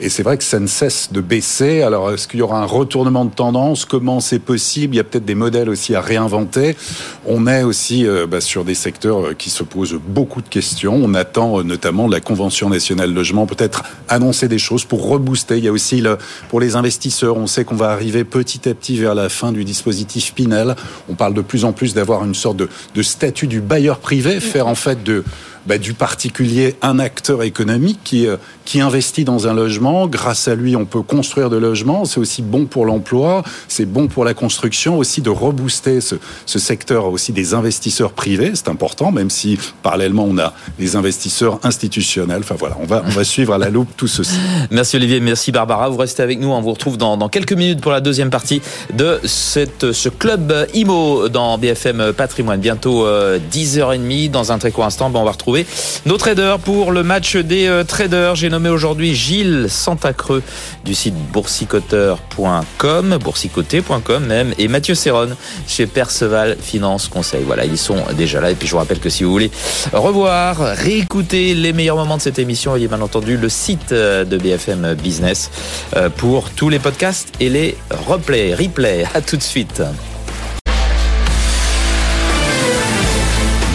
Et 0.00 0.10
c'est 0.10 0.22
vrai 0.22 0.36
que 0.36 0.44
ça 0.44 0.60
ne 0.60 0.66
cesse 0.66 1.08
de 1.12 1.22
baisser. 1.22 1.80
Alors, 1.80 2.12
est-ce 2.12 2.28
qu'il 2.28 2.40
y 2.40 2.42
aura 2.42 2.60
un 2.60 2.66
retournement 2.66 3.24
de 3.24 3.30
tendance? 3.30 3.86
Comment 3.86 4.20
c'est 4.20 4.38
possible? 4.38 4.94
Il 4.94 4.98
y 4.98 5.00
a 5.00 5.04
peut-être 5.04 5.24
des 5.24 5.34
modèles 5.34 5.70
aussi 5.70 5.94
à 5.94 6.02
réinventer. 6.02 6.76
On 7.24 7.46
est 7.46 7.62
aussi 7.62 8.06
euh, 8.06 8.26
bah, 8.26 8.42
sur 8.42 8.66
des 8.66 8.74
secteurs 8.74 9.28
euh, 9.28 9.32
qui 9.32 9.48
se 9.48 9.62
posent 9.62 9.98
beaucoup 10.06 10.42
de 10.42 10.48
questions. 10.48 10.94
On 10.94 11.14
attend 11.14 11.62
notamment 11.64 12.06
de 12.06 12.12
la 12.12 12.20
Convention 12.20 12.68
nationale 12.68 13.14
logement 13.14 13.46
peut-être 13.46 13.82
annoncer 14.10 14.46
des 14.46 14.58
choses 14.58 14.84
pour 14.84 15.08
rebooster. 15.08 15.56
Il 15.56 15.64
y 15.64 15.68
a 15.68 15.72
aussi 15.72 16.02
le, 16.02 16.18
pour 16.50 16.60
les 16.60 16.76
investisseurs, 16.76 17.38
on 17.38 17.46
sait 17.46 17.64
qu'on 17.64 17.76
va 17.76 17.92
arriver 17.92 18.24
petit 18.24 18.68
à 18.68 18.74
petit 18.74 18.98
vers 18.98 19.14
la 19.14 19.30
fin 19.30 19.52
du 19.52 19.64
dispositif 19.64 20.34
Pinel. 20.34 20.76
On 21.08 21.14
parle 21.14 21.32
de 21.32 21.40
plus 21.40 21.64
en 21.64 21.72
plus 21.72 21.94
d'avoir 21.94 22.26
une 22.26 22.34
sorte 22.34 22.58
de 22.58 23.02
statut 23.02 23.46
du 23.46 23.62
bailleur 23.62 24.00
privé, 24.00 24.38
faire 24.40 24.66
en 24.66 24.74
fait 24.74 25.02
de 25.02 25.24
bah, 25.66 25.78
du 25.78 25.94
particulier 25.94 26.76
un 26.82 26.98
acteur 26.98 27.42
économique 27.42 28.00
qui, 28.04 28.26
euh, 28.26 28.36
qui 28.64 28.80
investit 28.80 29.24
dans 29.24 29.48
un 29.48 29.54
logement. 29.54 30.06
Grâce 30.06 30.48
à 30.48 30.54
lui, 30.54 30.76
on 30.76 30.84
peut 30.84 31.02
construire 31.02 31.50
de 31.50 31.56
logements. 31.56 32.04
C'est 32.04 32.20
aussi 32.20 32.42
bon 32.42 32.66
pour 32.66 32.86
l'emploi, 32.86 33.42
c'est 33.68 33.86
bon 33.86 34.08
pour 34.08 34.24
la 34.24 34.34
construction, 34.34 34.98
aussi 34.98 35.22
de 35.22 35.30
rebooster 35.30 36.00
ce, 36.00 36.16
ce 36.46 36.58
secteur 36.58 37.06
aussi 37.06 37.32
des 37.32 37.54
investisseurs 37.54 38.12
privés. 38.12 38.52
C'est 38.54 38.68
important, 38.68 39.12
même 39.12 39.30
si 39.30 39.58
parallèlement 39.82 40.26
on 40.28 40.38
a 40.38 40.52
les 40.78 40.96
investisseurs 40.96 41.58
institutionnels. 41.62 42.40
Enfin 42.40 42.56
voilà, 42.58 42.76
on 42.80 42.86
va, 42.86 43.02
on 43.06 43.10
va 43.10 43.24
suivre 43.24 43.54
à 43.54 43.58
la 43.58 43.70
loupe 43.70 43.90
tout 43.96 44.08
ceci. 44.08 44.38
Merci 44.70 44.96
Olivier, 44.96 45.20
merci 45.20 45.52
Barbara. 45.52 45.88
Vous 45.88 45.96
restez 45.96 46.22
avec 46.22 46.40
nous. 46.40 46.48
On 46.48 46.60
vous 46.60 46.72
retrouve 46.72 46.98
dans, 46.98 47.16
dans 47.16 47.28
quelques 47.28 47.52
minutes 47.52 47.80
pour 47.80 47.92
la 47.92 48.00
deuxième 48.00 48.30
partie 48.30 48.60
de 48.94 49.20
cette, 49.24 49.92
ce 49.92 50.08
club 50.08 50.66
IMO 50.74 51.28
dans 51.28 51.58
BFM 51.58 52.12
Patrimoine. 52.12 52.60
Bientôt 52.60 53.06
10h30. 53.06 54.26
Euh, 54.26 54.28
dans 54.28 54.52
un 54.52 54.58
très 54.58 54.70
court 54.70 54.84
instant, 54.84 55.10
ben, 55.10 55.20
on 55.20 55.24
va 55.24 55.32
retrouver 55.32 55.55
nos 56.04 56.16
traders 56.16 56.58
pour 56.58 56.92
le 56.92 57.02
match 57.02 57.36
des 57.36 57.66
euh, 57.66 57.84
traders. 57.84 58.34
J'ai 58.34 58.48
nommé 58.48 58.68
aujourd'hui 58.68 59.14
Gilles 59.14 59.66
Santacreux 59.68 60.42
du 60.84 60.94
site 60.94 61.14
boursicoteur.com, 61.32 63.18
boursicoté.com 63.22 64.26
même, 64.26 64.52
et 64.58 64.68
Mathieu 64.68 64.94
Serron 64.94 65.30
chez 65.66 65.86
Perceval 65.86 66.56
Finance 66.60 67.08
Conseil. 67.08 67.44
Voilà, 67.44 67.64
ils 67.64 67.78
sont 67.78 67.96
déjà 68.16 68.40
là. 68.40 68.50
Et 68.50 68.54
puis 68.54 68.66
je 68.66 68.72
vous 68.72 68.78
rappelle 68.78 69.00
que 69.00 69.08
si 69.08 69.24
vous 69.24 69.30
voulez 69.30 69.50
revoir, 69.92 70.58
réécouter 70.58 71.54
les 71.54 71.72
meilleurs 71.72 71.96
moments 71.96 72.16
de 72.16 72.22
cette 72.22 72.38
émission, 72.38 72.76
il 72.76 72.82
y 72.82 72.84
a 72.84 72.88
bien 72.88 73.00
entendu 73.00 73.36
le 73.36 73.48
site 73.48 73.92
euh, 73.92 74.24
de 74.24 74.36
BFM 74.36 74.94
Business 74.94 75.50
euh, 75.96 76.10
pour 76.10 76.50
tous 76.50 76.68
les 76.68 76.78
podcasts 76.78 77.32
et 77.40 77.48
les 77.48 77.76
replays, 77.90 78.54
replays. 78.54 79.04
À 79.14 79.20
tout 79.20 79.36
de 79.36 79.42
suite. 79.42 79.82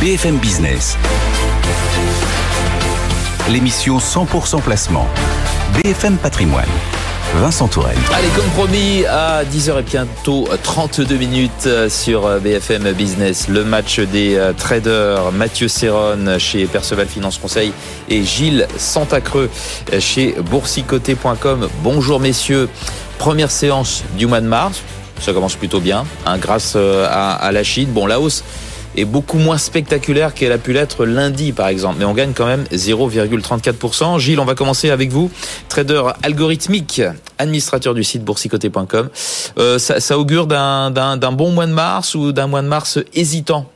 BFM 0.01 0.37
Business 0.37 0.97
l'émission 3.49 3.97
100% 3.97 4.61
placement. 4.61 5.07
BFM 5.73 6.17
Patrimoine. 6.17 6.67
Vincent 7.35 7.67
Tourelle. 7.67 7.97
Allez, 8.13 8.27
comme 8.35 8.49
promis, 8.49 9.05
à 9.05 9.43
10h 9.45 9.79
et 9.79 9.83
bientôt 9.83 10.49
32 10.63 11.15
minutes 11.15 11.69
sur 11.87 12.27
BFM 12.41 12.91
Business, 12.91 13.47
le 13.47 13.63
match 13.63 13.99
des 14.01 14.37
traders 14.57 15.31
Mathieu 15.31 15.69
Serron 15.69 16.37
chez 16.39 16.65
Perceval 16.65 17.07
Finance 17.07 17.37
Conseil 17.37 17.71
et 18.09 18.23
Gilles 18.23 18.67
Santacreux 18.77 19.49
chez 19.99 20.35
boursicoté.com. 20.49 21.69
Bonjour 21.81 22.19
messieurs, 22.19 22.67
première 23.17 23.49
séance 23.49 24.03
du 24.17 24.25
mois 24.27 24.41
de 24.41 24.47
mars, 24.47 24.81
ça 25.21 25.31
commence 25.31 25.55
plutôt 25.55 25.79
bien, 25.79 26.03
hein, 26.25 26.37
grâce 26.37 26.75
à, 26.75 27.33
à 27.35 27.51
la 27.53 27.63
Chine. 27.63 27.91
Bon, 27.91 28.07
la 28.07 28.19
hausse 28.19 28.43
est 28.95 29.05
beaucoup 29.05 29.37
moins 29.37 29.57
spectaculaire 29.57 30.33
qu'elle 30.33 30.51
a 30.51 30.57
pu 30.57 30.73
l'être 30.73 31.05
lundi 31.05 31.51
par 31.51 31.67
exemple. 31.67 31.97
Mais 31.99 32.05
on 32.05 32.13
gagne 32.13 32.33
quand 32.33 32.45
même 32.45 32.63
0,34%. 32.71 34.19
Gilles, 34.19 34.39
on 34.39 34.45
va 34.45 34.55
commencer 34.55 34.89
avec 34.89 35.11
vous. 35.11 35.31
Trader 35.69 36.03
algorithmique, 36.23 37.01
administrateur 37.37 37.93
du 37.93 38.03
site 38.03 38.23
boursicoté.com. 38.23 39.09
Euh, 39.57 39.79
ça, 39.79 39.99
ça 39.99 40.17
augure 40.17 40.47
d'un 40.47 41.31
bon 41.31 41.51
mois 41.51 41.67
de 41.67 41.73
mars 41.73 42.15
ou 42.15 42.31
d'un 42.31 42.47
mois 42.47 42.61
de 42.61 42.67
mars 42.67 42.99
hésitant? 43.13 43.69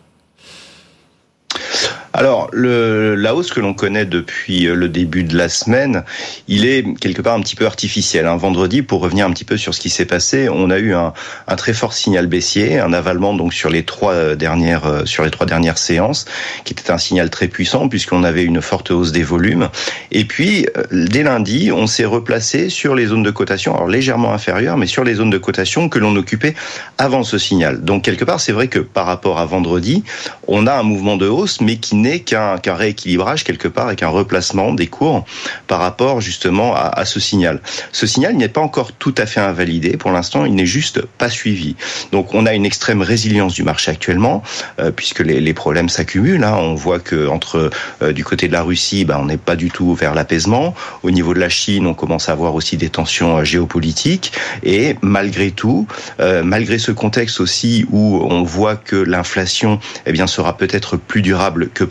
Alors, 2.18 2.48
le, 2.54 3.14
la 3.16 3.36
hausse 3.36 3.52
que 3.52 3.60
l'on 3.60 3.74
connaît 3.74 4.06
depuis 4.06 4.68
euh, 4.68 4.74
le 4.74 4.88
début 4.88 5.26
de 5.26 5.38
la 5.38 5.50
semaine, 5.50 6.06
il 6.48 6.66
est 6.66 6.86
quelque 6.98 7.22
part 7.22 7.34
un 7.34 7.42
petit 7.42 7.58
peu 7.58 7.66
artificiel. 7.66 8.26
Un 8.26 8.38
vendredi, 8.38 8.84
pour 8.84 9.02
revenir 9.02 9.26
un 9.26 9.32
petit 9.32 9.44
peu 9.44 9.58
sur 9.58 9.74
ce 9.74 9.82
qui 9.82 9.90
s'est 9.90 10.06
passé, 10.06 10.48
on 10.48 10.70
a 10.70 10.80
eu 10.80 10.94
un, 10.94 11.12
un, 11.50 11.56
très 11.58 11.74
fort 11.74 11.92
signal 11.92 12.28
baissier, 12.28 12.80
un 12.80 12.94
avalement 12.94 13.34
donc 13.34 13.54
sur 13.54 13.70
les 13.70 13.84
trois 13.84 14.14
euh, 14.14 14.36
dernières 14.36 14.86
euh, 14.86 15.06
sur 15.06 15.26
les 15.26 15.30
trois 15.30 15.46
dernières 15.46 15.78
séances, 15.78 16.24
qui 16.64 16.72
était 16.72 16.90
un 16.90 16.98
signal 16.98 17.30
très 17.30 17.50
puissant 17.50 17.90
puisqu'on 17.90 18.24
avait 18.24 18.46
une 18.46 18.62
forte 18.62 18.92
hausse 18.92 19.12
des 19.12 19.24
volumes. 19.24 19.68
Et 20.14 20.24
puis, 20.24 20.68
dès 20.92 21.24
lundi, 21.24 21.74
on 21.74 21.86
s'est 21.86 22.06
replacé 22.06 22.70
sur 22.70 22.96
les 22.96 23.08
zones 23.08 23.24
de 23.24 23.32
cotation, 23.32 23.76
alors 23.76 23.90
légèrement 23.90 24.32
inférieures, 24.32 24.78
mais 24.78 24.88
sur 24.88 25.04
les 25.04 25.16
zones 25.16 25.32
de 25.32 25.38
cotation 25.38 25.90
que 25.90 26.00
l'on 26.00 26.16
occupait 26.16 26.56
avant 26.98 27.24
ce 27.24 27.38
signal. 27.38 27.84
Donc 27.84 28.04
quelque 28.06 28.24
part, 28.24 28.40
c'est 28.40 28.54
vrai 28.54 28.70
que 28.70 28.80
par 28.80 29.06
rapport 29.06 29.38
à 29.38 29.46
vendredi, 29.46 30.06
on 30.48 30.66
a 30.66 30.76
un 30.76 30.84
mouvement 30.84 31.18
de 31.18 31.28
hausse, 31.28 31.60
mais 31.60 31.76
qui 31.76 32.05
qu'un 32.24 32.60
rééquilibrage 32.68 33.44
quelque 33.44 33.68
part 33.68 33.92
et 33.92 33.96
qu'un 33.96 34.10
replacement 34.10 34.74
des 34.74 34.88
cours 34.88 35.26
par 35.68 35.80
rapport 35.80 36.22
justement 36.22 36.76
à, 36.76 37.06
ce 37.06 37.20
signal. 37.20 37.62
Ce 37.92 38.08
signal 38.08 38.36
n'est 38.36 38.50
pas 38.50 38.62
encore 38.62 38.94
tout 38.94 39.16
à 39.18 39.26
fait 39.26 39.40
invalidé. 39.40 39.98
Pour 39.98 40.12
l'instant, 40.12 40.46
il 40.46 40.56
n'est 40.56 40.66
juste 40.66 41.02
pas 41.18 41.30
suivi. 41.30 41.76
Donc 42.12 42.34
on 42.34 42.46
a 42.46 42.54
une 42.54 42.66
extrême 42.66 43.02
résilience 43.02 43.54
du 43.54 43.64
marché 43.64 43.92
actuellement, 43.92 44.44
euh, 44.80 44.92
puisque 44.92 45.20
les, 45.20 45.54
problèmes 45.54 45.90
s'accumulent. 45.90 46.44
Hein. 46.44 46.58
On 46.58 46.76
voit 46.76 47.00
que 47.00 47.28
entre 47.28 47.70
euh, 48.02 48.12
du 48.12 48.24
côté 48.24 48.48
de 48.48 48.54
la 48.54 48.62
Russie, 48.62 49.06
ben, 49.06 49.18
on 49.20 49.26
n'est 49.26 49.38
pas 49.38 49.56
du 49.56 49.70
tout 49.70 49.94
vers 49.94 50.14
l'apaisement. 50.14 50.74
Au 51.04 51.12
niveau 51.12 51.34
de 51.34 51.40
la 51.40 51.50
Chine, 51.50 51.88
on 51.88 51.94
commence 51.94 52.30
à 52.30 52.34
avoir 52.34 52.56
aussi 52.56 52.78
des 52.78 52.90
tensions 52.90 53.38
euh, 53.38 53.44
géopolitiques. 53.44 54.34
Et 54.64 54.96
malgré 55.02 55.52
tout, 55.52 55.88
malgré 56.20 56.78
ce 56.78 56.92
contexte 56.92 57.40
aussi 57.40 57.86
où 57.92 58.22
on 58.30 58.44
voit 58.44 58.76
que 58.76 58.96
l'inflation 58.96 59.80
eh 60.06 60.12
bien, 60.12 60.28
sera 60.28 60.58
peut-être 60.58 60.98
plus 60.98 61.22
durable 61.22 61.70
que 61.70 61.84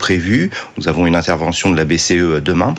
Nous 0.77 0.87
avons 0.87 1.07
une 1.07 1.15
intervention 1.15 1.71
de 1.71 1.77
la 1.77 1.85
BCE 1.85 2.41
demain 2.41 2.75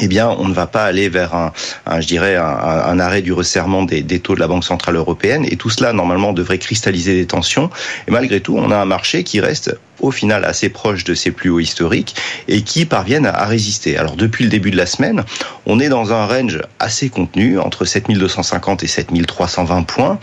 eh 0.00 0.08
bien, 0.08 0.30
on 0.30 0.48
ne 0.48 0.54
va 0.54 0.66
pas 0.66 0.84
aller 0.84 1.10
vers 1.10 1.34
un, 1.34 1.52
je 2.00 2.06
dirais, 2.06 2.34
un, 2.36 2.98
arrêt 2.98 3.20
du 3.20 3.34
resserrement 3.34 3.82
des, 3.82 4.20
taux 4.20 4.34
de 4.34 4.40
la 4.40 4.48
Banque 4.48 4.64
centrale 4.64 4.96
européenne. 4.96 5.44
Et 5.50 5.56
tout 5.56 5.68
cela, 5.68 5.92
normalement, 5.92 6.32
devrait 6.32 6.58
cristalliser 6.58 7.14
des 7.14 7.26
tensions. 7.26 7.68
Et 8.08 8.10
malgré 8.10 8.40
tout, 8.40 8.56
on 8.56 8.70
a 8.70 8.76
un 8.76 8.86
marché 8.86 9.22
qui 9.22 9.38
reste 9.40 9.78
au 10.00 10.10
final 10.10 10.46
assez 10.46 10.70
proche 10.70 11.04
de 11.04 11.12
ses 11.12 11.30
plus 11.30 11.50
hauts 11.50 11.60
historiques 11.60 12.16
et 12.48 12.62
qui 12.62 12.86
parviennent 12.86 13.26
à 13.26 13.44
résister. 13.44 13.98
Alors 13.98 14.16
depuis 14.16 14.44
le 14.44 14.50
début 14.50 14.70
de 14.70 14.78
la 14.78 14.86
semaine, 14.86 15.24
on 15.66 15.78
est 15.78 15.90
dans 15.90 16.14
un 16.14 16.24
range 16.24 16.60
assez 16.78 17.10
contenu 17.10 17.58
entre 17.58 17.84
7250 17.84 18.82
et 18.82 18.86
7320 18.86 19.82
points 19.82 20.18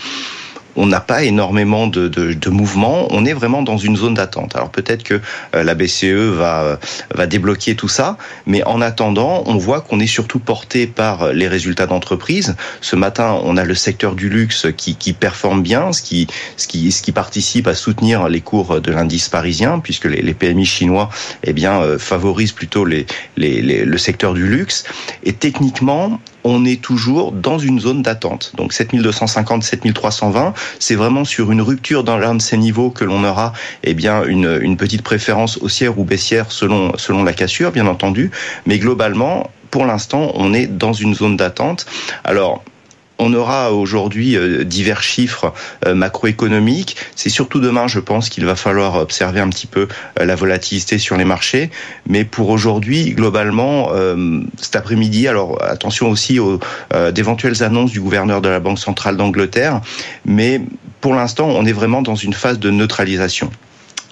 on 0.79 0.87
n'a 0.87 1.01
pas 1.01 1.23
énormément 1.23 1.87
de, 1.87 2.07
de, 2.07 2.49
mouvements. 2.49 3.07
On 3.11 3.25
est 3.25 3.33
vraiment 3.33 3.61
dans 3.61 3.77
une 3.77 3.97
zone 3.97 4.13
d'attente. 4.13 4.55
Alors 4.55 4.69
peut-être 4.69 5.03
que 5.03 5.19
euh, 5.55 5.63
la 5.63 5.75
BCE 5.75 6.05
va 6.05 6.79
va 7.13 7.27
débloquer 7.27 7.75
tout 7.75 7.89
ça, 7.89 8.17
mais 8.45 8.63
en 8.63 8.79
attendant, 8.81 9.43
on 9.45 9.57
voit 9.57 9.81
qu'on 9.81 9.99
est 9.99 10.07
surtout 10.07 10.39
porté 10.39 10.87
par 10.87 11.33
les 11.33 11.47
résultats 11.47 11.85
d'entreprise. 11.85 12.55
Ce 12.81 12.95
matin, 12.95 13.39
on 13.43 13.57
a 13.57 13.65
le 13.65 13.75
secteur 13.75 14.15
du 14.15 14.29
luxe 14.29 14.67
qui, 14.77 14.95
qui 14.95 15.13
performe 15.13 15.61
bien, 15.61 15.91
ce 15.91 16.01
qui 16.01 16.27
ce 16.55 16.67
qui 16.67 16.91
ce 16.91 17.01
qui 17.01 17.11
participe 17.11 17.67
à 17.67 17.75
soutenir 17.75 18.29
les 18.29 18.41
cours 18.41 18.79
de 18.79 18.91
l'indice 18.91 19.27
parisien, 19.27 19.79
puisque 19.79 20.05
les, 20.05 20.33
PMI 20.33 20.65
chinois, 20.65 21.09
eh 21.43 21.51
bien, 21.51 21.81
euh, 21.81 21.97
favorisent 21.99 22.53
plutôt 22.53 22.85
les, 22.85 23.05
les, 23.35 23.61
le 23.61 23.97
secteur 23.97 24.33
du 24.33 24.47
luxe. 24.47 24.85
Et 25.23 25.33
techniquement, 25.33 26.19
on 26.43 26.65
est 26.65 26.81
toujours 26.81 27.31
dans 27.31 27.59
une 27.59 27.79
zone 27.79 28.01
d'attente. 28.01 28.53
Donc 28.55 28.73
7250, 28.73 29.63
7320, 29.63 30.53
c'est 30.79 30.95
vraiment 30.95 31.25
sur 31.25 31.51
une 31.51 31.61
rupture 31.61 32.03
dans 32.03 32.17
l'un 32.17 32.35
de 32.35 32.41
ces 32.41 32.57
niveaux 32.57 32.89
que 32.89 33.03
l'on 33.03 33.23
aura 33.23 33.53
eh 33.83 33.93
bien 33.93 34.23
une, 34.23 34.59
une 34.61 34.77
petite 34.77 35.01
préférence 35.01 35.57
haussière 35.57 35.99
ou 35.99 36.03
baissière 36.03 36.51
selon 36.51 36.97
selon 36.97 37.23
la 37.23 37.33
cassure, 37.33 37.71
bien 37.71 37.87
entendu. 37.87 38.31
Mais 38.65 38.79
globalement, 38.79 39.49
pour 39.71 39.85
l'instant, 39.85 40.31
on 40.35 40.53
est 40.53 40.67
dans 40.67 40.93
une 40.93 41.13
zone 41.13 41.37
d'attente. 41.37 41.85
Alors, 42.23 42.63
on 43.19 43.33
aura 43.33 43.73
aujourd'hui 43.73 44.35
euh, 44.35 44.63
divers 44.63 45.03
chiffres 45.03 45.53
euh, 45.85 45.93
macroéconomiques. 45.93 46.95
C'est 47.15 47.29
surtout 47.29 47.59
demain, 47.59 47.87
je 47.87 47.99
pense, 47.99 48.29
qu'il 48.29 48.45
va 48.45 48.55
falloir 48.55 48.95
observer 48.95 49.41
un 49.41 49.49
petit 49.49 49.67
peu 49.67 49.87
euh, 50.19 50.25
la 50.25 50.35
volatilité 50.35 50.97
sur 50.97 51.17
les 51.17 51.25
marchés. 51.25 51.69
Mais 52.07 52.23
pour 52.23 52.49
aujourd'hui, 52.49 53.11
globalement, 53.11 53.89
cet 54.57 54.75
après-midi, 54.75 55.27
alors 55.27 55.61
attention 55.61 56.09
aussi 56.09 56.39
aux 56.39 56.59
d'éventuelles 57.11 57.61
annonces 57.63 57.91
du 57.91 57.99
gouverneur 57.99 58.41
de 58.41 58.49
la 58.49 58.59
Banque 58.59 58.79
centrale 58.79 59.17
d'Angleterre. 59.17 59.81
Mais 60.25 60.61
pour 61.01 61.13
l'instant, 61.13 61.47
on 61.47 61.65
est 61.65 61.73
vraiment 61.73 62.01
dans 62.01 62.15
une 62.15 62.33
phase 62.33 62.59
de 62.59 62.71
neutralisation. 62.71 63.51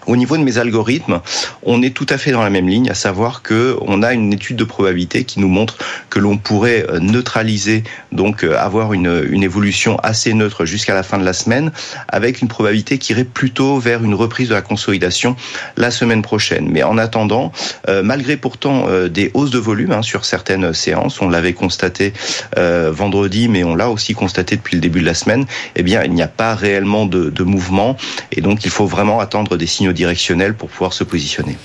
Au 0.08 0.16
niveau 0.16 0.38
de 0.38 0.44
mes 0.44 0.58
algorithmes, 0.58 1.20
on 1.64 1.82
est 1.82 1.94
tout 1.94 2.06
à 2.08 2.18
fait 2.18 2.32
dans 2.32 2.42
la 2.42 2.50
même 2.50 2.70
ligne, 2.70 2.90
à 2.90 2.94
savoir 2.94 3.42
que 3.42 3.78
on 3.82 4.02
a 4.04 4.14
une 4.14 4.32
étude 4.32 4.56
de 4.56 4.64
probabilité 4.64 5.26
qui 5.26 5.42
nous 5.42 5.50
montre 5.50 5.78
que 6.10 6.20
l'on 6.20 6.38
pourrait 6.38 6.86
euh, 6.90 7.00
neutraliser, 7.00 7.84
donc 8.14 8.46
euh, 8.46 8.58
avoir 8.58 8.94
une, 8.94 9.08
évolution 9.44 9.98
assez 10.00 10.34
neutre 10.34 10.66
jusqu'à 10.66 10.94
la 10.94 11.04
fin 11.04 11.18
de 11.18 11.26
la 11.26 11.34
semaine, 11.34 11.72
avec 12.08 12.42
une 12.42 12.48
probabilité 12.48 12.98
qui 12.98 13.12
irait 13.12 13.26
plutôt 13.26 13.80
vers 13.80 14.04
une 14.04 14.14
reprise 14.14 14.48
de 14.50 14.54
la 14.54 14.62
consolidation 14.62 15.36
la 15.76 15.92
semaine 15.92 16.22
prochaine. 16.22 16.70
Mais 16.72 16.84
en 16.84 16.98
attendant, 16.98 17.52
euh, 17.90 18.02
malgré 18.02 18.38
pourtant 18.38 18.88
des 19.10 19.32
hausses 19.34 19.52
de 19.52 19.60
volume 19.60 19.92
hein, 19.92 20.02
sur 20.02 20.24
certaines 20.26 20.74
séances, 20.74 21.22
on 21.22 21.30
l'avait 21.30 21.54
constaté 21.54 22.14
vendredi, 22.56 23.48
mais 23.48 23.64
on 23.64 23.76
l'a 23.76 23.90
aussi 23.90 24.14
constaté 24.14 24.56
depuis 24.56 24.76
le 24.76 24.82
début 24.82 25.02
de 25.02 25.06
la 25.06 25.14
semaine, 25.14 25.46
eh 25.76 25.84
bien 25.84 26.04
il 26.04 26.14
n'y 26.14 26.22
a 26.22 26.28
pas 26.28 26.56
réellement 26.56 27.06
de, 27.06 27.30
de 27.30 27.44
mouvement, 27.44 27.98
et 28.32 28.42
donc 28.42 28.66
il 28.66 28.72
faut 28.72 28.86
vraiment 28.86 29.20
attendre 29.20 29.58
des 29.58 29.68
signaux 29.68 29.94
directionnel 29.98 30.54
pour 30.54 30.70
pouvoir 30.70 30.94
se 30.94 31.04
positionner. 31.04 31.58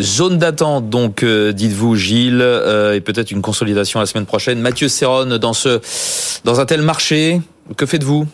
Zone 0.00 0.38
d'attente, 0.38 0.90
donc, 0.90 1.22
euh, 1.22 1.52
dites-vous, 1.52 1.96
Gilles, 1.96 2.40
euh, 2.40 2.94
et 2.94 3.00
peut-être 3.00 3.30
une 3.30 3.42
consolidation 3.42 4.00
la 4.00 4.06
semaine 4.06 4.26
prochaine. 4.26 4.60
Mathieu 4.60 4.88
Serron, 4.88 5.38
dans, 5.38 5.52
dans 6.44 6.60
un 6.60 6.66
tel 6.66 6.82
marché, 6.82 7.40
que 7.76 7.84
faites-vous? 7.84 8.26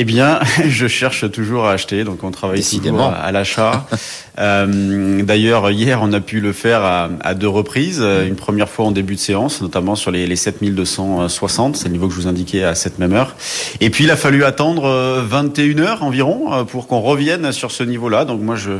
Eh 0.00 0.04
bien, 0.04 0.38
je 0.68 0.86
cherche 0.86 1.28
toujours 1.32 1.66
à 1.66 1.72
acheter, 1.72 2.04
donc 2.04 2.22
on 2.22 2.30
travaille 2.30 2.58
Décidément. 2.58 3.08
toujours 3.08 3.20
à, 3.20 3.32
l'achat. 3.32 3.84
euh, 4.38 5.22
D'ailleurs, 5.24 5.72
hier, 5.72 5.98
on 6.00 6.12
a 6.12 6.20
pu 6.20 6.38
le 6.38 6.52
faire 6.52 6.84
à, 6.84 7.08
à, 7.20 7.34
deux 7.34 7.48
reprises. 7.48 8.00
Une 8.00 8.36
première 8.36 8.68
fois 8.68 8.84
en 8.84 8.92
début 8.92 9.16
de 9.16 9.20
séance, 9.20 9.60
notamment 9.60 9.96
sur 9.96 10.12
les, 10.12 10.28
les 10.28 10.36
7260, 10.36 11.74
c'est 11.74 11.86
le 11.86 11.94
niveau 11.94 12.06
que 12.06 12.14
je 12.14 12.20
vous 12.20 12.28
indiquais 12.28 12.62
à 12.62 12.76
cette 12.76 13.00
même 13.00 13.12
heure. 13.12 13.34
Et 13.80 13.90
puis, 13.90 14.04
il 14.04 14.10
a 14.12 14.16
fallu 14.16 14.44
attendre 14.44 15.20
21 15.26 15.80
heures 15.80 16.04
environ 16.04 16.64
pour 16.66 16.86
qu'on 16.86 17.00
revienne 17.00 17.50
sur 17.50 17.72
ce 17.72 17.82
niveau-là. 17.82 18.24
Donc 18.24 18.40
moi, 18.40 18.54
je, 18.54 18.70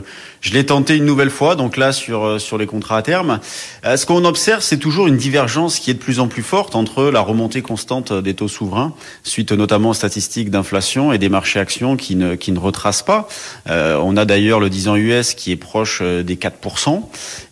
je 0.40 0.52
l'ai 0.52 0.66
tenté 0.66 0.96
une 0.96 1.04
nouvelle 1.04 1.30
fois, 1.30 1.56
donc 1.56 1.76
là, 1.76 1.90
sur, 1.90 2.40
sur 2.40 2.58
les 2.58 2.66
contrats 2.66 2.98
à 2.98 3.02
terme. 3.02 3.40
Ce 3.82 4.06
qu'on 4.06 4.24
observe, 4.24 4.62
c'est 4.62 4.78
toujours 4.78 5.08
une 5.08 5.16
divergence 5.16 5.80
qui 5.80 5.90
est 5.90 5.94
de 5.94 5.98
plus 5.98 6.20
en 6.20 6.28
plus 6.28 6.44
forte 6.44 6.76
entre 6.76 7.10
la 7.10 7.20
remontée 7.20 7.62
constante 7.62 8.12
des 8.12 8.34
taux 8.34 8.46
souverains, 8.46 8.92
suite 9.24 9.50
notamment 9.50 9.90
aux 9.90 9.94
statistiques 9.94 10.50
d'inflation 10.50 11.07
et 11.12 11.18
des 11.18 11.28
marchés 11.28 11.60
actions 11.60 11.96
qui 11.96 12.16
ne, 12.16 12.34
qui 12.34 12.52
ne 12.52 12.58
retracent 12.58 13.02
pas. 13.02 13.28
Euh, 13.68 13.98
on 14.02 14.16
a 14.16 14.24
d'ailleurs 14.24 14.60
le 14.60 14.70
10 14.70 14.88
ans 14.88 14.96
US 14.96 15.34
qui 15.34 15.52
est 15.52 15.56
proche 15.56 16.00
euh, 16.02 16.22
des 16.22 16.36
4%. 16.36 17.02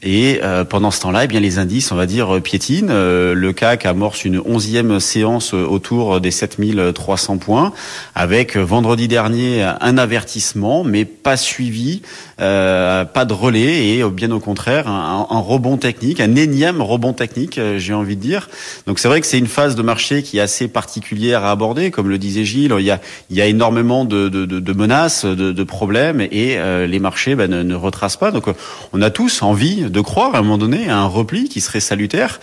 Et 0.03 0.41
euh, 0.43 0.65
pendant 0.65 0.91
ce 0.91 1.01
temps-là, 1.01 1.25
eh 1.25 1.27
bien 1.27 1.41
les 1.41 1.59
indices, 1.59 1.93
on 1.93 1.97
va 1.97 2.07
dire, 2.07 2.41
piétinent. 2.43 2.93
Le 2.93 3.53
CAC 3.53 3.87
amorce 3.87 4.25
une 4.25 4.41
onzième 4.45 5.01
séance 5.01 5.55
autour 5.55 6.21
des 6.21 6.31
7300 6.31 7.39
points, 7.39 7.73
avec 8.15 8.57
vendredi 8.57 9.09
dernier 9.09 9.63
un 9.63 9.99
avertissement, 9.99 10.85
mais 10.85 11.05
pas 11.05 11.37
suivi, 11.37 12.03
pas 12.39 13.25
de 13.27 13.33
relais, 13.33 13.89
et 13.89 14.05
bien 14.05 14.31
au 14.31 14.41
contraire, 14.41 14.89
un, 14.89 15.41
rebond 15.41 15.77
technique, 15.77 16.21
un 16.21 16.35
énième 16.37 16.81
rebond 16.81 17.13
technique, 17.13 17.61
j'ai 17.77 17.95
envie 17.95 18.17
de 18.17 18.21
dire. 18.21 18.49
Donc 18.87 18.99
c'est 18.99 19.09
vrai 19.09 19.21
que 19.21 19.27
c'est 19.27 19.39
une 19.39 19.47
phase 19.47 19.75
de 19.75 19.83
marché 19.83 20.23
qui 20.23 20.39
est 20.39 20.43
assez 20.43 20.69
particulière 20.69 21.45
à 21.45 21.51
aborder, 21.51 21.91
comme 21.91 22.09
le 22.09 22.19
disait 22.19 22.45
Gilles. 22.45 22.75
Il 22.79 23.37
y 23.37 23.41
a 23.41 23.46
a 23.47 23.49
énormément 23.49 24.05
de, 24.05 24.29
de, 24.29 24.45
de 24.45 24.73
menaces, 24.73 25.25
de, 25.25 25.53
de, 25.53 25.65
problèmes, 25.65 26.21
et 26.21 26.59
les 26.87 26.99
marchés 26.99 27.35
bah, 27.35 27.49
ne, 27.49 27.63
ne, 27.63 27.75
retracent 27.75 28.17
pas. 28.17 28.31
Donc 28.31 28.47
on 28.93 29.03
a 29.03 29.11
tous 29.11 29.43
envie 29.43 29.83
de 29.83 30.01
croire 30.01 30.35
à 30.35 30.39
un 30.39 30.43
moment 30.43 30.59
donné 30.59 30.89
à 30.89 30.99
un 30.99 31.07
repli 31.07 31.49
qui 31.49 31.61
serait 31.61 31.81
salutaire 31.81 32.41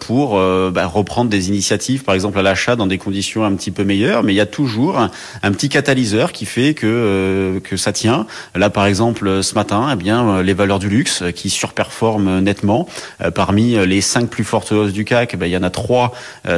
pour 0.00 0.38
bah, 0.70 0.86
reprendre 0.86 1.30
des 1.30 1.48
initiatives, 1.48 2.04
par 2.04 2.14
exemple 2.14 2.38
à 2.38 2.42
l'achat 2.42 2.76
dans 2.76 2.86
des 2.86 2.98
conditions 2.98 3.44
un 3.44 3.54
petit 3.54 3.70
peu 3.70 3.84
meilleures. 3.84 4.22
Mais 4.22 4.32
il 4.32 4.36
y 4.36 4.40
a 4.40 4.46
toujours 4.46 4.98
un, 4.98 5.52
petit 5.52 5.68
catalyseur 5.68 6.32
qui 6.32 6.46
fait 6.46 6.74
que 6.74 7.60
que 7.64 7.76
ça 7.76 7.92
tient. 7.92 8.26
Là, 8.54 8.70
par 8.70 8.86
exemple, 8.86 9.42
ce 9.42 9.54
matin, 9.54 9.88
eh 9.92 9.96
bien, 9.96 10.42
les 10.42 10.54
valeurs 10.54 10.78
du 10.78 10.88
luxe 10.88 11.22
qui 11.34 11.50
surperforment 11.50 12.40
nettement. 12.40 12.88
parmi 13.34 13.74
les 13.86 14.00
cinq 14.00 14.28
plus 14.28 14.44
fortes 14.44 14.72
hausses 14.72 14.92
du 14.92 15.04
CAC, 15.04 15.32
eh 15.34 15.36
ben, 15.36 15.46
il 15.46 15.52
y 15.52 15.56
en 15.56 15.62
a 15.62 15.70
trois, 15.70 16.12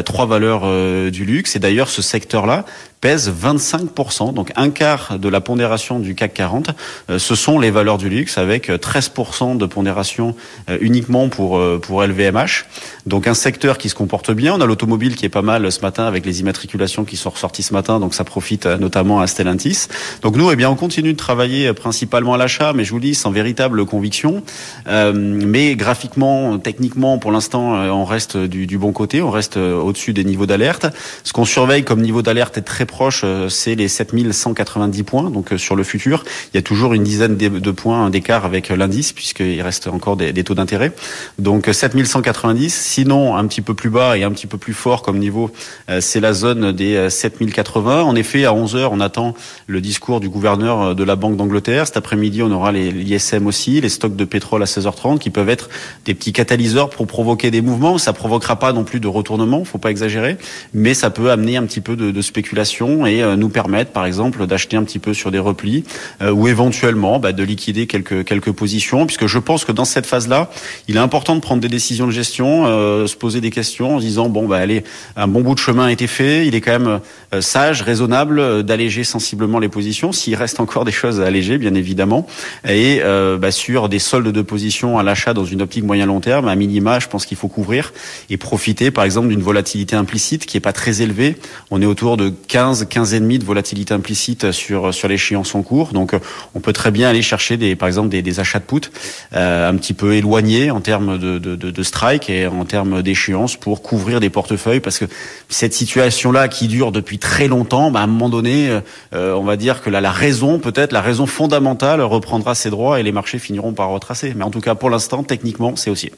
trois 0.04 0.26
valeurs 0.26 0.62
du 1.10 1.24
luxe. 1.24 1.56
Et 1.56 1.58
d'ailleurs, 1.58 1.88
ce 1.88 2.02
secteur-là 2.02 2.64
pèse 3.04 3.30
25%, 3.30 4.32
donc 4.32 4.50
un 4.56 4.70
quart 4.70 5.18
de 5.18 5.28
la 5.28 5.42
pondération 5.42 5.98
du 5.98 6.14
CAC 6.14 6.32
40. 6.32 6.70
Euh, 7.10 7.18
ce 7.18 7.34
sont 7.34 7.58
les 7.58 7.70
valeurs 7.70 7.98
du 7.98 8.08
luxe 8.08 8.38
avec 8.38 8.70
13% 8.70 9.58
de 9.58 9.66
pondération 9.66 10.34
euh, 10.70 10.78
uniquement 10.80 11.28
pour 11.28 11.58
euh, 11.58 11.78
pour 11.78 12.02
LVMH. 12.02 12.64
Donc 13.06 13.26
un 13.26 13.34
secteur 13.34 13.78
qui 13.78 13.88
se 13.88 13.94
comporte 13.94 14.30
bien. 14.30 14.54
On 14.54 14.60
a 14.60 14.66
l'automobile 14.66 15.16
qui 15.16 15.26
est 15.26 15.30
pas 15.30 15.42
mal 15.42 15.70
ce 15.70 15.80
matin 15.80 16.04
avec 16.04 16.24
les 16.24 16.40
immatriculations 16.40 17.04
qui 17.04 17.16
sont 17.16 17.30
ressorties 17.30 17.62
ce 17.62 17.72
matin, 17.72 18.00
donc 18.00 18.14
ça 18.14 18.24
profite 18.24 18.66
notamment 18.66 19.20
à 19.20 19.26
Stellantis. 19.26 19.88
Donc 20.22 20.36
nous, 20.36 20.50
eh 20.50 20.56
bien, 20.56 20.70
on 20.70 20.76
continue 20.76 21.12
de 21.12 21.18
travailler 21.18 21.72
principalement 21.72 22.34
à 22.34 22.36
l'achat, 22.36 22.72
mais 22.72 22.84
je 22.84 22.92
vous 22.92 23.00
dis 23.00 23.14
sans 23.14 23.30
véritable 23.30 23.84
conviction. 23.84 24.42
mais 24.86 25.76
graphiquement, 25.76 26.58
techniquement, 26.58 27.18
pour 27.18 27.32
l'instant, 27.32 27.72
on 27.72 28.04
reste 28.04 28.36
du, 28.36 28.78
bon 28.78 28.92
côté, 28.92 29.22
on 29.22 29.30
reste 29.30 29.56
au-dessus 29.56 30.12
des 30.12 30.24
niveaux 30.24 30.46
d'alerte. 30.46 30.86
Ce 31.22 31.32
qu'on 31.32 31.44
surveille 31.44 31.84
comme 31.84 32.00
niveau 32.00 32.22
d'alerte 32.22 32.58
est 32.58 32.62
très 32.62 32.86
proche, 32.86 33.22
euh, 33.24 33.48
c'est 33.48 33.74
les 33.74 33.88
7190 33.88 35.02
points. 35.02 35.30
Donc 35.30 35.52
euh, 35.52 35.58
sur 35.58 35.76
le 35.76 35.84
futur, 35.84 36.24
il 36.52 36.56
y 36.56 36.58
a 36.58 36.62
toujours 36.62 36.94
une 36.94 37.04
dizaine 37.04 37.36
de 37.36 37.70
points 37.70 38.10
d'écart 38.10 38.44
avec 38.44 38.70
euh, 38.70 38.76
l'indice, 38.76 39.12
puisqu'il 39.12 39.60
reste 39.62 39.88
encore 39.88 40.16
des, 40.16 40.44
taux 40.44 40.54
d'intérêt. 40.54 40.92
Donc 41.38 41.68
7190. 41.70 42.74
Sinon, 42.94 43.34
un 43.34 43.44
petit 43.48 43.60
peu 43.60 43.74
plus 43.74 43.90
bas 43.90 44.16
et 44.16 44.22
un 44.22 44.30
petit 44.30 44.46
peu 44.46 44.56
plus 44.56 44.72
fort 44.72 45.02
comme 45.02 45.18
niveau, 45.18 45.50
c'est 45.98 46.20
la 46.20 46.32
zone 46.32 46.70
des 46.70 47.10
7080. 47.10 48.02
En 48.02 48.14
effet, 48.14 48.44
à 48.44 48.54
11 48.54 48.76
h 48.76 48.88
on 48.92 49.00
attend 49.00 49.34
le 49.66 49.80
discours 49.80 50.20
du 50.20 50.28
gouverneur 50.28 50.94
de 50.94 51.02
la 51.02 51.16
Banque 51.16 51.36
d'Angleterre. 51.36 51.86
Cet 51.86 51.96
après-midi, 51.96 52.40
on 52.42 52.52
aura 52.52 52.70
l'ISM 52.70 53.48
aussi, 53.48 53.80
les 53.80 53.88
stocks 53.88 54.14
de 54.14 54.24
pétrole 54.24 54.62
à 54.62 54.66
16h30, 54.66 55.18
qui 55.18 55.30
peuvent 55.30 55.48
être 55.48 55.68
des 56.04 56.14
petits 56.14 56.32
catalyseurs 56.32 56.90
pour 56.90 57.08
provoquer 57.08 57.50
des 57.50 57.62
mouvements. 57.62 57.98
Ça 57.98 58.12
provoquera 58.12 58.58
pas 58.60 58.72
non 58.72 58.84
plus 58.84 59.00
de 59.00 59.08
retournement, 59.08 59.64
faut 59.64 59.78
pas 59.78 59.90
exagérer, 59.90 60.36
mais 60.72 60.94
ça 60.94 61.10
peut 61.10 61.30
amener 61.30 61.56
un 61.56 61.64
petit 61.64 61.80
peu 61.80 61.96
de, 61.96 62.10
de 62.12 62.22
spéculation 62.22 63.06
et 63.06 63.22
euh, 63.22 63.36
nous 63.36 63.48
permettre, 63.48 63.90
par 63.90 64.06
exemple, 64.06 64.46
d'acheter 64.46 64.76
un 64.76 64.84
petit 64.84 64.98
peu 64.98 65.14
sur 65.14 65.30
des 65.30 65.38
replis 65.38 65.84
euh, 66.22 66.30
ou 66.30 66.48
éventuellement 66.48 67.18
bah, 67.18 67.32
de 67.32 67.42
liquider 67.42 67.86
quelques 67.86 68.24
quelques 68.24 68.52
positions, 68.52 69.06
puisque 69.06 69.26
je 69.26 69.38
pense 69.38 69.64
que 69.64 69.72
dans 69.72 69.84
cette 69.84 70.06
phase-là, 70.06 70.50
il 70.88 70.96
est 70.96 71.00
important 71.00 71.34
de 71.34 71.40
prendre 71.40 71.60
des 71.60 71.68
décisions 71.68 72.06
de 72.06 72.12
gestion, 72.12 72.66
euh, 72.66 72.83
se 73.06 73.16
poser 73.16 73.40
des 73.40 73.50
questions 73.50 73.96
en 73.96 73.98
disant 73.98 74.28
bon 74.28 74.46
bah 74.46 74.58
allez, 74.58 74.84
un 75.16 75.28
bon 75.28 75.40
bout 75.40 75.54
de 75.54 75.60
chemin 75.60 75.86
a 75.86 75.92
été 75.92 76.06
fait, 76.06 76.46
il 76.46 76.54
est 76.54 76.60
quand 76.60 76.78
même 76.78 77.00
sage, 77.40 77.82
raisonnable 77.82 78.62
d'alléger 78.62 79.04
sensiblement 79.04 79.58
les 79.58 79.68
positions, 79.68 80.12
s'il 80.12 80.34
reste 80.34 80.60
encore 80.60 80.84
des 80.84 80.92
choses 80.92 81.20
à 81.20 81.26
alléger, 81.26 81.58
bien 81.58 81.74
évidemment, 81.74 82.26
et 82.68 83.00
bah, 83.40 83.50
sur 83.50 83.88
des 83.88 83.98
soldes 83.98 84.28
de 84.28 84.42
positions 84.42 84.98
à 84.98 85.02
l'achat 85.02 85.34
dans 85.34 85.44
une 85.44 85.62
optique 85.62 85.84
moyen 85.84 86.06
long 86.06 86.20
terme, 86.20 86.48
à 86.48 86.54
minima, 86.54 86.98
je 86.98 87.08
pense 87.08 87.26
qu'il 87.26 87.36
faut 87.36 87.48
couvrir 87.48 87.92
et 88.30 88.36
profiter, 88.36 88.90
par 88.90 89.04
exemple, 89.04 89.28
d'une 89.28 89.42
volatilité 89.42 89.96
implicite 89.96 90.46
qui 90.46 90.56
est 90.56 90.60
pas 90.60 90.72
très 90.72 91.02
élevée. 91.02 91.36
On 91.70 91.82
est 91.82 91.86
autour 91.86 92.16
de 92.16 92.32
15 92.48 92.86
15, 92.88 93.14
demi 93.14 93.38
de 93.38 93.44
volatilité 93.44 93.94
implicite 93.94 94.52
sur 94.52 94.92
sur 94.92 95.08
l'échéance 95.08 95.54
en 95.54 95.62
cours. 95.62 95.92
Donc 95.92 96.14
on 96.54 96.60
peut 96.60 96.72
très 96.72 96.90
bien 96.90 97.08
aller 97.08 97.22
chercher 97.22 97.56
des 97.56 97.76
par 97.76 97.88
exemple 97.88 98.08
des, 98.08 98.22
des 98.22 98.40
achats 98.40 98.58
de 98.58 98.64
put 98.64 98.90
euh, 99.34 99.68
un 99.68 99.76
petit 99.76 99.94
peu 99.94 100.14
éloignés 100.14 100.70
en 100.70 100.80
termes 100.80 101.18
de, 101.18 101.38
de, 101.38 101.56
de, 101.56 101.82
strike 101.82 102.30
et 102.30 102.46
en 102.46 102.64
termes 102.64 102.73
d'échéance 103.02 103.56
pour 103.56 103.82
couvrir 103.82 104.20
des 104.20 104.30
portefeuilles 104.30 104.80
parce 104.80 104.98
que 104.98 105.04
cette 105.48 105.74
situation 105.74 106.32
là 106.32 106.48
qui 106.48 106.68
dure 106.68 106.92
depuis 106.92 107.18
très 107.18 107.48
longtemps, 107.48 107.90
bah, 107.90 108.00
à 108.00 108.02
un 108.02 108.06
moment 108.06 108.28
donné, 108.28 108.80
euh, 109.14 109.34
on 109.34 109.44
va 109.44 109.56
dire 109.56 109.82
que 109.82 109.90
là 109.90 110.00
la 110.00 110.12
raison 110.12 110.58
peut-être 110.58 110.92
la 110.92 111.00
raison 111.00 111.26
fondamentale 111.26 112.00
reprendra 112.00 112.54
ses 112.54 112.70
droits 112.70 113.00
et 113.00 113.02
les 113.02 113.12
marchés 113.12 113.38
finiront 113.38 113.72
par 113.72 113.90
retracer. 113.90 114.34
Mais 114.36 114.44
en 114.44 114.50
tout 114.50 114.60
cas 114.60 114.74
pour 114.74 114.90
l'instant 114.90 115.22
techniquement 115.22 115.76
c'est 115.76 115.90
aussi. 115.90 116.10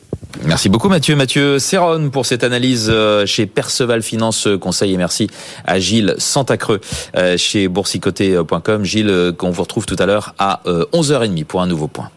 Merci 0.44 0.68
beaucoup 0.68 0.88
Mathieu. 0.88 1.16
Mathieu 1.16 1.58
Serron 1.58 2.10
pour 2.10 2.26
cette 2.26 2.44
analyse 2.44 2.88
euh, 2.90 3.26
chez 3.26 3.46
Perceval 3.46 4.02
Finance 4.02 4.48
Conseil 4.60 4.94
et 4.94 4.96
merci 4.96 5.28
à 5.64 5.78
Gilles 5.78 6.14
Santacreux 6.18 6.80
euh, 7.16 7.36
chez 7.36 7.68
boursicoté.com. 7.68 8.84
Gilles, 8.84 9.10
euh, 9.10 9.32
qu'on 9.32 9.50
vous 9.50 9.62
retrouve 9.62 9.86
tout 9.86 9.96
à 9.98 10.06
l'heure 10.06 10.34
à 10.38 10.60
11h30 10.66 11.44
pour 11.44 11.62
un 11.62 11.66
nouveau 11.66 11.88
point. 11.88 12.10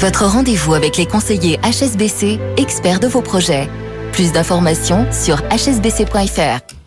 Votre 0.00 0.26
rendez-vous 0.26 0.74
avec 0.74 0.96
les 0.96 1.06
conseillers 1.06 1.58
HSBC, 1.64 2.38
experts 2.56 3.00
de 3.00 3.08
vos 3.08 3.20
projets. 3.20 3.68
Plus 4.12 4.30
d'informations 4.30 5.10
sur 5.10 5.38
hsbc.fr. 5.50 6.77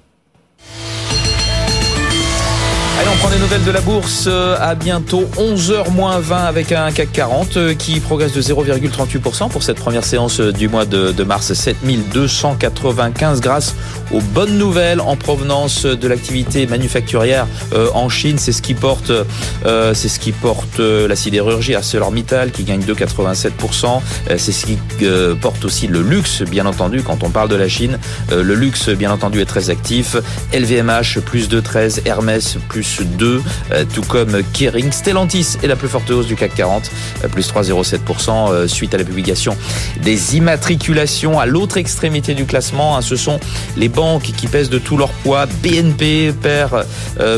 des 3.32 3.40
nouvelles 3.40 3.64
de 3.64 3.72
la 3.72 3.82
bourse 3.82 4.26
euh, 4.28 4.58
à 4.60 4.76
bientôt 4.76 5.30
11h 5.38 5.92
moins 5.92 6.20
20 6.20 6.38
avec 6.38 6.72
un 6.72 6.92
CAC 6.92 7.12
40 7.14 7.58
euh, 7.58 7.74
qui 7.74 8.00
progresse 8.00 8.34
de 8.34 8.42
0,38% 8.42 9.50
pour 9.50 9.64
cette 9.64 9.78
première 9.78 10.04
séance 10.04 10.40
euh, 10.42 10.52
du 10.52 10.68
mois 10.68 10.86
de, 10.86 11.24
mars 11.24 11.54
7295 11.54 13.40
grâce 13.40 13.76
aux 14.12 14.20
bonnes 14.20 14.58
nouvelles 14.58 15.00
en 15.00 15.16
provenance 15.16 15.86
de 15.86 16.08
l'activité 16.08 16.68
manufacturière 16.68 17.48
en 17.94 18.10
Chine. 18.10 18.38
C'est 18.38 18.52
ce 18.52 18.62
qui 18.62 18.74
porte, 18.74 19.12
c'est 19.64 20.10
ce 20.10 20.20
qui 20.20 20.34
porte 20.34 20.80
la 20.80 21.16
sidérurgie 21.16 21.76
ArcelorMittal 21.76 22.52
qui 22.52 22.64
gagne 22.64 22.82
2,87%. 22.82 24.02
C'est 24.38 24.52
ce 24.52 24.66
qui 24.66 24.78
porte 25.40 25.64
aussi 25.64 25.88
le 25.88 26.02
luxe, 26.02 26.42
bien 26.42 26.66
entendu, 26.66 27.04
quand 27.04 27.24
on 27.24 27.30
parle 27.30 27.48
de 27.50 27.56
la 27.56 27.70
Chine. 27.70 28.00
Le 28.32 28.56
luxe, 28.56 28.90
bien 28.90 29.12
entendu, 29.12 29.40
est 29.40 29.46
très 29.46 29.70
actif. 29.70 30.18
LVMH 30.54 31.22
plus 31.26 31.48
de 31.48 31.62
13, 31.62 32.02
Hermès 32.06 32.58
plus 32.68 33.02
2, 33.02 33.21
euh, 33.22 33.86
tout 33.94 34.02
comme 34.02 34.42
Kering. 34.54 34.92
Stellantis 34.92 35.58
est 35.64 35.68
la 35.68 35.76
plus 35.76 35.88
forte 35.88 36.10
hausse 36.10 36.28
du 36.28 36.36
CAC 36.36 36.56
40, 36.56 36.92
euh, 37.24 37.28
plus 37.28 37.52
3,07% 37.52 38.52
euh, 38.52 38.68
suite 38.68 38.94
à 38.94 38.98
la 38.98 39.04
publication 39.04 39.56
des 40.02 40.38
immatriculations 40.38 41.40
à 41.40 41.46
l'autre 41.46 41.78
extrémité 41.78 42.34
du 42.34 42.46
classement. 42.46 42.98
Hein. 42.98 43.02
Ce 43.02 43.16
sont 43.16 43.40
les 43.78 43.90
banques 43.90 44.24
qui 44.24 44.48
pèsent 44.48 44.70
de 44.70 44.80
tout 44.80 44.98
leur 44.98 45.10
poids. 45.10 45.46
BNP 45.46 46.34
perd 46.42 46.86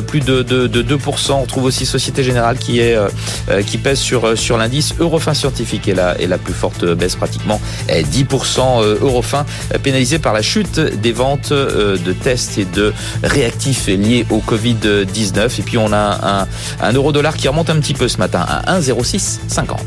plus 0.08 0.22
de, 0.22 0.44
2%. 0.44 1.32
On 1.34 1.46
trouve 1.46 1.66
aussi 1.66 1.86
Société 1.86 2.24
Générale 2.24 2.58
qui, 2.58 2.80
est, 2.80 2.98
qui 3.66 3.78
pèse 3.78 4.00
sur, 4.00 4.38
sur 4.38 4.58
l'indice. 4.58 4.94
Eurofin 5.00 5.34
Scientifique 5.34 5.88
est 5.88 5.96
la, 5.96 6.20
est 6.20 6.28
la 6.28 6.38
plus 6.38 6.54
forte 6.54 6.86
baisse 6.86 7.16
pratiquement 7.16 7.60
10%. 7.90 8.84
Eurofin 9.02 9.46
pénalisé 9.82 10.20
par 10.20 10.34
la 10.34 10.42
chute 10.42 10.80
des 10.80 11.12
ventes 11.12 11.52
de 11.52 12.14
tests 12.14 12.58
et 12.58 12.66
de 12.66 12.94
réactifs 13.24 13.88
liés 13.88 14.26
au 14.30 14.40
Covid-19. 14.40 15.60
Et 15.60 15.64
puis 15.64 15.73
on 15.78 15.92
a 15.94 16.48
un, 16.82 16.94
euro 16.94 17.12
dollar 17.12 17.36
qui 17.36 17.48
remonte 17.48 17.70
un 17.70 17.80
petit 17.80 17.94
peu 17.94 18.08
ce 18.08 18.18
matin 18.18 18.46
à 18.48 18.80
1,0650. 18.80 19.78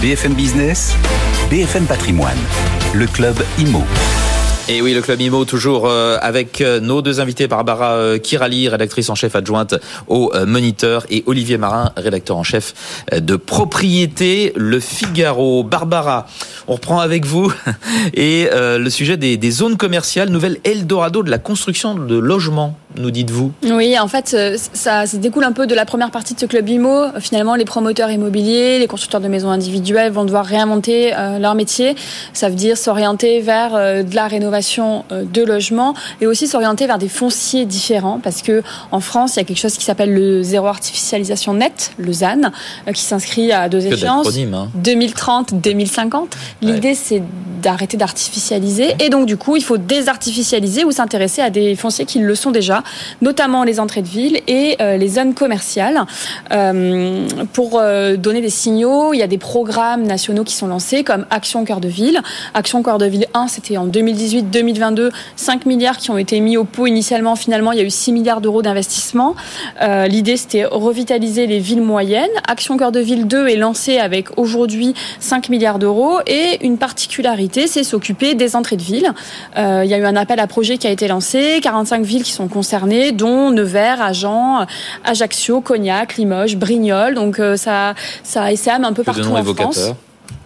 BFM 0.00 0.34
Business, 0.34 0.94
BFM 1.50 1.86
Patrimoine, 1.86 2.38
le 2.92 3.06
club 3.06 3.36
IMO. 3.58 3.82
Et 4.66 4.80
oui, 4.80 4.94
le 4.94 5.02
Club 5.02 5.20
IMO, 5.20 5.44
toujours 5.44 5.86
euh, 5.86 6.16
avec 6.22 6.62
euh, 6.62 6.80
nos 6.80 7.02
deux 7.02 7.20
invités, 7.20 7.46
Barbara 7.46 7.96
euh, 7.96 8.18
Kirali, 8.18 8.66
rédactrice 8.70 9.10
en 9.10 9.14
chef 9.14 9.36
adjointe 9.36 9.74
au 10.08 10.32
Moniteur, 10.46 11.04
et 11.10 11.22
Olivier 11.26 11.58
Marin, 11.58 11.92
rédacteur 11.98 12.38
en 12.38 12.44
chef 12.44 12.72
de 13.12 13.36
Propriété 13.36 14.54
Le 14.56 14.80
Figaro. 14.80 15.64
Barbara, 15.64 16.26
on 16.66 16.74
reprend 16.74 17.00
avec 17.00 17.26
vous 17.26 17.52
et 18.14 18.48
le 18.52 18.88
sujet 18.88 19.18
des, 19.18 19.36
des 19.36 19.50
zones 19.50 19.76
commerciales, 19.76 20.30
nouvelle 20.30 20.58
Eldorado 20.64 21.22
de 21.22 21.30
la 21.30 21.38
construction 21.38 21.94
de 21.94 22.16
logements 22.16 22.78
nous 22.96 23.10
dites-vous 23.10 23.52
Oui, 23.64 23.98
en 23.98 24.08
fait, 24.08 24.34
euh, 24.34 24.56
ça, 24.72 25.06
ça, 25.06 25.18
découle 25.18 25.44
un 25.44 25.52
peu 25.52 25.66
de 25.66 25.74
la 25.74 25.84
première 25.84 26.10
partie 26.10 26.34
de 26.34 26.40
ce 26.40 26.46
club 26.46 26.68
IMO. 26.68 27.06
Finalement, 27.20 27.54
les 27.54 27.64
promoteurs 27.64 28.10
immobiliers, 28.10 28.78
les 28.78 28.86
constructeurs 28.86 29.20
de 29.20 29.28
maisons 29.28 29.50
individuelles 29.50 30.12
vont 30.12 30.24
devoir 30.24 30.44
réinventer 30.44 31.12
euh, 31.14 31.38
leur 31.38 31.54
métier. 31.54 31.96
Ça 32.32 32.48
veut 32.48 32.54
dire 32.54 32.76
s'orienter 32.76 33.40
vers 33.40 33.74
euh, 33.74 34.02
de 34.02 34.14
la 34.14 34.28
rénovation 34.28 35.04
de 35.10 35.42
logements 35.42 35.94
et 36.20 36.26
aussi 36.26 36.46
s'orienter 36.46 36.86
vers 36.86 36.98
des 36.98 37.08
fonciers 37.08 37.66
différents 37.66 38.20
parce 38.22 38.42
que 38.42 38.62
en 38.92 39.00
France, 39.00 39.34
il 39.34 39.38
y 39.38 39.42
a 39.42 39.44
quelque 39.44 39.60
chose 39.60 39.76
qui 39.76 39.84
s'appelle 39.84 40.12
le 40.12 40.42
zéro 40.42 40.66
artificialisation 40.66 41.54
net, 41.54 41.92
le 41.98 42.12
ZAN, 42.12 42.52
qui 42.92 43.02
s'inscrit 43.02 43.52
à 43.52 43.68
deux 43.68 43.86
échéances, 43.86 44.28
2030, 44.74 45.54
2050. 45.54 46.36
L'idée, 46.62 46.94
c'est 46.94 47.22
d'arrêter 47.62 47.96
d'artificialiser 47.96 48.94
et 49.00 49.08
donc 49.08 49.26
du 49.26 49.36
coup, 49.36 49.56
il 49.56 49.64
faut 49.64 49.78
désartificialiser 49.78 50.84
ou 50.84 50.92
s'intéresser 50.92 51.42
à 51.42 51.50
des 51.50 51.74
fonciers 51.76 52.04
qui 52.04 52.18
le 52.18 52.34
sont 52.34 52.50
déjà 52.50 52.83
notamment 53.22 53.64
les 53.64 53.80
entrées 53.80 54.02
de 54.02 54.08
ville 54.08 54.40
et 54.46 54.76
les 54.80 55.08
zones 55.08 55.34
commerciales. 55.34 56.04
pour 57.52 57.80
donner 58.18 58.40
des 58.40 58.50
signaux, 58.50 59.14
il 59.14 59.18
y 59.18 59.22
a 59.22 59.26
des 59.26 59.38
programmes 59.38 60.02
nationaux 60.02 60.44
qui 60.44 60.54
sont 60.54 60.66
lancés 60.66 61.04
comme 61.04 61.26
Action 61.30 61.64
Cœur 61.64 61.80
de 61.80 61.88
Ville. 61.88 62.20
Action 62.54 62.82
Cœur 62.82 62.98
de 62.98 63.06
Ville 63.06 63.26
1, 63.34 63.48
c'était 63.48 63.76
en 63.76 63.86
2018-2022, 63.86 65.10
5 65.36 65.66
milliards 65.66 65.98
qui 65.98 66.10
ont 66.10 66.18
été 66.18 66.40
mis 66.40 66.56
au 66.56 66.64
pot 66.64 66.86
initialement. 66.86 67.36
Finalement, 67.36 67.72
il 67.72 67.78
y 67.78 67.82
a 67.82 67.84
eu 67.84 67.90
6 67.90 68.12
milliards 68.12 68.40
d'euros 68.40 68.62
d'investissement. 68.62 69.34
L'idée, 69.80 70.36
c'était 70.36 70.64
revitaliser 70.64 71.46
les 71.46 71.58
villes 71.58 71.82
moyennes. 71.82 72.30
Action 72.48 72.76
Cœur 72.76 72.92
de 72.92 73.00
Ville 73.00 73.26
2 73.26 73.48
est 73.48 73.56
lancé 73.56 73.98
avec 73.98 74.38
aujourd'hui 74.38 74.94
5 75.20 75.48
milliards 75.48 75.78
d'euros 75.78 76.18
et 76.26 76.64
une 76.64 76.78
particularité, 76.78 77.66
c'est 77.66 77.84
s'occuper 77.84 78.34
des 78.34 78.56
entrées 78.56 78.76
de 78.76 78.82
ville. 78.82 79.12
Euh, 79.56 79.82
il 79.84 79.90
y 79.90 79.94
a 79.94 79.98
eu 79.98 80.04
un 80.04 80.16
appel 80.16 80.40
à 80.40 80.46
projet 80.46 80.78
qui 80.78 80.86
a 80.86 80.90
été 80.90 81.08
lancé, 81.08 81.60
45 81.62 82.04
villes 82.04 82.22
qui 82.22 82.32
sont 82.32 82.48
concernées, 82.48 82.73
dont 83.12 83.50
Nevers, 83.50 84.00
Agen, 84.00 84.66
Ajaccio, 85.04 85.60
Cognac, 85.60 86.16
Limoges, 86.16 86.56
Brignoles. 86.56 87.14
Donc 87.14 87.38
euh, 87.38 87.56
ça, 87.56 87.94
ça 88.22 88.52
essaime 88.52 88.84
un 88.84 88.92
peu 88.92 89.02
partout 89.02 89.22
en 89.30 89.44
France. 89.44 89.92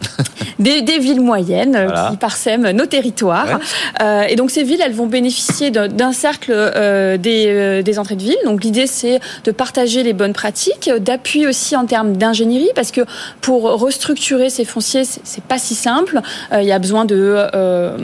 des, 0.58 0.98
villes 0.98 1.20
moyennes 1.20 1.76
euh, 1.76 2.10
qui 2.10 2.16
parsèment 2.16 2.70
nos 2.70 2.86
territoires. 2.86 3.60
Euh, 4.02 4.22
et 4.22 4.36
donc 4.36 4.50
ces 4.50 4.62
villes, 4.62 4.80
elles 4.84 4.94
vont 4.94 5.06
bénéficier 5.06 5.70
d'un 5.70 6.12
cercle 6.12 6.52
euh, 6.54 7.16
des, 7.16 7.82
des, 7.82 7.98
entrées 7.98 8.16
de 8.16 8.22
ville. 8.22 8.36
Donc 8.44 8.64
l'idée, 8.64 8.86
c'est 8.86 9.20
de 9.44 9.50
partager 9.50 10.02
les 10.02 10.12
bonnes 10.12 10.32
pratiques, 10.32 10.90
d'appui 11.00 11.46
aussi 11.46 11.76
en 11.76 11.86
termes 11.86 12.16
d'ingénierie, 12.16 12.70
parce 12.74 12.90
que 12.90 13.02
pour 13.40 13.62
restructurer 13.62 14.50
ces 14.50 14.64
fonciers, 14.64 15.04
c'est 15.04 15.44
pas 15.44 15.58
si 15.58 15.74
simple. 15.74 16.20
il 16.52 16.64
y 16.64 16.72
a 16.72 16.78
besoin 16.78 17.04
de 17.04 17.46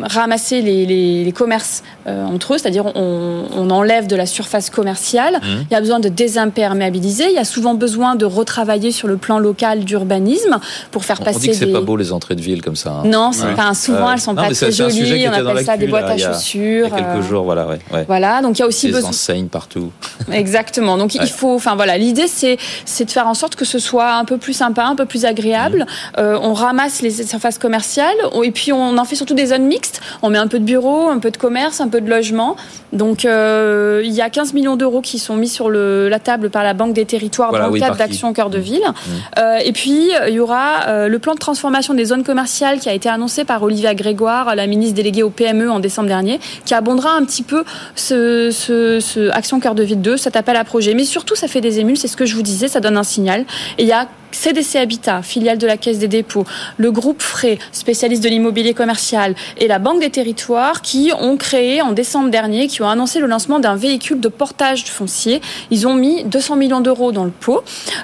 ramasser 0.03 0.63
les, 0.63 0.87
les, 0.87 1.33
commerces 1.33 1.83
entre 2.07 2.55
eux, 2.55 2.59
c'est-à-dire 2.59 2.87
on, 2.95 3.45
on, 3.57 3.71
enlève 3.71 4.07
de 4.07 4.15
la 4.15 4.27
surface 4.27 4.71
commerciale. 4.71 5.35
Mmh. 5.35 5.47
Il 5.71 5.75
y 5.75 5.77
a 5.77 5.81
besoin 5.81 5.99
de 5.99 6.09
désimperméabiliser. 6.09 7.25
Il 7.29 7.35
y 7.35 7.39
a 7.39 7.45
souvent 7.45 7.75
besoin 7.75 8.15
de 8.15 8.25
retravailler 8.25 8.93
sur 8.93 9.09
le 9.09 9.17
plan 9.17 9.39
local 9.39 9.85
d'urbanisme 9.85 10.59
pour 10.93 11.05
faire 11.05 11.21
passer 11.21 11.53
pas 11.67 11.81
beau 11.85 11.97
les 11.97 12.13
entrées 12.13 12.35
de 12.35 12.41
ville 12.41 12.63
comme 12.63 12.77
ça. 12.77 12.91
Hein. 12.91 13.03
Non, 13.07 13.31
souvent 13.75 14.13
elles 14.13 14.21
sont 14.21 14.35
pas 14.35 14.51
très 14.51 14.73
jolies. 14.73 15.27
On 15.29 15.33
appelle 15.33 15.65
ça 15.65 15.77
des 15.77 15.87
boîtes 15.87 16.11
à 16.11 16.17
chaussures. 16.17 16.89
Il 16.89 16.91
y 16.91 16.93
a 16.93 16.97
quelques 16.97 17.25
euh, 17.25 17.29
jours, 17.29 17.45
voilà, 17.45 17.67
ouais, 17.67 18.05
Voilà, 18.07 18.43
donc 18.43 18.59
il 18.59 18.63
y 18.63 18.65
a 18.65 18.67
aussi 18.67 18.91
des 18.91 19.05
enseignes 19.05 19.49
partout. 19.49 19.91
Exactement. 20.33 20.97
Donc 20.97 21.15
il 21.15 21.27
faut, 21.29 21.55
enfin 21.55 21.77
voilà, 21.77 21.97
l'idée 21.99 22.27
c'est 22.27 22.59
c'est 22.85 23.05
de 23.05 23.11
faire 23.11 23.27
en 23.27 23.35
sorte 23.35 23.57
que 23.57 23.65
ce 23.65 23.79
soit 23.79 24.15
un 24.15 24.25
peu 24.25 24.39
plus 24.39 24.53
sympa, 24.53 24.85
un 24.85 24.97
peu 24.97 25.07
plus 25.07 25.25
agréable. 25.25 25.81
Mmh. 25.81 26.21
Euh, 26.21 26.39
on 26.41 26.55
ramasse 26.55 27.03
les 27.03 27.11
surfaces 27.11 27.59
commerciales 27.59 28.17
et 28.43 28.51
puis 28.51 28.73
on 28.73 28.97
en 28.97 29.05
fait 29.05 29.17
surtout 29.17 29.35
des 29.35 29.47
zones 29.47 29.67
mixtes. 29.67 30.01
On 30.23 30.31
met 30.31 30.39
un 30.39 30.49
peu 30.49 30.59
de 30.59 30.65
bureaux, 30.65 31.09
un 31.09 31.19
peu 31.19 31.31
de 31.31 31.37
commerce, 31.37 31.81
un 31.81 31.89
peu 31.89 32.01
de 32.01 32.09
logement. 32.09 32.57
Donc 32.93 33.25
euh, 33.25 34.03
il 34.05 34.13
y 34.13 34.21
a 34.21 34.31
15 34.31 34.55
millions 34.55 34.77
d'euros 34.77 35.01
qui 35.01 35.19
sont 35.19 35.37
mis 35.37 35.49
sur 35.49 35.69
le, 35.69 36.09
la 36.09 36.19
table 36.19 36.51
par 36.51 36.63
la 36.63 36.75
Banque 36.75 36.95
des 36.95 37.05
Territoires 37.05 37.53
dans 37.53 37.69
le 37.69 37.79
cadre 37.79 37.97
d'Action 37.97 38.33
Cœur 38.33 38.51
de 38.51 38.59
mmh. 38.59 38.63
Ville. 38.63 38.85
Mmh. 38.85 39.41
et 39.65 39.73
puis 39.73 40.11
il 40.29 40.35
y 40.35 40.41
aura 40.41 41.07
le 41.09 41.19
plan 41.19 41.35
de 41.35 41.39
transformation 41.39 41.74
des 41.75 42.05
zones 42.05 42.23
commerciales 42.23 42.79
qui 42.79 42.89
a 42.89 42.93
été 42.93 43.09
annoncée 43.09 43.45
par 43.45 43.61
Olivia 43.65 43.97
Grégoire, 43.97 44.55
la 44.55 44.69
ministre 44.69 44.95
déléguée 44.95 45.25
au 45.25 45.31
PME 45.31 45.69
en 45.69 45.81
décembre 45.81 46.07
dernier, 46.07 46.39
qui 46.65 46.73
abondera 46.73 47.11
un 47.11 47.25
petit 47.25 47.43
peu 47.43 47.65
ce, 47.97 49.31
Action 49.31 49.59
Cœur 49.59 49.75
de 49.75 49.83
Ville 49.83 50.01
2, 50.01 50.17
cet 50.17 50.37
appel 50.37 50.55
à 50.55 50.63
projet. 50.63 50.95
Mais 50.95 51.05
surtout, 51.05 51.35
ça 51.35 51.49
fait 51.49 51.61
des 51.61 51.81
émules, 51.81 51.97
c'est 51.97 52.07
ce 52.07 52.17
que 52.17 52.27
je 52.27 52.37
vous 52.37 52.43
disais, 52.43 52.69
ça 52.69 52.79
donne 52.79 52.97
un 52.97 53.03
signal. 53.03 53.45
Et 53.79 53.83
il 53.83 53.89
y 53.89 53.93
a 53.93 54.09
CDC 54.31 54.77
Habitat, 54.77 55.23
filiale 55.23 55.59
de 55.59 55.67
la 55.67 55.77
Caisse 55.77 55.99
des 55.99 56.09
dépôts, 56.09 56.45
le 56.77 56.91
groupe 56.91 57.23
Frais, 57.23 57.59
spécialiste 57.73 58.23
de 58.23 58.29
l'immobilier 58.29 58.75
commercial, 58.75 59.35
et 59.59 59.69
la 59.69 59.79
Banque 59.79 60.01
des 60.01 60.11
territoires 60.11 60.83
qui 60.83 61.13
ont 61.19 61.37
créé 61.37 61.83
en 61.83 61.93
décembre 61.93 62.31
dernier, 62.31 62.67
qui 62.67 62.83
ont 62.83 62.89
annoncé 62.89 63.21
le 63.21 63.27
lancement 63.27 63.59
d'un 63.59 63.77
véhicule 63.77 64.21
de 64.21 64.29
portage 64.29 64.85
foncier. 64.85 65.41
Ils 65.71 65.87
ont 65.87 65.95
mis 65.95 66.25
200 66.25 66.57
millions 66.57 66.81
d'euros 66.81 67.13
dans 67.13 67.25
le 67.25 67.31
pot. 67.31 67.63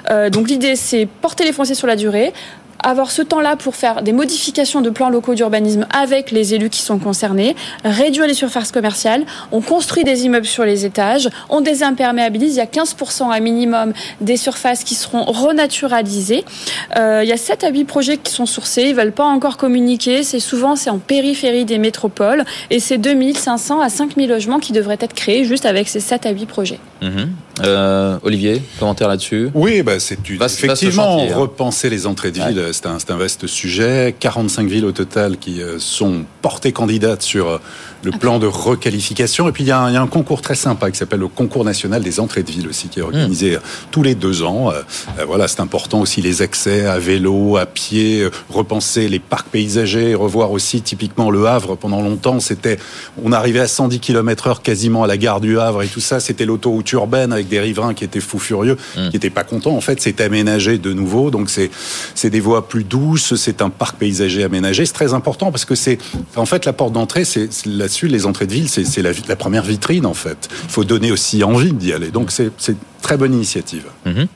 Euh, 0.09 0.29
donc 0.29 0.49
l'idée, 0.49 0.75
c'est 0.75 1.05
porter 1.05 1.43
les 1.43 1.53
fonciers 1.53 1.75
sur 1.75 1.87
la 1.87 1.95
durée, 1.95 2.33
avoir 2.83 3.11
ce 3.11 3.21
temps-là 3.21 3.55
pour 3.55 3.75
faire 3.75 4.01
des 4.01 4.11
modifications 4.11 4.81
de 4.81 4.89
plans 4.89 5.09
locaux 5.09 5.33
d'urbanisme 5.33 5.85
avec 5.91 6.31
les 6.31 6.53
élus 6.53 6.69
qui 6.69 6.81
sont 6.81 6.99
concernés, 6.99 7.55
réduire 7.83 8.27
les 8.27 8.33
surfaces 8.33 8.71
commerciales, 8.71 9.25
on 9.51 9.61
construit 9.61 10.03
des 10.03 10.25
immeubles 10.25 10.45
sur 10.45 10.65
les 10.65 10.85
étages, 10.85 11.29
on 11.49 11.61
désimperméabilise, 11.61 12.55
il 12.55 12.57
y 12.57 12.61
a 12.61 12.65
15% 12.65 13.31
à 13.31 13.39
minimum 13.39 13.93
des 14.19 14.37
surfaces 14.37 14.83
qui 14.83 14.95
seront 14.95 15.23
renaturalisées. 15.23 16.43
Euh, 16.97 17.21
il 17.23 17.29
y 17.29 17.33
a 17.33 17.37
7 17.37 17.63
à 17.63 17.69
8 17.69 17.85
projets 17.85 18.17
qui 18.17 18.31
sont 18.31 18.45
sourcés, 18.45 18.83
ils 18.83 18.95
veulent 18.95 19.11
pas 19.11 19.25
encore 19.25 19.57
communiquer, 19.57 20.23
c'est 20.23 20.39
souvent 20.39 20.75
c'est 20.75 20.89
en 20.89 20.99
périphérie 20.99 21.65
des 21.65 21.77
métropoles 21.77 22.43
et 22.69 22.79
c'est 22.79 22.97
2500 22.97 23.81
à 23.81 23.89
5000 23.89 24.29
logements 24.29 24.59
qui 24.59 24.73
devraient 24.73 24.97
être 24.99 25.13
créés 25.13 25.45
juste 25.45 25.65
avec 25.65 25.87
ces 25.87 25.99
7 25.99 26.25
à 26.25 26.31
8 26.31 26.45
projets. 26.45 26.79
Mhm. 27.01 27.29
Euh, 27.59 28.17
Olivier, 28.23 28.61
commentaire 28.79 29.07
là-dessus 29.07 29.49
Oui, 29.53 29.81
bah, 29.83 29.99
c'est 29.99 30.17
effectivement 30.29 31.21
hein. 31.21 31.35
repenser 31.35 31.89
les 31.89 32.07
entrées 32.07 32.31
de 32.31 32.41
ville 32.41 32.69
c'est 32.71 32.85
un, 32.85 32.97
un, 33.09 33.17
vaste 33.17 33.45
sujet. 33.45 34.15
45 34.19 34.67
villes 34.67 34.85
au 34.85 34.91
total 34.91 35.37
qui 35.37 35.61
euh, 35.61 35.77
sont 35.77 36.23
portées 36.41 36.71
candidates 36.71 37.21
sur 37.21 37.49
euh, 37.49 37.57
le 38.03 38.11
plan 38.11 38.39
de 38.39 38.47
requalification. 38.47 39.47
Et 39.49 39.51
puis 39.51 39.63
il 39.63 39.67
y, 39.67 39.71
a 39.71 39.81
un, 39.81 40.07
concours 40.07 40.41
très 40.41 40.55
sympa 40.55 40.91
qui 40.91 40.97
s'appelle 40.97 41.19
le 41.19 41.27
concours 41.27 41.63
national 41.63 42.01
des 42.03 42.19
entrées 42.19 42.43
de 42.43 42.51
ville 42.51 42.67
aussi, 42.67 42.87
qui 42.87 42.99
est 42.99 43.03
organisé 43.03 43.55
mmh. 43.55 43.59
tous 43.91 44.03
les 44.03 44.15
deux 44.15 44.43
ans. 44.43 44.71
voilà, 45.25 45.47
c'est 45.47 45.61
important 45.61 46.01
aussi 46.01 46.21
les 46.21 46.41
accès 46.41 46.85
à 46.85 46.99
vélo, 46.99 47.57
à 47.57 47.65
pied, 47.65 48.27
repenser 48.49 49.07
les 49.07 49.19
parcs 49.19 49.47
paysagers, 49.47 50.15
revoir 50.15 50.51
aussi 50.51 50.81
typiquement 50.81 51.31
le 51.31 51.47
Havre. 51.47 51.75
Pendant 51.75 52.01
longtemps, 52.01 52.39
c'était, 52.39 52.77
on 53.23 53.31
arrivait 53.31 53.59
à 53.59 53.67
110 53.67 53.99
km 53.99 54.47
heure 54.47 54.61
quasiment 54.61 55.03
à 55.03 55.07
la 55.07 55.17
gare 55.17 55.41
du 55.41 55.59
Havre 55.59 55.83
et 55.83 55.87
tout 55.87 55.99
ça. 55.99 56.19
C'était 56.19 56.45
l'autoroute 56.45 56.91
urbaine 56.91 57.31
avec 57.31 57.47
des 57.47 57.59
riverains 57.59 57.93
qui 57.93 58.03
étaient 58.03 58.19
fous 58.19 58.39
furieux, 58.39 58.75
mmh. 58.75 59.09
qui 59.09 59.13
n'étaient 59.13 59.29
pas 59.29 59.43
contents. 59.43 59.75
En 59.75 59.81
fait, 59.81 60.01
c'est 60.01 60.21
aménagé 60.21 60.77
de 60.77 60.93
nouveau. 60.93 61.31
Donc 61.31 61.49
c'est, 61.49 61.69
c'est 62.15 62.29
des 62.29 62.39
voies 62.39 62.67
plus 62.67 62.83
douces, 62.83 63.35
c'est 63.35 63.61
un 63.61 63.69
parc 63.69 63.97
paysager 63.97 64.43
aménagé. 64.43 64.85
C'est 64.85 64.93
très 64.93 65.13
important 65.13 65.51
parce 65.51 65.65
que 65.65 65.75
c'est, 65.75 65.97
en 66.35 66.45
fait, 66.45 66.65
la 66.65 66.73
porte 66.73 66.93
d'entrée, 66.93 67.25
c'est 67.25 67.49
les 68.07 68.25
entrées 68.25 68.47
de 68.47 68.53
ville, 68.53 68.69
c'est 68.69 69.01
la, 69.01 69.11
la, 69.27 69.35
première 69.35 69.63
vitrine, 69.63 70.05
en 70.05 70.13
fait. 70.13 70.49
Il 70.63 70.69
faut 70.69 70.83
donner 70.83 71.11
aussi 71.11 71.43
envie 71.43 71.73
d'y 71.73 71.93
aller. 71.93 72.11
Donc 72.11 72.31
c'est 72.31 72.51
très 73.01 73.17
bonne 73.17 73.33
initiative. 73.33 73.85
Mhm. 74.05 74.27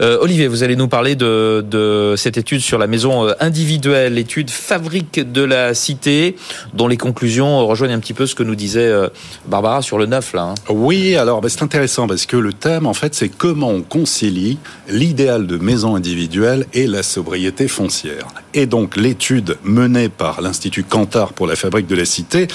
Euh, 0.00 0.18
Olivier, 0.20 0.46
vous 0.48 0.62
allez 0.62 0.76
nous 0.76 0.88
parler 0.88 1.16
de, 1.16 1.64
de, 1.68 2.14
cette 2.16 2.36
étude 2.36 2.60
sur 2.60 2.78
la 2.78 2.86
maison 2.86 3.26
euh, 3.26 3.32
individuelle, 3.40 4.14
l'étude 4.14 4.50
Fabrique 4.50 5.32
de 5.32 5.42
la 5.42 5.74
Cité, 5.74 6.36
dont 6.74 6.88
les 6.88 6.96
conclusions 6.96 7.66
rejoignent 7.66 7.94
un 7.94 7.98
petit 7.98 8.12
peu 8.12 8.26
ce 8.26 8.34
que 8.34 8.42
nous 8.42 8.54
disait 8.54 8.88
euh, 8.88 9.08
Barbara 9.46 9.82
sur 9.82 9.98
le 9.98 10.06
neuf. 10.06 10.34
Là, 10.34 10.42
hein. 10.42 10.54
Oui, 10.68 11.16
alors 11.16 11.40
ben, 11.40 11.48
c'est 11.48 11.62
intéressant 11.62 12.06
parce 12.06 12.26
que 12.26 12.36
le 12.36 12.52
thème, 12.52 12.86
en 12.86 12.94
fait, 12.94 13.14
c'est 13.14 13.28
comment 13.28 13.70
on 13.70 13.82
concilie 13.82 14.58
l'idéal 14.88 15.46
de 15.46 15.56
maison 15.56 15.94
individuelle 15.96 16.66
et 16.74 16.86
la 16.86 17.02
sobriété 17.02 17.68
foncière. 17.68 18.26
Et 18.54 18.66
donc 18.66 18.96
l'étude 18.96 19.56
menée 19.62 20.08
par 20.08 20.40
l'Institut 20.40 20.84
Cantar 20.84 21.32
pour 21.32 21.46
la 21.46 21.56
Fabrique 21.56 21.86
de 21.86 21.96
la 21.96 22.04
Cité 22.04 22.48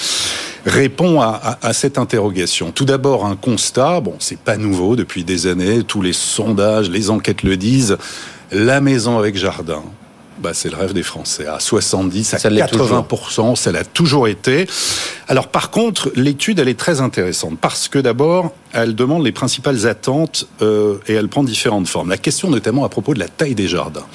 répond 0.65 1.21
à, 1.21 1.57
à, 1.61 1.73
cette 1.73 1.97
interrogation. 1.97 2.71
Tout 2.71 2.85
d'abord, 2.85 3.25
un 3.25 3.35
constat, 3.35 4.01
bon, 4.01 4.15
c'est 4.19 4.39
pas 4.39 4.57
nouveau 4.57 4.95
depuis 4.95 5.23
des 5.23 5.47
années, 5.47 5.83
tous 5.83 6.01
les 6.01 6.13
sondages, 6.13 6.89
les 6.89 7.09
enquêtes 7.09 7.43
le 7.43 7.57
disent, 7.57 7.97
la 8.51 8.81
maison 8.81 9.17
avec 9.17 9.37
jardin, 9.37 9.83
bah, 10.41 10.51
c'est 10.53 10.69
le 10.69 10.77
rêve 10.77 10.93
des 10.93 11.03
Français. 11.03 11.45
À 11.45 11.59
70, 11.59 12.33
à 12.33 12.37
80%, 12.37 13.55
ça 13.55 13.71
l'a 13.71 13.83
toujours 13.83 14.27
été. 14.27 14.67
Alors 15.27 15.47
par 15.47 15.69
contre, 15.69 16.11
l'étude, 16.15 16.59
elle 16.59 16.67
est 16.67 16.79
très 16.79 16.99
intéressante 16.99 17.59
parce 17.59 17.87
que 17.87 17.99
d'abord, 17.99 18.51
elle 18.73 18.95
demande 18.95 19.23
les 19.23 19.31
principales 19.31 19.85
attentes 19.85 20.47
euh, 20.61 20.97
et 21.07 21.13
elle 21.13 21.27
prend 21.27 21.43
différentes 21.43 21.87
formes. 21.87 22.09
La 22.09 22.17
question 22.17 22.49
notamment 22.49 22.83
à 22.85 22.89
propos 22.89 23.13
de 23.13 23.19
la 23.19 23.27
taille 23.27 23.55
des 23.55 23.67
jardins. 23.67 24.05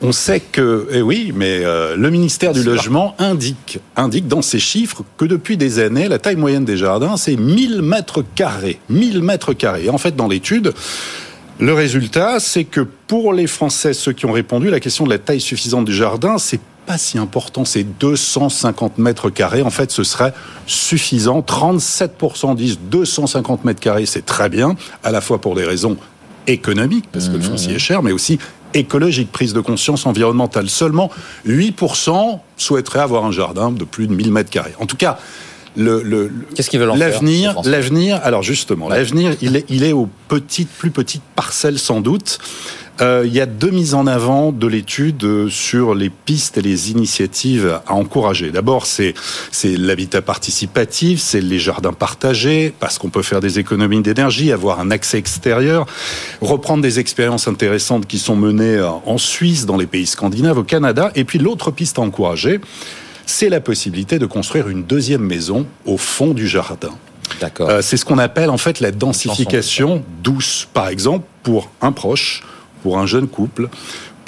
On 0.00 0.12
sait 0.12 0.38
que, 0.38 0.86
eh 0.92 1.02
oui, 1.02 1.32
mais 1.34 1.64
euh, 1.64 1.96
le 1.96 2.10
ministère 2.10 2.52
du 2.52 2.62
Logement 2.62 3.16
indique, 3.18 3.80
indique 3.96 4.28
dans 4.28 4.42
ses 4.42 4.60
chiffres 4.60 5.02
que 5.16 5.24
depuis 5.24 5.56
des 5.56 5.80
années, 5.80 6.06
la 6.06 6.20
taille 6.20 6.36
moyenne 6.36 6.64
des 6.64 6.76
jardins, 6.76 7.16
c'est 7.16 7.34
1000 7.34 7.82
mètres 7.82 8.22
carrés. 8.36 8.78
1000 8.90 9.22
mètres 9.22 9.54
carrés. 9.54 9.90
en 9.90 9.98
fait, 9.98 10.14
dans 10.14 10.28
l'étude, 10.28 10.72
le 11.58 11.74
résultat, 11.74 12.38
c'est 12.38 12.62
que 12.62 12.82
pour 13.08 13.32
les 13.32 13.48
Français, 13.48 13.92
ceux 13.92 14.12
qui 14.12 14.26
ont 14.26 14.32
répondu, 14.32 14.70
la 14.70 14.78
question 14.78 15.04
de 15.04 15.10
la 15.10 15.18
taille 15.18 15.40
suffisante 15.40 15.84
du 15.84 15.94
jardin, 15.94 16.38
c'est 16.38 16.60
pas 16.86 16.96
si 16.96 17.18
important, 17.18 17.64
c'est 17.64 17.82
250 17.82 18.98
mètres 18.98 19.30
carrés. 19.30 19.62
En 19.62 19.70
fait, 19.70 19.90
ce 19.90 20.04
serait 20.04 20.32
suffisant. 20.66 21.40
37% 21.40 22.54
disent 22.54 22.78
250 22.88 23.64
mètres 23.64 23.80
carrés, 23.80 24.06
c'est 24.06 24.24
très 24.24 24.48
bien, 24.48 24.76
à 25.02 25.10
la 25.10 25.20
fois 25.20 25.40
pour 25.40 25.56
des 25.56 25.64
raisons 25.64 25.96
économiques, 26.46 27.06
parce 27.12 27.28
que 27.28 27.34
le 27.34 27.40
mmh, 27.40 27.42
foncier 27.42 27.74
est 27.74 27.78
cher, 27.80 28.02
mais 28.02 28.12
aussi 28.12 28.38
écologique, 28.74 29.32
prise 29.32 29.52
de 29.52 29.60
conscience 29.60 30.06
environnementale. 30.06 30.68
Seulement 30.68 31.10
8% 31.46 32.40
souhaiteraient 32.56 33.00
avoir 33.00 33.24
un 33.24 33.32
jardin 33.32 33.70
de 33.70 33.84
plus 33.84 34.06
de 34.06 34.14
1000 34.14 34.32
mètres 34.32 34.50
carrés. 34.50 34.74
En 34.80 34.86
tout 34.86 34.96
cas, 34.96 35.18
le, 35.76 36.32
qu'est-ce 36.54 36.70
qu'ils 36.70 36.80
veulent 36.80 36.90
en 36.90 36.96
l'avenir, 36.96 37.60
l'avenir. 37.64 38.20
Alors 38.24 38.42
justement, 38.42 38.88
l'avenir, 38.88 39.36
il 39.40 39.56
est, 39.56 39.64
il 39.68 39.84
est 39.84 39.92
aux 39.92 40.08
petites, 40.28 40.70
plus 40.70 40.90
petites 40.90 41.22
parcelles 41.36 41.78
sans 41.78 42.00
doute. 42.00 42.38
Euh, 43.00 43.22
il 43.24 43.32
y 43.32 43.40
a 43.40 43.46
deux 43.46 43.70
mises 43.70 43.94
en 43.94 44.06
avant 44.06 44.50
de 44.50 44.66
l'étude 44.66 45.22
euh, 45.22 45.48
sur 45.48 45.94
les 45.94 46.10
pistes 46.10 46.58
et 46.58 46.62
les 46.62 46.90
initiatives 46.90 47.80
à 47.86 47.94
encourager. 47.94 48.50
D'abord, 48.50 48.86
c'est 48.86 49.14
l'habitat 49.62 50.20
participatif, 50.20 51.20
c'est 51.20 51.40
les 51.40 51.58
jardins 51.58 51.92
partagés, 51.92 52.74
parce 52.80 52.98
qu'on 52.98 53.10
peut 53.10 53.22
faire 53.22 53.40
des 53.40 53.58
économies 53.58 54.02
d'énergie, 54.02 54.50
avoir 54.50 54.80
un 54.80 54.90
accès 54.90 55.18
extérieur, 55.18 55.86
reprendre 56.40 56.82
des 56.82 56.98
expériences 56.98 57.46
intéressantes 57.46 58.06
qui 58.06 58.18
sont 58.18 58.36
menées 58.36 58.76
euh, 58.76 58.88
en 59.06 59.18
Suisse, 59.18 59.64
dans 59.64 59.76
les 59.76 59.86
pays 59.86 60.06
scandinaves, 60.06 60.58
au 60.58 60.64
Canada. 60.64 61.12
Et 61.14 61.24
puis 61.24 61.38
l'autre 61.38 61.70
piste 61.70 61.98
à 61.98 62.02
encourager, 62.02 62.60
c'est 63.26 63.48
la 63.48 63.60
possibilité 63.60 64.18
de 64.18 64.26
construire 64.26 64.68
une 64.68 64.82
deuxième 64.82 65.22
maison 65.22 65.66
au 65.86 65.98
fond 65.98 66.34
du 66.34 66.48
jardin. 66.48 66.90
D'accord. 67.40 67.70
c'est 67.82 67.98
ce 67.98 68.06
qu'on 68.06 68.18
appelle 68.18 68.48
en 68.48 68.56
fait 68.56 68.80
la 68.80 68.90
densification 68.90 70.02
douce. 70.24 70.66
Par 70.72 70.88
exemple, 70.88 71.26
pour 71.42 71.70
un 71.82 71.92
proche, 71.92 72.42
pour 72.82 72.98
un 72.98 73.06
jeune 73.06 73.28
couple, 73.28 73.68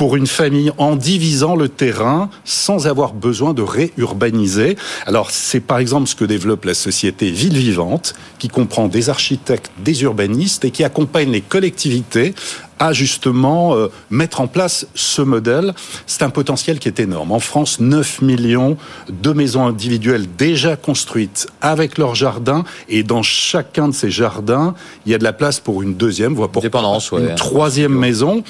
pour 0.01 0.17
une 0.17 0.27
famille 0.27 0.73
en 0.79 0.97
divisant 0.97 1.57
le 1.57 1.69
terrain 1.69 2.31
sans 2.47 2.87
avoir 2.87 3.13
besoin 3.13 3.53
de 3.53 3.61
réurbaniser. 3.61 4.79
Alors 5.05 5.31
c'est 5.31 5.61
par 5.61 5.79
exemple 5.79 6.09
ce 6.09 6.15
que 6.15 6.25
développe 6.25 6.65
la 6.65 6.73
société 6.73 7.31
Ville 7.31 7.59
Vivante 7.59 8.15
qui 8.39 8.49
comprend 8.49 8.89
des 8.89 9.11
architectes, 9.11 9.71
des 9.85 10.03
urbanistes 10.03 10.65
et 10.65 10.71
qui 10.71 10.85
accompagne 10.85 11.31
les 11.31 11.43
collectivités 11.43 12.35
à 12.81 12.93
justement 12.93 13.76
euh, 13.76 13.89
mettre 14.11 14.41
en 14.41 14.49
place 14.49 14.87
ce 14.95 15.22
modèle. 15.22 15.74
C'est 16.07 16.22
un 16.22 16.31
potentiel 16.31 16.81
qui 16.81 16.89
est 16.89 16.99
énorme. 16.99 17.31
En 17.31 17.39
France, 17.39 17.78
9 17.78 18.22
millions 18.22 18.76
de 19.09 19.33
maisons 19.33 19.66
individuelles 19.66 20.26
déjà 20.37 20.76
construites 20.76 21.47
avec 21.61 21.99
leur 21.99 22.14
jardin 22.14 22.64
et 22.89 23.03
dans 23.03 23.22
chacun 23.22 23.89
de 23.89 23.95
ces 23.95 24.11
jardins, 24.11 24.74
il 25.07 25.12
y 25.12 25.14
a 25.14 25.18
de 25.18 25.24
la 25.24 25.35
place 25.35 25.61
pour 25.61 25.83
une 25.83 25.95
deuxième, 25.95 26.35
voire 26.35 26.49
pour 26.49 26.64
une 26.64 27.35
troisième 27.37 27.95
maison. 27.95 28.39
Mmh. 28.39 28.43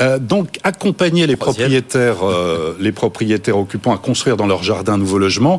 Euh, 0.00 0.18
donc 0.18 0.58
accompagner 0.62 1.26
les 1.26 1.36
propriétaires, 1.36 2.22
euh, 2.22 2.76
les 2.78 2.92
propriétaires 2.92 3.58
occupants 3.58 3.94
à 3.94 3.98
construire 3.98 4.36
dans 4.36 4.46
leur 4.46 4.62
jardin 4.62 4.94
un 4.94 4.98
nouveau 4.98 5.18
logement, 5.18 5.58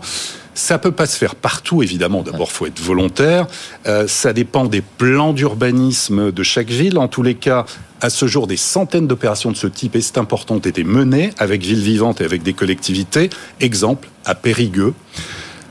ça 0.54 0.78
peut 0.78 0.92
pas 0.92 1.06
se 1.06 1.18
faire 1.18 1.36
partout, 1.36 1.82
évidemment. 1.84 2.24
D'abord, 2.24 2.52
faut 2.52 2.66
être 2.66 2.80
volontaire. 2.80 3.48
Euh, 3.88 4.08
ça 4.08 4.34
dépend 4.34 4.66
des 4.66 4.82
plans 4.82 5.34
d'urbanisme 5.34 6.32
de 6.32 6.44
chaque 6.44 6.70
ville. 6.70 6.98
En 6.98 7.08
tous 7.08 7.24
les 7.24 7.36
cas, 7.36 7.66
à 8.02 8.10
ce 8.10 8.28
jour, 8.28 8.48
des 8.48 8.58
centaines 8.58 9.08
d'opérations 9.08 9.52
de 9.52 9.58
ce 9.58 9.68
type, 9.68 9.96
et 9.96 10.02
c'est 10.02 10.18
important, 10.18 10.56
ont 10.56 10.60
été 10.60 10.84
menées 10.84 11.32
avec 11.38 11.64
Ville 11.64 11.82
Vivante 11.82 12.22
et 12.22 12.26
avec 12.26 12.44
des 12.44 12.54
collectivités. 12.54 13.30
Exemple, 13.60 14.10
à 14.26 14.36
Périgueux, 14.36 14.94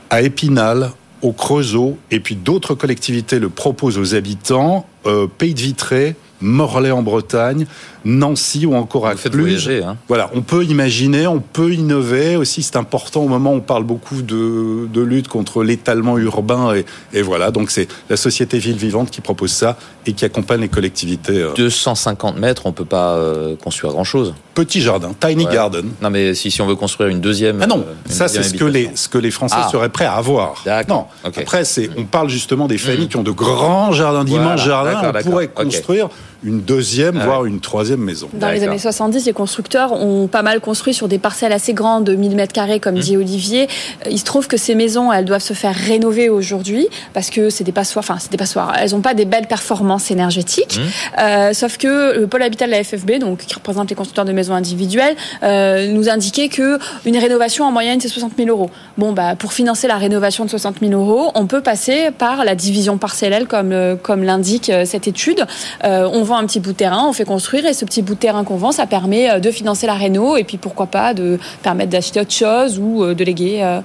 à 0.09 0.21
Épinal, 0.21 0.91
au 1.21 1.33
Creusot, 1.33 1.97
et 2.09 2.19
puis 2.19 2.35
d'autres 2.35 2.73
collectivités 2.73 3.39
le 3.39 3.49
proposent 3.49 3.97
aux 3.97 4.15
habitants. 4.15 4.87
Euh, 5.05 5.27
Pays 5.27 5.53
de 5.53 5.59
Vitré, 5.59 6.15
Morlaix 6.41 6.91
en 6.91 7.03
Bretagne, 7.03 7.65
Nancy 8.05 8.65
ou 8.65 8.75
encore 8.75 9.07
à 9.07 9.15
Cluj. 9.15 9.69
Hein. 9.69 9.97
Voilà, 10.07 10.29
on 10.33 10.41
peut 10.41 10.63
imaginer, 10.63 11.27
on 11.27 11.39
peut 11.39 11.73
innover 11.73 12.35
aussi. 12.35 12.63
C'est 12.63 12.75
important 12.75 13.21
au 13.21 13.27
moment 13.27 13.51
où 13.51 13.57
on 13.57 13.61
parle 13.61 13.83
beaucoup 13.83 14.21
de, 14.21 14.87
de 14.91 15.01
lutte 15.01 15.27
contre 15.27 15.63
l'étalement 15.63 16.17
urbain 16.17 16.73
et, 16.75 16.85
et, 17.13 17.21
voilà. 17.21 17.51
Donc 17.51 17.71
c'est 17.71 17.87
la 18.09 18.17
société 18.17 18.57
ville 18.57 18.77
vivante 18.77 19.11
qui 19.11 19.21
propose 19.21 19.51
ça 19.51 19.77
et 20.05 20.13
qui 20.13 20.25
accompagne 20.25 20.61
les 20.61 20.69
collectivités. 20.69 21.45
250 21.55 22.35
euh. 22.35 22.39
mètres, 22.39 22.65
on 22.65 22.71
peut 22.71 22.85
pas 22.85 23.15
euh, 23.15 23.55
construire 23.55 23.93
grand 23.93 24.03
chose. 24.03 24.33
Petit 24.55 24.81
jardin, 24.81 25.11
tiny 25.19 25.45
garden. 25.45 25.91
Non 26.01 26.09
mais 26.09 26.33
si, 26.33 26.51
si 26.51 26.61
on 26.61 26.67
veut 26.67 26.75
construire 26.75 27.09
une 27.09 27.21
deuxième. 27.21 27.61
Ah 27.61 27.67
non, 27.67 27.85
euh, 27.87 27.93
ça 28.05 28.27
c'est 28.27 28.43
ce 28.43 28.53
que 28.53 28.65
les 28.65 28.91
ce 28.95 29.07
que 29.07 29.17
les 29.17 29.31
Français 29.31 29.55
ah. 29.57 29.69
seraient 29.71 29.89
prêts 29.89 30.05
à 30.05 30.15
avoir. 30.15 30.63
Non. 30.89 31.05
Après 31.23 31.65
c'est 31.65 31.89
on 31.97 32.05
parle 32.05 32.29
justement 32.29 32.67
des 32.67 32.77
familles 32.77 33.05
mm. 33.05 33.09
qui 33.09 33.17
ont 33.17 33.23
de 33.23 33.31
grands 33.31 33.91
jardins, 33.91 34.23
d'immenses 34.23 34.63
jardins. 34.63 35.11
On 35.15 35.23
pourrait 35.23 35.47
construire 35.47 36.09
une 36.43 36.61
deuxième, 36.61 37.19
ah 37.21 37.25
voire 37.25 37.45
une 37.45 37.59
troisième 37.59 37.99
maison. 37.99 38.29
Dans 38.33 38.49
les 38.49 38.63
années 38.63 38.79
70, 38.79 39.25
les 39.25 39.33
constructeurs 39.33 39.93
ont 39.93 40.27
pas 40.27 40.41
mal 40.41 40.59
construit 40.59 40.93
sur 40.93 41.07
des 41.07 41.19
parcelles 41.19 41.51
assez 41.51 41.73
grandes, 41.73 42.03
de 42.03 42.15
1000 42.15 42.35
mètres 42.35 42.53
carrés, 42.53 42.79
comme 42.79 42.95
mmh. 42.95 42.99
dit 42.99 43.17
Olivier. 43.17 43.67
Il 44.09 44.19
se 44.19 44.25
trouve 44.25 44.47
que 44.47 44.57
ces 44.57 44.73
maisons, 44.73 45.11
elles 45.11 45.25
doivent 45.25 45.41
se 45.41 45.53
faire 45.53 45.75
rénover 45.75 46.29
aujourd'hui 46.29 46.87
parce 47.13 47.29
que 47.29 47.49
c'est 47.49 47.63
des 47.63 47.71
passoires, 47.71 48.03
enfin, 48.03 48.17
c'est 48.19 48.31
des 48.31 48.37
passoires. 48.37 48.73
Elles 48.79 48.91
n'ont 48.91 49.01
pas 49.01 49.13
des 49.13 49.25
belles 49.25 49.47
performances 49.47 50.09
énergétiques. 50.09 50.79
Mmh. 50.79 51.21
Euh, 51.21 51.53
sauf 51.53 51.77
que 51.77 52.19
le 52.19 52.27
pôle 52.27 52.41
habitat 52.41 52.65
de 52.65 52.71
la 52.71 52.83
FFB, 52.83 53.19
donc, 53.19 53.39
qui 53.39 53.53
représente 53.53 53.89
les 53.89 53.95
constructeurs 53.95 54.25
de 54.25 54.33
maisons 54.33 54.55
individuelles, 54.55 55.15
euh, 55.43 55.91
nous 55.91 56.09
indiquait 56.09 56.49
que 56.49 56.79
une 57.05 57.17
rénovation 57.17 57.65
en 57.65 57.71
moyenne, 57.71 57.99
c'est 57.99 58.07
60 58.07 58.33
000 58.37 58.49
euros. 58.49 58.71
Bon, 58.97 59.11
bah, 59.11 59.35
pour 59.35 59.53
financer 59.53 59.87
la 59.87 59.97
rénovation 59.97 60.45
de 60.45 60.49
60 60.49 60.77
000 60.81 60.93
euros, 60.93 61.31
on 61.35 61.45
peut 61.45 61.61
passer 61.61 62.09
par 62.17 62.45
la 62.45 62.55
division 62.55 62.97
parcellelle, 62.97 63.45
comme, 63.45 63.73
euh, 63.73 63.95
comme 63.95 64.23
l'indique 64.23 64.71
cette 64.85 65.07
étude. 65.07 65.45
Euh, 65.83 66.09
on 66.11 66.23
un 66.37 66.45
petit 66.45 66.59
bout 66.59 66.71
de 66.71 66.77
terrain, 66.77 67.05
on 67.07 67.13
fait 67.13 67.25
construire 67.25 67.65
et 67.65 67.73
ce 67.73 67.85
petit 67.85 68.01
bout 68.01 68.15
de 68.15 68.19
terrain 68.19 68.43
qu'on 68.43 68.57
vend, 68.57 68.71
ça 68.71 68.85
permet 68.85 69.29
euh, 69.29 69.39
de 69.39 69.51
financer 69.51 69.87
la 69.87 69.95
réno 69.95 70.37
et 70.37 70.43
puis 70.43 70.57
pourquoi 70.57 70.87
pas 70.87 71.13
de 71.13 71.39
permettre 71.63 71.91
d'acheter 71.91 72.19
autre 72.19 72.33
chose 72.33 72.79
ou 72.79 73.03
euh, 73.03 73.13
de 73.13 73.23
léguer 73.23 73.63
euh, 73.63 73.81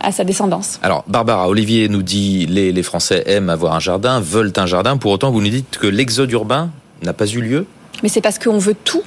à 0.00 0.12
sa 0.12 0.24
descendance. 0.24 0.78
Alors, 0.82 1.04
Barbara, 1.06 1.48
Olivier 1.48 1.88
nous 1.88 2.02
dit 2.02 2.46
les, 2.46 2.72
les 2.72 2.82
Français 2.82 3.22
aiment 3.26 3.50
avoir 3.50 3.74
un 3.74 3.80
jardin, 3.80 4.20
veulent 4.20 4.52
un 4.56 4.66
jardin. 4.66 4.96
Pour 4.96 5.12
autant, 5.12 5.30
vous 5.30 5.40
nous 5.40 5.48
dites 5.48 5.78
que 5.78 5.86
l'exode 5.86 6.30
urbain 6.32 6.70
n'a 7.02 7.12
pas 7.12 7.26
eu 7.26 7.40
lieu? 7.40 7.66
Mais 8.02 8.08
c'est 8.08 8.20
parce 8.20 8.38
qu'on 8.38 8.58
veut 8.58 8.76
tout 8.84 9.02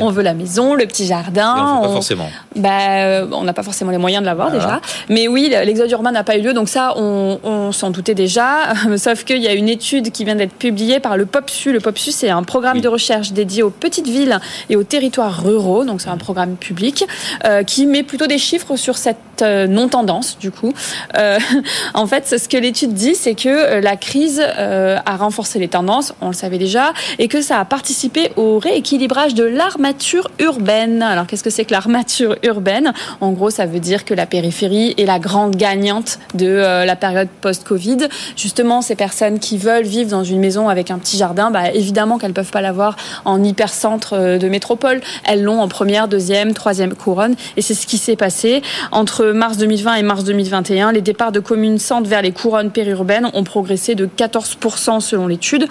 on 0.00 0.10
veut 0.10 0.22
la 0.22 0.34
maison, 0.34 0.74
le 0.74 0.86
petit 0.86 1.06
jardin. 1.06 1.78
on, 1.78 1.82
pas 1.82 1.88
forcément. 1.88 2.30
Bah, 2.56 2.68
euh, 2.70 3.26
on 3.32 3.42
n'a 3.42 3.52
pas 3.52 3.62
forcément 3.62 3.90
les 3.90 3.98
moyens 3.98 4.22
de 4.22 4.26
l'avoir 4.26 4.50
déjà. 4.50 4.80
Mais 5.08 5.28
oui, 5.28 5.48
l'exode 5.64 5.90
urbain 5.90 6.12
n'a 6.12 6.24
pas 6.24 6.36
eu 6.36 6.42
lieu, 6.42 6.52
donc 6.52 6.68
ça, 6.68 6.94
on, 6.96 7.72
s'en 7.72 7.90
doutait 7.90 8.14
déjà. 8.14 8.74
Sauf 8.96 9.24
qu'il 9.24 9.42
y 9.42 9.48
a 9.48 9.54
une 9.54 9.68
étude 9.68 10.10
qui 10.10 10.24
vient 10.24 10.34
d'être 10.34 10.54
publiée 10.54 11.00
par 11.00 11.16
le 11.16 11.26
POPSU. 11.26 11.72
Le 11.72 11.80
POPSU, 11.80 12.12
c'est 12.12 12.30
un 12.30 12.42
programme 12.42 12.80
de 12.80 12.88
recherche 12.88 13.32
dédié 13.32 13.62
aux 13.62 13.70
petites 13.70 14.06
villes 14.06 14.38
et 14.70 14.76
aux 14.76 14.84
territoires 14.84 15.42
ruraux. 15.42 15.84
Donc 15.84 16.00
c'est 16.00 16.10
un 16.10 16.16
programme 16.16 16.56
public 16.56 17.04
euh, 17.44 17.62
qui 17.62 17.86
met 17.86 18.02
plutôt 18.02 18.26
des 18.26 18.38
chiffres 18.38 18.76
sur 18.76 18.96
cette 18.96 19.18
euh, 19.42 19.66
non-tendance, 19.66 20.38
du 20.38 20.50
coup. 20.50 20.72
en 21.94 22.06
fait, 22.06 22.38
ce 22.38 22.48
que 22.48 22.56
l'étude 22.56 22.92
dit, 22.92 23.14
c'est 23.14 23.34
que 23.34 23.80
la 23.80 23.96
crise 23.96 24.40
a 24.40 25.16
renforcé 25.16 25.58
les 25.58 25.68
tendances, 25.68 26.14
on 26.20 26.28
le 26.28 26.34
savait 26.34 26.58
déjà, 26.58 26.92
et 27.18 27.28
que 27.28 27.40
ça 27.40 27.58
a 27.58 27.64
participé 27.64 28.32
au 28.36 28.58
rééquilibrage 28.58 29.34
de 29.34 29.44
l'armature 29.64 30.30
urbaine. 30.40 31.00
Alors 31.00 31.26
qu'est-ce 31.26 31.42
que 31.42 31.48
c'est 31.48 31.64
que 31.64 31.72
l'armature 31.72 32.36
urbaine? 32.42 32.92
En 33.22 33.32
gros, 33.32 33.48
ça 33.48 33.64
veut 33.64 33.80
dire 33.80 34.04
que 34.04 34.12
la 34.12 34.26
périphérie 34.26 34.94
est 34.98 35.06
la 35.06 35.18
grande 35.18 35.56
gagnante 35.56 36.18
de 36.34 36.46
euh, 36.46 36.84
la 36.84 36.96
période 36.96 37.28
post-Covid. 37.40 38.08
Justement, 38.36 38.82
ces 38.82 38.94
personnes 38.94 39.38
qui 39.38 39.56
veulent 39.56 39.86
vivre 39.86 40.10
dans 40.10 40.22
une 40.22 40.38
maison 40.38 40.68
avec 40.68 40.90
un 40.90 40.98
petit 40.98 41.16
jardin, 41.16 41.50
bah, 41.50 41.70
évidemment 41.72 42.18
qu'elles 42.18 42.34
peuvent 42.34 42.50
pas 42.50 42.60
l'avoir 42.60 42.96
en 43.24 43.42
hypercentre 43.42 44.12
euh, 44.12 44.38
de 44.38 44.48
métropole. 44.50 45.00
Elles 45.24 45.42
l'ont 45.42 45.60
en 45.60 45.68
première, 45.68 46.08
deuxième, 46.08 46.52
troisième 46.52 46.94
couronne. 46.94 47.34
Et 47.56 47.62
c'est 47.62 47.74
ce 47.74 47.86
qui 47.86 47.96
s'est 47.96 48.16
passé 48.16 48.60
entre 48.92 49.24
mars 49.26 49.56
2020 49.56 49.94
et 49.94 50.02
mars 50.02 50.24
2021. 50.24 50.92
Les 50.92 51.00
départs 51.00 51.32
de 51.32 51.40
communes 51.40 51.78
centres 51.78 52.08
vers 52.08 52.20
les 52.20 52.32
couronnes 52.32 52.70
périurbaines 52.70 53.30
ont 53.32 53.44
progressé 53.44 53.94
de 53.94 54.06
14% 54.06 55.00
selon 55.00 55.26
l'étude 55.26 55.66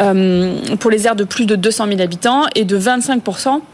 euh, 0.00 0.54
pour 0.80 0.90
les 0.90 1.06
aires 1.06 1.16
de 1.16 1.24
plus 1.24 1.44
de 1.44 1.56
200 1.56 1.88
000 1.88 2.00
habitants 2.00 2.44
et 2.54 2.64
de 2.64 2.76
25 2.76 3.22
50% 3.24 3.73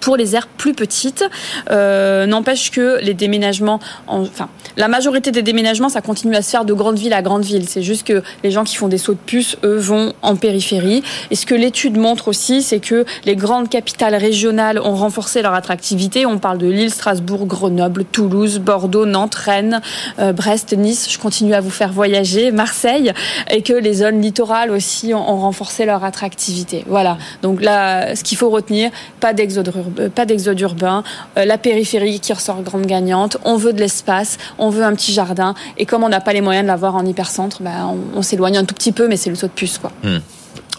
pour 0.00 0.16
les 0.16 0.34
aires 0.34 0.48
plus 0.48 0.74
petites. 0.74 1.24
Euh, 1.70 2.26
n'empêche 2.26 2.70
que 2.70 2.98
les 3.02 3.14
déménagements, 3.14 3.80
enfin, 4.06 4.48
la 4.76 4.88
majorité 4.88 5.30
des 5.30 5.42
déménagements, 5.42 5.88
ça 5.88 6.00
continue 6.00 6.34
à 6.36 6.42
se 6.42 6.50
faire 6.50 6.64
de 6.64 6.72
grande 6.72 6.98
ville 6.98 7.12
à 7.12 7.22
grande 7.22 7.42
ville. 7.42 7.68
C'est 7.68 7.82
juste 7.82 8.06
que 8.06 8.22
les 8.42 8.50
gens 8.50 8.64
qui 8.64 8.76
font 8.76 8.88
des 8.88 8.98
sauts 8.98 9.14
de 9.14 9.18
puce, 9.18 9.56
eux, 9.64 9.78
vont 9.78 10.12
en 10.22 10.36
périphérie. 10.36 11.02
Et 11.30 11.36
ce 11.36 11.46
que 11.46 11.54
l'étude 11.54 11.96
montre 11.96 12.28
aussi, 12.28 12.62
c'est 12.62 12.80
que 12.80 13.04
les 13.24 13.36
grandes 13.36 13.68
capitales 13.68 14.14
régionales 14.14 14.78
ont 14.78 14.94
renforcé 14.94 15.42
leur 15.42 15.54
attractivité. 15.54 16.26
On 16.26 16.38
parle 16.38 16.58
de 16.58 16.66
Lille, 16.66 16.90
Strasbourg, 16.90 17.46
Grenoble, 17.46 18.04
Toulouse, 18.04 18.58
Bordeaux, 18.58 19.06
Nantes, 19.06 19.34
Rennes, 19.34 19.80
euh, 20.18 20.32
Brest, 20.32 20.72
Nice. 20.76 21.08
Je 21.10 21.18
continue 21.18 21.54
à 21.54 21.60
vous 21.60 21.70
faire 21.70 21.92
voyager, 21.92 22.50
Marseille, 22.52 23.12
et 23.50 23.62
que 23.62 23.72
les 23.72 23.94
zones 23.94 24.20
littorales 24.20 24.70
aussi 24.70 25.14
ont, 25.14 25.40
renforcé 25.40 25.86
leur 25.86 26.04
attractivité. 26.04 26.84
Voilà. 26.86 27.16
Donc 27.42 27.62
là, 27.62 28.14
ce 28.14 28.22
qu'il 28.22 28.36
faut 28.36 28.50
retenir, 28.50 28.90
pas 29.20 29.32
d'exode 29.32 29.68
euh, 29.68 29.89
pas 30.14 30.26
d'exode 30.26 30.60
urbain, 30.60 31.02
euh, 31.36 31.44
la 31.44 31.58
périphérie 31.58 32.20
qui 32.20 32.32
ressort 32.32 32.62
grande 32.62 32.86
gagnante, 32.86 33.38
on 33.44 33.56
veut 33.56 33.72
de 33.72 33.80
l'espace, 33.80 34.38
on 34.58 34.70
veut 34.70 34.84
un 34.84 34.94
petit 34.94 35.12
jardin, 35.12 35.54
et 35.78 35.86
comme 35.86 36.04
on 36.04 36.08
n'a 36.08 36.20
pas 36.20 36.32
les 36.32 36.40
moyens 36.40 36.64
de 36.64 36.68
l'avoir 36.68 36.96
en 36.96 37.04
hypercentre, 37.04 37.62
ben, 37.62 37.94
on, 38.14 38.22
s'éloigne 38.22 38.58
un 38.58 38.64
tout 38.64 38.74
petit 38.74 38.92
peu, 38.92 39.08
mais 39.08 39.16
c'est 39.16 39.30
le 39.30 39.36
saut 39.36 39.46
de 39.46 39.52
puce. 39.52 39.78
Quoi. 39.78 39.92
Hmm. 40.02 40.18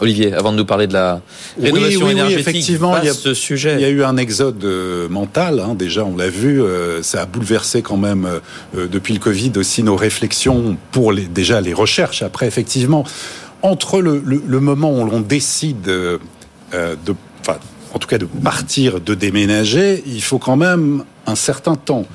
Olivier, 0.00 0.32
avant 0.32 0.52
de 0.52 0.56
nous 0.56 0.64
parler 0.64 0.86
de 0.86 0.94
la 0.94 1.20
rénovation 1.60 2.08
énergétique, 2.08 2.48
effectivement, 2.48 2.96
il 2.98 3.04
y 3.04 3.08
a, 3.08 3.14
ce 3.14 3.34
sujet. 3.34 3.74
Il 3.74 3.82
y 3.82 3.84
a 3.84 3.88
eu 3.88 4.02
un 4.02 4.16
exode 4.16 4.64
euh, 4.64 5.08
mental. 5.08 5.60
Hein, 5.60 5.74
déjà, 5.74 6.04
on 6.04 6.16
l'a 6.16 6.28
vu, 6.28 6.60
ça 7.02 7.22
a 7.22 7.26
bouleversé 7.26 7.82
quand 7.82 7.98
même 7.98 8.28
depuis 8.74 9.14
le 9.14 9.20
Covid 9.20 9.52
aussi 9.56 9.82
nos 9.82 9.94
réflexions 9.94 10.76
pour 10.90 11.12
les, 11.12 11.26
déjà 11.26 11.60
les 11.60 11.72
recherches. 11.72 12.22
Après, 12.22 12.46
effectivement, 12.46 13.04
entre 13.62 14.00
le, 14.00 14.20
le, 14.24 14.60
moment 14.60 14.90
où 14.90 15.08
on 15.12 15.20
décide 15.20 15.82
de, 15.82 16.18
en 17.94 17.98
tout 17.98 18.08
cas 18.08 18.18
de 18.18 18.26
partir, 18.26 19.00
de 19.00 19.14
déménager, 19.14 20.02
il 20.06 20.22
faut 20.22 20.38
quand 20.38 20.56
même 20.56 21.04
un 21.26 21.34
certain 21.34 21.76
temps. 21.76 22.06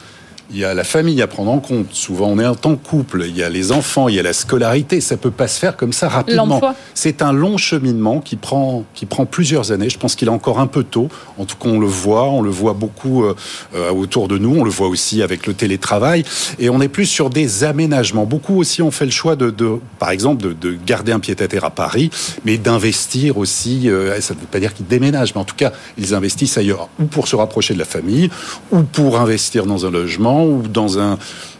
Il 0.49 0.57
y 0.57 0.65
a 0.65 0.73
la 0.73 0.83
famille 0.83 1.21
à 1.21 1.27
prendre 1.27 1.51
en 1.51 1.59
compte. 1.59 1.87
Souvent, 1.91 2.27
on 2.27 2.39
est 2.39 2.45
en 2.45 2.55
tant 2.55 2.75
couple. 2.75 3.25
Il 3.27 3.35
y 3.35 3.43
a 3.43 3.49
les 3.49 3.71
enfants, 3.71 4.07
il 4.07 4.15
y 4.15 4.19
a 4.19 4.23
la 4.23 4.33
scolarité. 4.33 5.01
Ça 5.01 5.17
peut 5.17 5.31
pas 5.31 5.47
se 5.47 5.59
faire 5.59 5.75
comme 5.75 5.93
ça 5.93 6.07
rapidement. 6.07 6.61
C'est 6.93 7.21
un 7.21 7.33
long 7.33 7.57
cheminement 7.57 8.21
qui 8.21 8.37
prend, 8.37 8.85
qui 8.93 9.05
prend 9.05 9.25
plusieurs 9.25 9.71
années. 9.71 9.89
Je 9.89 9.97
pense 9.97 10.15
qu'il 10.15 10.27
est 10.27 10.31
encore 10.31 10.59
un 10.59 10.67
peu 10.67 10.83
tôt. 10.83 11.09
En 11.37 11.45
tout 11.45 11.57
cas, 11.57 11.69
on 11.69 11.79
le 11.79 11.87
voit. 11.87 12.29
On 12.29 12.41
le 12.41 12.49
voit 12.49 12.73
beaucoup 12.73 13.23
euh, 13.23 13.35
euh, 13.75 13.91
autour 13.91 14.27
de 14.27 14.37
nous. 14.37 14.55
On 14.55 14.63
le 14.63 14.69
voit 14.69 14.87
aussi 14.87 15.21
avec 15.21 15.47
le 15.47 15.53
télétravail. 15.53 16.23
Et 16.59 16.69
on 16.69 16.79
est 16.81 16.87
plus 16.87 17.05
sur 17.05 17.29
des 17.29 17.63
aménagements. 17.63 18.25
Beaucoup 18.25 18.57
aussi 18.57 18.81
ont 18.81 18.91
fait 18.91 19.05
le 19.05 19.11
choix 19.11 19.35
de, 19.35 19.49
de 19.49 19.79
par 19.99 20.11
exemple, 20.11 20.43
de, 20.43 20.53
de, 20.53 20.77
garder 20.85 21.11
un 21.11 21.19
pied-à-terre 21.19 21.65
à 21.65 21.71
Paris, 21.71 22.09
mais 22.45 22.57
d'investir 22.57 23.37
aussi. 23.37 23.89
Euh, 23.89 24.19
ça 24.21 24.33
ne 24.33 24.39
veut 24.39 24.45
pas 24.45 24.59
dire 24.59 24.73
qu'ils 24.73 24.87
déménagent, 24.87 25.35
mais 25.35 25.41
en 25.41 25.45
tout 25.45 25.55
cas, 25.55 25.73
ils 25.97 26.13
investissent 26.13 26.57
ailleurs, 26.57 26.89
ou 26.99 27.05
pour 27.05 27.27
se 27.27 27.35
rapprocher 27.35 27.73
de 27.73 27.79
la 27.79 27.85
famille, 27.85 28.29
ou 28.71 28.81
pour 28.83 29.19
investir 29.19 29.65
dans 29.65 29.85
un 29.85 29.91
logement, 29.91 30.36
ou 30.43 30.61
dans 30.67 30.99
un 30.99 31.17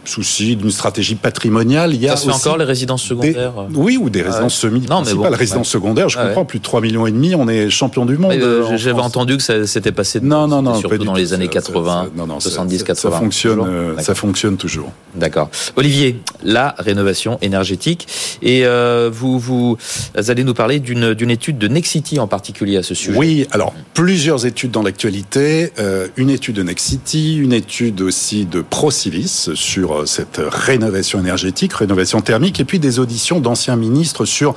souci 0.08 0.56
d'une 0.56 0.70
stratégie 0.70 1.14
patrimoniale. 1.14 1.94
Il 1.94 2.00
y 2.00 2.08
a 2.08 2.16
ça 2.16 2.22
se 2.22 2.28
fait 2.28 2.34
encore 2.34 2.58
les 2.58 2.64
résidences 2.64 3.02
secondaires 3.02 3.52
Oui, 3.74 3.98
ou 4.00 4.10
des 4.10 4.22
ah 4.22 4.30
résidences 4.30 4.54
semi 4.54 4.80
Non, 4.88 5.02
mais 5.04 5.14
bon, 5.14 5.30
résidences 5.30 5.68
secondaires, 5.68 6.08
je 6.08 6.18
comprends, 6.18 6.44
plus 6.44 6.58
de 6.58 6.64
3 6.64 6.80
millions 6.80 7.06
et 7.06 7.12
demi, 7.12 7.34
on 7.34 7.48
est 7.48 7.70
champion 7.70 8.06
du 8.06 8.18
monde. 8.18 8.32
Euh, 8.32 8.76
J'avais 8.76 9.00
entendu 9.00 9.36
que 9.36 9.42
ça 9.42 9.66
s'était 9.66 9.92
passé 9.92 10.20
non, 10.20 10.48
non, 10.48 10.62
non, 10.62 10.74
surtout 10.74 11.04
dans 11.04 11.14
les 11.14 11.32
années 11.32 11.48
80, 11.48 12.10
70, 12.38 12.82
80. 12.84 13.10
Ça 13.10 13.18
fonctionne, 13.18 13.60
euh, 13.60 13.98
ça 13.98 14.14
fonctionne 14.14 14.56
toujours. 14.56 14.92
D'accord. 15.14 15.50
Olivier, 15.76 16.20
la 16.42 16.74
rénovation 16.78 17.38
énergétique. 17.42 18.06
Et 18.42 18.64
euh, 18.64 19.10
vous, 19.12 19.38
vous 19.38 19.76
allez 20.14 20.44
nous 20.44 20.54
parler 20.54 20.80
d'une 20.80 21.30
étude 21.30 21.58
de 21.58 21.68
Nexity 21.68 22.18
en 22.18 22.26
particulier 22.26 22.76
à 22.76 22.82
ce 22.82 22.94
sujet. 22.94 23.18
Oui, 23.18 23.46
alors 23.50 23.74
plusieurs 23.94 24.46
études 24.46 24.70
dans 24.70 24.82
l'actualité. 24.82 25.72
Euh, 25.78 26.08
une 26.16 26.30
étude 26.30 26.56
de 26.56 26.62
Nexity, 26.62 27.36
une 27.36 27.52
étude 27.52 28.00
aussi 28.00 28.44
de 28.44 28.60
Procivis 28.60 29.50
sur 29.54 29.97
cette 30.06 30.40
rénovation 30.40 31.20
énergétique, 31.20 31.72
rénovation 31.72 32.20
thermique, 32.20 32.60
et 32.60 32.64
puis 32.64 32.78
des 32.78 32.98
auditions 32.98 33.40
d'anciens 33.40 33.76
ministres 33.76 34.24
sur 34.24 34.54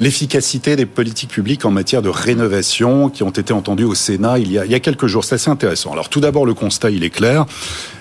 l'efficacité 0.00 0.74
des 0.74 0.86
politiques 0.86 1.30
publiques 1.30 1.64
en 1.64 1.70
matière 1.70 2.02
de 2.02 2.08
rénovation 2.08 3.08
qui 3.08 3.22
ont 3.22 3.30
été 3.30 3.52
entendues 3.52 3.84
au 3.84 3.94
Sénat 3.94 4.38
il 4.38 4.50
y 4.50 4.58
a, 4.58 4.64
il 4.64 4.72
y 4.72 4.74
a 4.74 4.80
quelques 4.80 5.06
jours. 5.06 5.24
C'est 5.24 5.36
assez 5.36 5.50
intéressant. 5.50 5.92
Alors 5.92 6.08
tout 6.08 6.20
d'abord, 6.20 6.44
le 6.46 6.54
constat, 6.54 6.90
il 6.90 7.04
est 7.04 7.10
clair. 7.10 7.46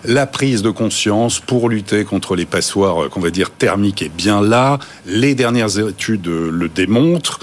La 0.05 0.25
prise 0.25 0.61
de 0.61 0.71
conscience 0.71 1.39
pour 1.39 1.69
lutter 1.69 2.03
contre 2.03 2.35
les 2.35 2.45
passoires, 2.45 3.09
qu'on 3.09 3.19
va 3.19 3.29
dire 3.29 3.51
thermiques, 3.51 4.01
est 4.01 4.09
bien 4.09 4.41
là. 4.41 4.79
Les 5.05 5.35
dernières 5.35 5.77
études 5.79 6.27
le 6.27 6.69
démontrent. 6.69 7.39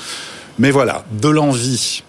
Mais 0.59 0.72
voilà, 0.72 1.05
de 1.12 1.28
l'envie 1.28 2.03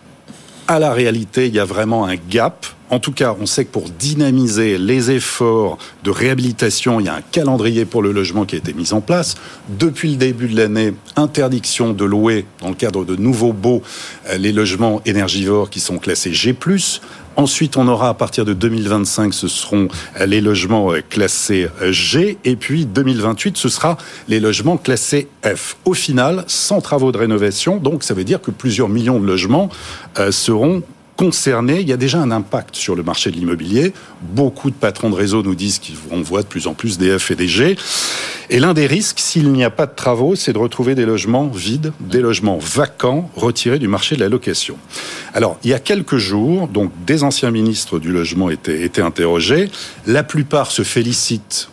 à 0.69 0.77
la 0.77 0.93
réalité, 0.93 1.47
il 1.47 1.55
y 1.55 1.59
a 1.59 1.65
vraiment 1.65 2.05
un 2.05 2.15
gap. 2.15 2.67
En 2.91 2.99
tout 2.99 3.11
cas, 3.11 3.35
on 3.41 3.47
sait 3.47 3.65
que 3.65 3.71
pour 3.71 3.89
dynamiser 3.89 4.77
les 4.77 5.09
efforts 5.09 5.79
de 6.03 6.11
réhabilitation, 6.11 6.99
il 6.99 7.07
y 7.07 7.09
a 7.09 7.15
un 7.15 7.21
calendrier 7.21 7.85
pour 7.85 8.03
le 8.03 8.11
logement 8.11 8.45
qui 8.45 8.53
a 8.53 8.59
été 8.59 8.73
mis 8.73 8.93
en 8.93 9.01
place. 9.01 9.33
Depuis 9.67 10.11
le 10.11 10.17
début 10.17 10.47
de 10.47 10.55
l'année, 10.55 10.93
interdiction 11.15 11.91
de 11.93 12.05
louer, 12.05 12.45
dans 12.61 12.69
le 12.69 12.75
cadre 12.75 13.03
de 13.03 13.15
nouveaux 13.15 13.51
baux, 13.51 13.81
euh, 14.27 14.37
les 14.37 14.51
logements 14.51 15.01
énergivores 15.07 15.71
qui 15.71 15.79
sont 15.79 15.97
classés 15.97 16.33
G+. 16.33 16.55
Ensuite, 17.39 17.77
on 17.77 17.87
aura 17.87 18.09
à 18.09 18.13
partir 18.13 18.43
de 18.43 18.51
2025, 18.53 19.33
ce 19.33 19.47
seront 19.47 19.87
euh, 20.19 20.25
les 20.25 20.41
logements 20.41 20.91
euh, 20.91 20.99
classés 20.99 21.69
G. 21.89 22.37
Et 22.43 22.57
puis 22.57 22.85
2028, 22.85 23.55
ce 23.55 23.69
sera 23.69 23.97
les 24.27 24.41
logements 24.41 24.75
classés 24.75 25.29
F. 25.45 25.77
Au 25.85 25.93
final, 25.93 26.43
sans 26.47 26.81
travaux 26.81 27.13
de 27.13 27.17
rénovation, 27.17 27.77
donc 27.77 28.03
ça 28.03 28.13
veut 28.13 28.25
dire 28.25 28.41
que 28.41 28.51
plusieurs 28.51 28.89
millions 28.89 29.21
de 29.21 29.25
logements 29.25 29.69
seront 30.31 30.83
concernés. 31.19 31.81
Il 31.81 31.89
y 31.89 31.91
a 31.91 31.97
déjà 31.97 32.21
un 32.21 32.31
impact 32.31 32.77
sur 32.77 32.95
le 32.95 33.03
marché 33.03 33.29
de 33.29 33.35
l'immobilier. 33.35 33.91
Beaucoup 34.21 34.69
de 34.69 34.75
patrons 34.75 35.09
de 35.09 35.15
réseau 35.15 35.43
nous 35.43 35.53
disent 35.53 35.81
qu'on 36.09 36.21
voit 36.21 36.43
de 36.43 36.47
plus 36.47 36.65
en 36.65 36.73
plus 36.73 36.97
des 36.97 37.19
F 37.19 37.31
et 37.31 37.35
des 37.35 37.49
G. 37.49 37.75
Et 38.49 38.57
l'un 38.61 38.73
des 38.73 38.87
risques, 38.87 39.19
s'il 39.19 39.51
n'y 39.51 39.65
a 39.65 39.69
pas 39.69 39.85
de 39.85 39.93
travaux, 39.93 40.35
c'est 40.35 40.53
de 40.53 40.57
retrouver 40.57 40.95
des 40.95 41.05
logements 41.05 41.49
vides, 41.49 41.91
des 41.99 42.21
logements 42.21 42.57
vacants, 42.57 43.29
retirés 43.35 43.79
du 43.79 43.89
marché 43.89 44.15
de 44.15 44.21
la 44.21 44.29
location. 44.29 44.77
Alors, 45.33 45.59
il 45.65 45.71
y 45.71 45.73
a 45.73 45.79
quelques 45.79 46.15
jours, 46.15 46.69
donc 46.69 46.89
des 47.05 47.23
anciens 47.23 47.51
ministres 47.51 47.99
du 47.99 48.13
logement 48.13 48.49
étaient 48.49 49.01
interrogés. 49.01 49.69
La 50.07 50.23
plupart 50.23 50.71
se 50.71 50.83
félicitent 50.83 51.69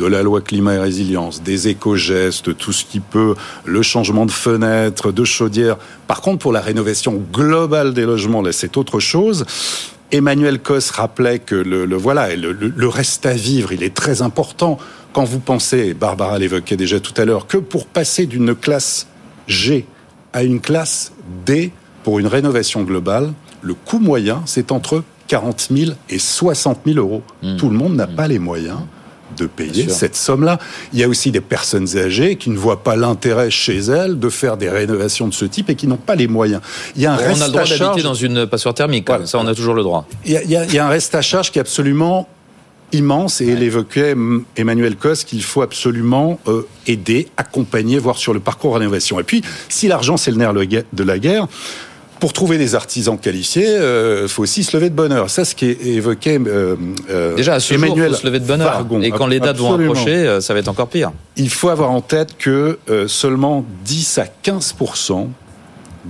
de 0.00 0.06
la 0.06 0.22
loi 0.22 0.40
climat 0.40 0.74
et 0.74 0.78
résilience, 0.78 1.42
des 1.42 1.68
éco-gestes, 1.68 2.56
tout 2.56 2.72
ce 2.72 2.86
qui 2.86 3.00
peut, 3.00 3.34
le 3.66 3.82
changement 3.82 4.24
de 4.24 4.30
fenêtres, 4.30 5.12
de 5.12 5.24
chaudières. 5.24 5.76
Par 6.06 6.22
contre, 6.22 6.38
pour 6.38 6.52
la 6.52 6.62
rénovation 6.62 7.22
globale 7.30 7.92
des 7.92 8.06
logements, 8.06 8.40
là, 8.40 8.52
c'est 8.52 8.78
autre 8.78 8.98
chose. 8.98 9.44
Emmanuel 10.10 10.58
Cos 10.58 10.90
rappelait 10.92 11.38
que 11.38 11.54
le, 11.54 11.84
voilà, 11.96 12.34
le, 12.34 12.52
le, 12.52 12.88
reste 12.88 13.26
à 13.26 13.34
vivre, 13.34 13.72
il 13.72 13.82
est 13.82 13.94
très 13.94 14.22
important. 14.22 14.78
Quand 15.12 15.24
vous 15.24 15.38
pensez, 15.38 15.92
Barbara 15.92 16.38
l'évoquait 16.38 16.78
déjà 16.78 16.98
tout 16.98 17.14
à 17.18 17.26
l'heure, 17.26 17.46
que 17.46 17.58
pour 17.58 17.86
passer 17.86 18.24
d'une 18.24 18.54
classe 18.54 19.06
G 19.48 19.84
à 20.32 20.44
une 20.44 20.60
classe 20.60 21.12
D 21.44 21.72
pour 22.04 22.18
une 22.18 22.26
rénovation 22.26 22.84
globale, 22.84 23.32
le 23.60 23.74
coût 23.74 23.98
moyen, 23.98 24.42
c'est 24.46 24.72
entre 24.72 25.04
40 25.28 25.68
000 25.70 25.92
et 26.08 26.18
60 26.18 26.80
000 26.86 26.98
euros. 26.98 27.22
Mmh. 27.42 27.56
Tout 27.56 27.68
le 27.68 27.76
monde 27.76 27.94
n'a 27.96 28.06
mmh. 28.06 28.16
pas 28.16 28.28
les 28.28 28.38
moyens 28.38 28.78
de 29.36 29.46
payer 29.46 29.88
cette 29.88 30.16
somme-là. 30.16 30.58
Il 30.92 30.98
y 30.98 31.04
a 31.04 31.08
aussi 31.08 31.30
des 31.30 31.40
personnes 31.40 31.96
âgées 31.96 32.36
qui 32.36 32.50
ne 32.50 32.58
voient 32.58 32.82
pas 32.82 32.96
l'intérêt 32.96 33.50
chez 33.50 33.78
elles 33.78 34.18
de 34.18 34.28
faire 34.28 34.56
des 34.56 34.68
rénovations 34.68 35.28
de 35.28 35.34
ce 35.34 35.44
type 35.44 35.70
et 35.70 35.74
qui 35.74 35.86
n'ont 35.86 35.96
pas 35.96 36.14
les 36.14 36.28
moyens. 36.28 36.60
Il 36.96 37.02
y 37.02 37.06
a 37.06 37.12
un 37.12 37.16
on 37.16 37.40
a 37.40 37.46
le 37.46 37.52
droit 37.52 37.64
d'habiter 37.64 38.02
dans 38.02 38.14
une 38.14 38.46
passoire 38.46 38.74
thermique, 38.74 39.08
ça 39.24 39.38
on 39.38 39.46
a 39.46 39.54
toujours 39.54 39.74
le 39.74 39.82
droit. 39.82 40.06
Il 40.24 40.32
y, 40.32 40.36
a, 40.36 40.42
il 40.42 40.74
y 40.74 40.78
a 40.78 40.86
un 40.86 40.88
reste 40.88 41.14
à 41.14 41.22
charge 41.22 41.50
qui 41.50 41.58
est 41.58 41.62
absolument 41.62 42.28
immense 42.92 43.40
et 43.40 43.46
il 43.46 43.62
évoquait 43.62 44.14
Emmanuel 44.56 44.96
Cos 44.96 45.24
qu'il 45.26 45.42
faut 45.42 45.62
absolument 45.62 46.40
euh, 46.48 46.66
aider, 46.86 47.28
accompagner, 47.36 47.98
voir 47.98 48.16
sur 48.16 48.34
le 48.34 48.40
parcours 48.40 48.74
rénovation. 48.74 49.20
Et 49.20 49.22
puis, 49.22 49.42
si 49.68 49.88
l'argent 49.88 50.16
c'est 50.16 50.30
le 50.30 50.36
nerf 50.36 50.52
de 50.54 51.04
la 51.04 51.18
guerre, 51.18 51.46
pour 52.20 52.32
trouver 52.32 52.58
des 52.58 52.74
artisans 52.74 53.18
qualifiés, 53.18 53.64
il 53.64 53.68
euh, 53.68 54.28
faut 54.28 54.42
aussi 54.42 54.62
se 54.62 54.76
lever 54.76 54.90
de 54.90 54.94
bonne 54.94 55.10
heure. 55.10 55.30
Ça, 55.30 55.44
ce 55.44 55.54
qui 55.54 55.66
est 55.66 55.84
évoqué 55.84 56.38
euh, 56.38 56.76
euh, 57.08 57.34
Déjà, 57.34 57.54
à 57.54 57.60
ce 57.60 57.74
Emmanuel 57.74 58.10
jour, 58.10 58.16
faut 58.16 58.22
se 58.22 58.26
lever 58.26 58.40
de 58.40 58.46
bonne 58.46 58.60
heure. 58.60 58.86
Et 59.02 59.10
quand 59.10 59.26
les 59.26 59.40
dates 59.40 59.56
vont 59.56 59.74
approcher, 59.74 60.38
ça 60.40 60.54
va 60.54 60.60
être 60.60 60.68
encore 60.68 60.88
pire. 60.88 61.12
Il 61.36 61.50
faut 61.50 61.70
avoir 61.70 61.90
en 61.90 62.00
tête 62.00 62.36
que 62.38 62.78
seulement 63.06 63.64
10 63.84 64.18
à 64.18 64.26
15% 64.44 65.28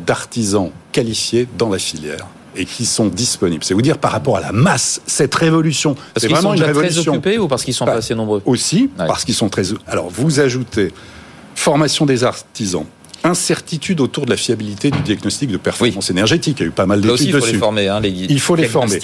d'artisans 0.06 0.70
qualifiés 0.92 1.48
dans 1.56 1.68
la 1.68 1.78
filière 1.78 2.26
et 2.56 2.64
qui 2.64 2.84
sont 2.84 3.06
disponibles. 3.06 3.62
C'est 3.62 3.74
vous 3.74 3.82
dire 3.82 3.98
par 3.98 4.10
rapport 4.10 4.36
à 4.36 4.40
la 4.40 4.52
masse, 4.52 5.00
cette 5.06 5.34
révolution. 5.34 5.94
c'est 6.16 6.28
vraiment 6.28 6.50
sont 6.50 6.56
une 6.56 6.64
révolution. 6.64 7.02
très 7.02 7.10
occupés 7.10 7.38
ou 7.38 7.46
parce 7.46 7.64
qu'ils 7.64 7.74
sont 7.74 7.84
pas 7.84 7.94
assez 7.94 8.14
nombreux? 8.14 8.42
Aussi, 8.44 8.90
parce 8.96 9.24
qu'ils 9.24 9.34
sont 9.34 9.48
très. 9.48 9.62
Alors 9.86 10.08
vous 10.10 10.40
ajoutez 10.40 10.92
formation 11.54 12.06
des 12.06 12.24
artisans, 12.24 12.86
incertitude 13.24 14.00
autour 14.00 14.24
de 14.24 14.30
la 14.30 14.36
fiabilité 14.36 14.90
du 14.90 15.00
diagnostic 15.00 15.50
de 15.50 15.56
performance 15.56 16.10
énergétique. 16.10 16.58
Il 16.60 16.62
y 16.62 16.66
a 16.66 16.68
eu 16.68 16.72
pas 16.72 16.86
mal 16.86 17.00
d'études 17.00 17.16
dessus. 17.16 17.26
Il 17.26 17.40
faut 17.40 17.46
les 17.46 17.58
former. 17.58 17.88
Hein, 17.88 18.00
les, 18.00 18.10
il 18.10 18.40
faut 18.40 18.56
les 18.56 18.68
former. 18.68 18.98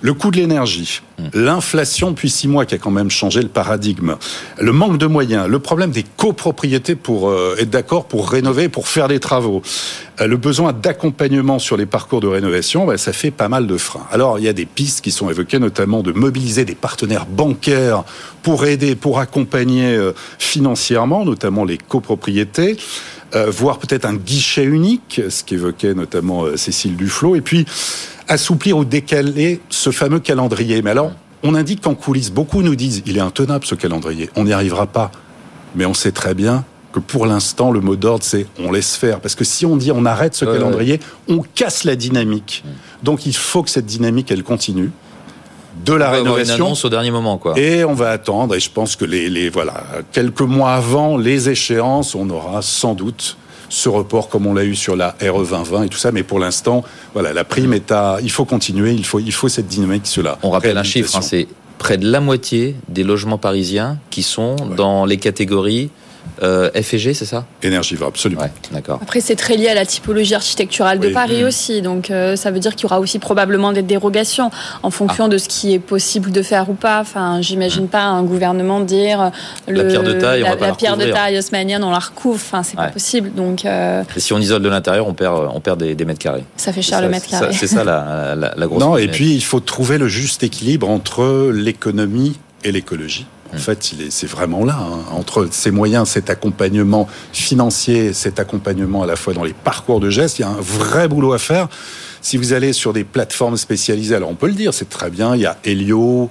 Le 0.00 0.14
coût 0.14 0.30
de 0.30 0.36
l'énergie, 0.36 1.00
hmm. 1.18 1.28
l'inflation 1.34 2.10
depuis 2.10 2.30
six 2.30 2.48
mois 2.48 2.66
qui 2.66 2.74
a 2.74 2.78
quand 2.78 2.90
même 2.90 3.10
changé 3.10 3.42
le 3.42 3.48
paradigme, 3.48 4.16
le 4.58 4.72
manque 4.72 4.98
de 4.98 5.06
moyens, 5.06 5.48
le 5.48 5.58
problème 5.58 5.90
des 5.90 6.04
copropriétés 6.16 6.94
pour 6.94 7.28
euh, 7.28 7.56
être 7.58 7.70
d'accord 7.70 8.06
pour 8.06 8.30
rénover, 8.30 8.68
pour 8.68 8.88
faire 8.88 9.08
des 9.08 9.20
travaux, 9.20 9.62
euh, 10.20 10.26
le 10.26 10.36
besoin 10.36 10.72
d'accompagnement 10.72 11.58
sur 11.58 11.76
les 11.76 11.86
parcours 11.86 12.20
de 12.20 12.26
rénovation, 12.26 12.86
bah, 12.86 12.98
ça 12.98 13.12
fait 13.12 13.30
pas 13.30 13.48
mal 13.48 13.66
de 13.66 13.76
freins. 13.76 14.06
Alors 14.10 14.38
il 14.38 14.44
y 14.44 14.48
a 14.48 14.52
des 14.52 14.66
pistes 14.66 15.00
qui 15.00 15.10
sont 15.10 15.30
évoquées, 15.30 15.58
notamment 15.58 16.02
de 16.02 16.12
mobiliser 16.12 16.64
des 16.64 16.74
partenaires 16.74 17.26
bancaires 17.26 18.04
pour 18.42 18.64
aider, 18.64 18.94
pour 18.94 19.20
accompagner 19.20 19.94
euh, 19.94 20.12
financièrement, 20.38 21.24
notamment 21.24 21.64
les 21.64 21.78
copropriétés. 21.78 22.76
Euh, 23.34 23.50
voir 23.50 23.78
peut-être 23.78 24.06
un 24.06 24.14
guichet 24.14 24.64
unique, 24.64 25.20
ce 25.28 25.44
qu'évoquait 25.44 25.92
notamment 25.92 26.44
euh, 26.44 26.56
Cécile 26.56 26.96
Duflot, 26.96 27.36
et 27.36 27.42
puis 27.42 27.66
assouplir 28.26 28.78
ou 28.78 28.84
décaler 28.86 29.60
ce 29.68 29.90
fameux 29.90 30.20
calendrier. 30.20 30.80
Mais 30.80 30.90
alors, 30.90 31.12
on 31.42 31.54
indique 31.54 31.82
qu'en 31.82 31.94
coulisses, 31.94 32.30
beaucoup 32.30 32.62
nous 32.62 32.74
disent, 32.74 33.02
il 33.04 33.18
est 33.18 33.20
intenable 33.20 33.66
ce 33.66 33.74
calendrier, 33.74 34.30
on 34.34 34.44
n'y 34.44 34.52
arrivera 34.54 34.86
pas. 34.86 35.12
Mais 35.74 35.84
on 35.84 35.92
sait 35.92 36.12
très 36.12 36.32
bien 36.32 36.64
que 36.92 37.00
pour 37.00 37.26
l'instant, 37.26 37.70
le 37.70 37.80
mot 37.80 37.96
d'ordre, 37.96 38.24
c'est 38.24 38.46
on 38.58 38.72
laisse 38.72 38.96
faire. 38.96 39.20
Parce 39.20 39.34
que 39.34 39.44
si 39.44 39.66
on 39.66 39.76
dit 39.76 39.92
on 39.92 40.06
arrête 40.06 40.34
ce 40.34 40.46
calendrier, 40.46 40.98
on 41.28 41.42
casse 41.54 41.84
la 41.84 41.96
dynamique. 41.96 42.64
Donc 43.02 43.26
il 43.26 43.36
faut 43.36 43.62
que 43.62 43.68
cette 43.68 43.84
dynamique, 43.84 44.30
elle 44.30 44.42
continue 44.42 44.90
de 45.84 45.92
la 45.92 46.10
rénovation. 46.10 46.54
Une 46.54 46.62
annonce 46.62 46.84
au 46.84 46.88
dernier 46.88 47.10
moment, 47.10 47.38
quoi. 47.38 47.58
Et 47.58 47.84
on 47.84 47.94
va 47.94 48.10
attendre. 48.10 48.54
Et 48.54 48.60
je 48.60 48.70
pense 48.70 48.96
que 48.96 49.04
les, 49.04 49.28
les 49.28 49.48
voilà 49.48 49.84
quelques 50.12 50.40
mois 50.40 50.72
avant 50.72 51.16
les 51.16 51.48
échéances, 51.48 52.14
on 52.14 52.28
aura 52.30 52.62
sans 52.62 52.94
doute 52.94 53.36
ce 53.68 53.88
report 53.88 54.28
comme 54.28 54.46
on 54.46 54.54
l'a 54.54 54.64
eu 54.64 54.74
sur 54.74 54.96
la 54.96 55.14
RE 55.20 55.44
2020 55.44 55.84
et 55.84 55.88
tout 55.88 55.98
ça. 55.98 56.12
Mais 56.12 56.22
pour 56.22 56.38
l'instant, 56.38 56.84
voilà, 57.12 57.32
la 57.32 57.44
prime 57.44 57.72
est 57.72 57.92
à. 57.92 58.18
Il 58.22 58.30
faut 58.30 58.44
continuer. 58.44 58.92
Il 58.92 59.04
faut 59.04 59.20
il 59.20 59.32
faut 59.32 59.48
cette 59.48 59.68
dynamique 59.68 60.06
cela. 60.06 60.38
On 60.42 60.50
rappelle 60.50 60.78
un 60.78 60.82
chiffre. 60.82 61.16
Hein, 61.16 61.22
c'est 61.22 61.48
près 61.78 61.96
de 61.96 62.10
la 62.10 62.20
moitié 62.20 62.76
des 62.88 63.04
logements 63.04 63.38
parisiens 63.38 63.98
qui 64.10 64.22
sont 64.22 64.56
dans 64.76 65.04
les 65.04 65.16
catégories 65.16 65.90
euh, 66.42 66.70
FG, 66.70 67.12
c'est 67.14 67.24
ça? 67.24 67.44
Énergivore, 67.62 68.08
absolument. 68.08 68.42
d'accord. 68.72 68.98
Après, 69.02 69.20
c'est 69.20 69.36
très 69.36 69.56
lié 69.56 69.68
à 69.68 69.74
la 69.74 69.86
typologie 69.86 70.34
architecturale 70.34 70.98
de 70.98 71.08
Paris 71.08 71.42
mmh. 71.42 71.46
aussi. 71.46 71.82
Donc, 71.82 72.10
euh, 72.10 72.36
ça 72.36 72.50
veut 72.50 72.60
dire 72.60 72.74
qu'il 72.74 72.84
y 72.84 72.86
aura 72.86 73.00
aussi 73.00 73.18
probablement 73.18 73.72
des 73.72 73.82
dérogations 73.82 74.50
en 74.82 74.90
fonction 74.90 75.24
ah. 75.24 75.28
de 75.28 75.38
ce 75.38 75.48
qui 75.48 75.74
est 75.74 75.78
possible 75.78 76.30
de 76.30 76.42
faire 76.42 76.70
ou 76.70 76.74
pas. 76.74 77.00
Enfin, 77.00 77.40
j'imagine 77.40 77.84
mmh. 77.84 77.88
pas 77.88 78.04
un 78.04 78.22
gouvernement 78.22 78.80
dire 78.80 79.30
la 79.66 79.84
pierre 79.84 80.02
de 80.02 80.12
taille, 80.12 80.42
la, 80.42 80.52
on 80.52 80.56
va 80.56 80.66
la 80.68 80.74
pierre 80.74 80.96
de 80.96 81.06
taille 81.06 81.38
haussmannienne, 81.38 81.84
on 81.84 81.90
la 81.90 81.98
recouvre. 81.98 82.36
Enfin, 82.36 82.62
c'est 82.62 82.76
pas 82.76 82.88
possible. 82.88 83.32
Donc, 83.34 83.64
euh, 83.64 84.02
Et 84.16 84.20
si 84.20 84.32
on 84.32 84.38
isole 84.38 84.62
de 84.62 84.68
l'intérieur, 84.68 85.06
on 85.06 85.14
perd, 85.14 85.48
on 85.52 85.60
perd 85.60 85.82
des, 85.82 86.04
mètres 86.04 86.18
carrés. 86.18 86.44
Ça 86.56 86.72
fait 86.72 86.82
cher 86.82 87.00
le 87.00 87.08
mètre 87.08 87.28
carré. 87.28 87.52
C'est 87.52 87.66
ça 87.66 87.84
la, 87.84 88.34
la, 88.34 88.54
la 88.56 88.66
grosse. 88.66 88.80
Non, 88.80 88.96
et 88.96 89.08
puis 89.08 89.34
il 89.34 89.44
faut 89.44 89.60
trouver 89.60 89.98
le 89.98 90.08
juste 90.08 90.42
équilibre 90.42 90.88
entre 90.88 91.50
l'économie 91.52 92.38
et 92.64 92.72
l'écologie. 92.72 93.26
En 93.52 93.56
mm. 93.56 93.60
fait, 93.60 93.94
c'est 94.10 94.26
vraiment 94.26 94.64
là, 94.64 94.78
hein. 94.78 95.04
entre 95.12 95.48
ces 95.50 95.70
moyens, 95.70 96.08
cet 96.08 96.30
accompagnement 96.30 97.08
financier, 97.32 98.12
cet 98.12 98.38
accompagnement 98.40 99.02
à 99.02 99.06
la 99.06 99.16
fois 99.16 99.34
dans 99.34 99.44
les 99.44 99.54
parcours 99.54 100.00
de 100.00 100.10
gestes, 100.10 100.38
il 100.38 100.42
y 100.42 100.44
a 100.44 100.48
un 100.48 100.60
vrai 100.60 101.08
boulot 101.08 101.32
à 101.32 101.38
faire. 101.38 101.68
Si 102.20 102.36
vous 102.36 102.52
allez 102.52 102.72
sur 102.72 102.92
des 102.92 103.04
plateformes 103.04 103.56
spécialisées, 103.56 104.14
alors 104.14 104.30
on 104.30 104.34
peut 104.34 104.48
le 104.48 104.54
dire, 104.54 104.74
c'est 104.74 104.88
très 104.88 105.10
bien, 105.10 105.34
il 105.34 105.42
y 105.42 105.46
a 105.46 105.56
Helio, 105.64 106.30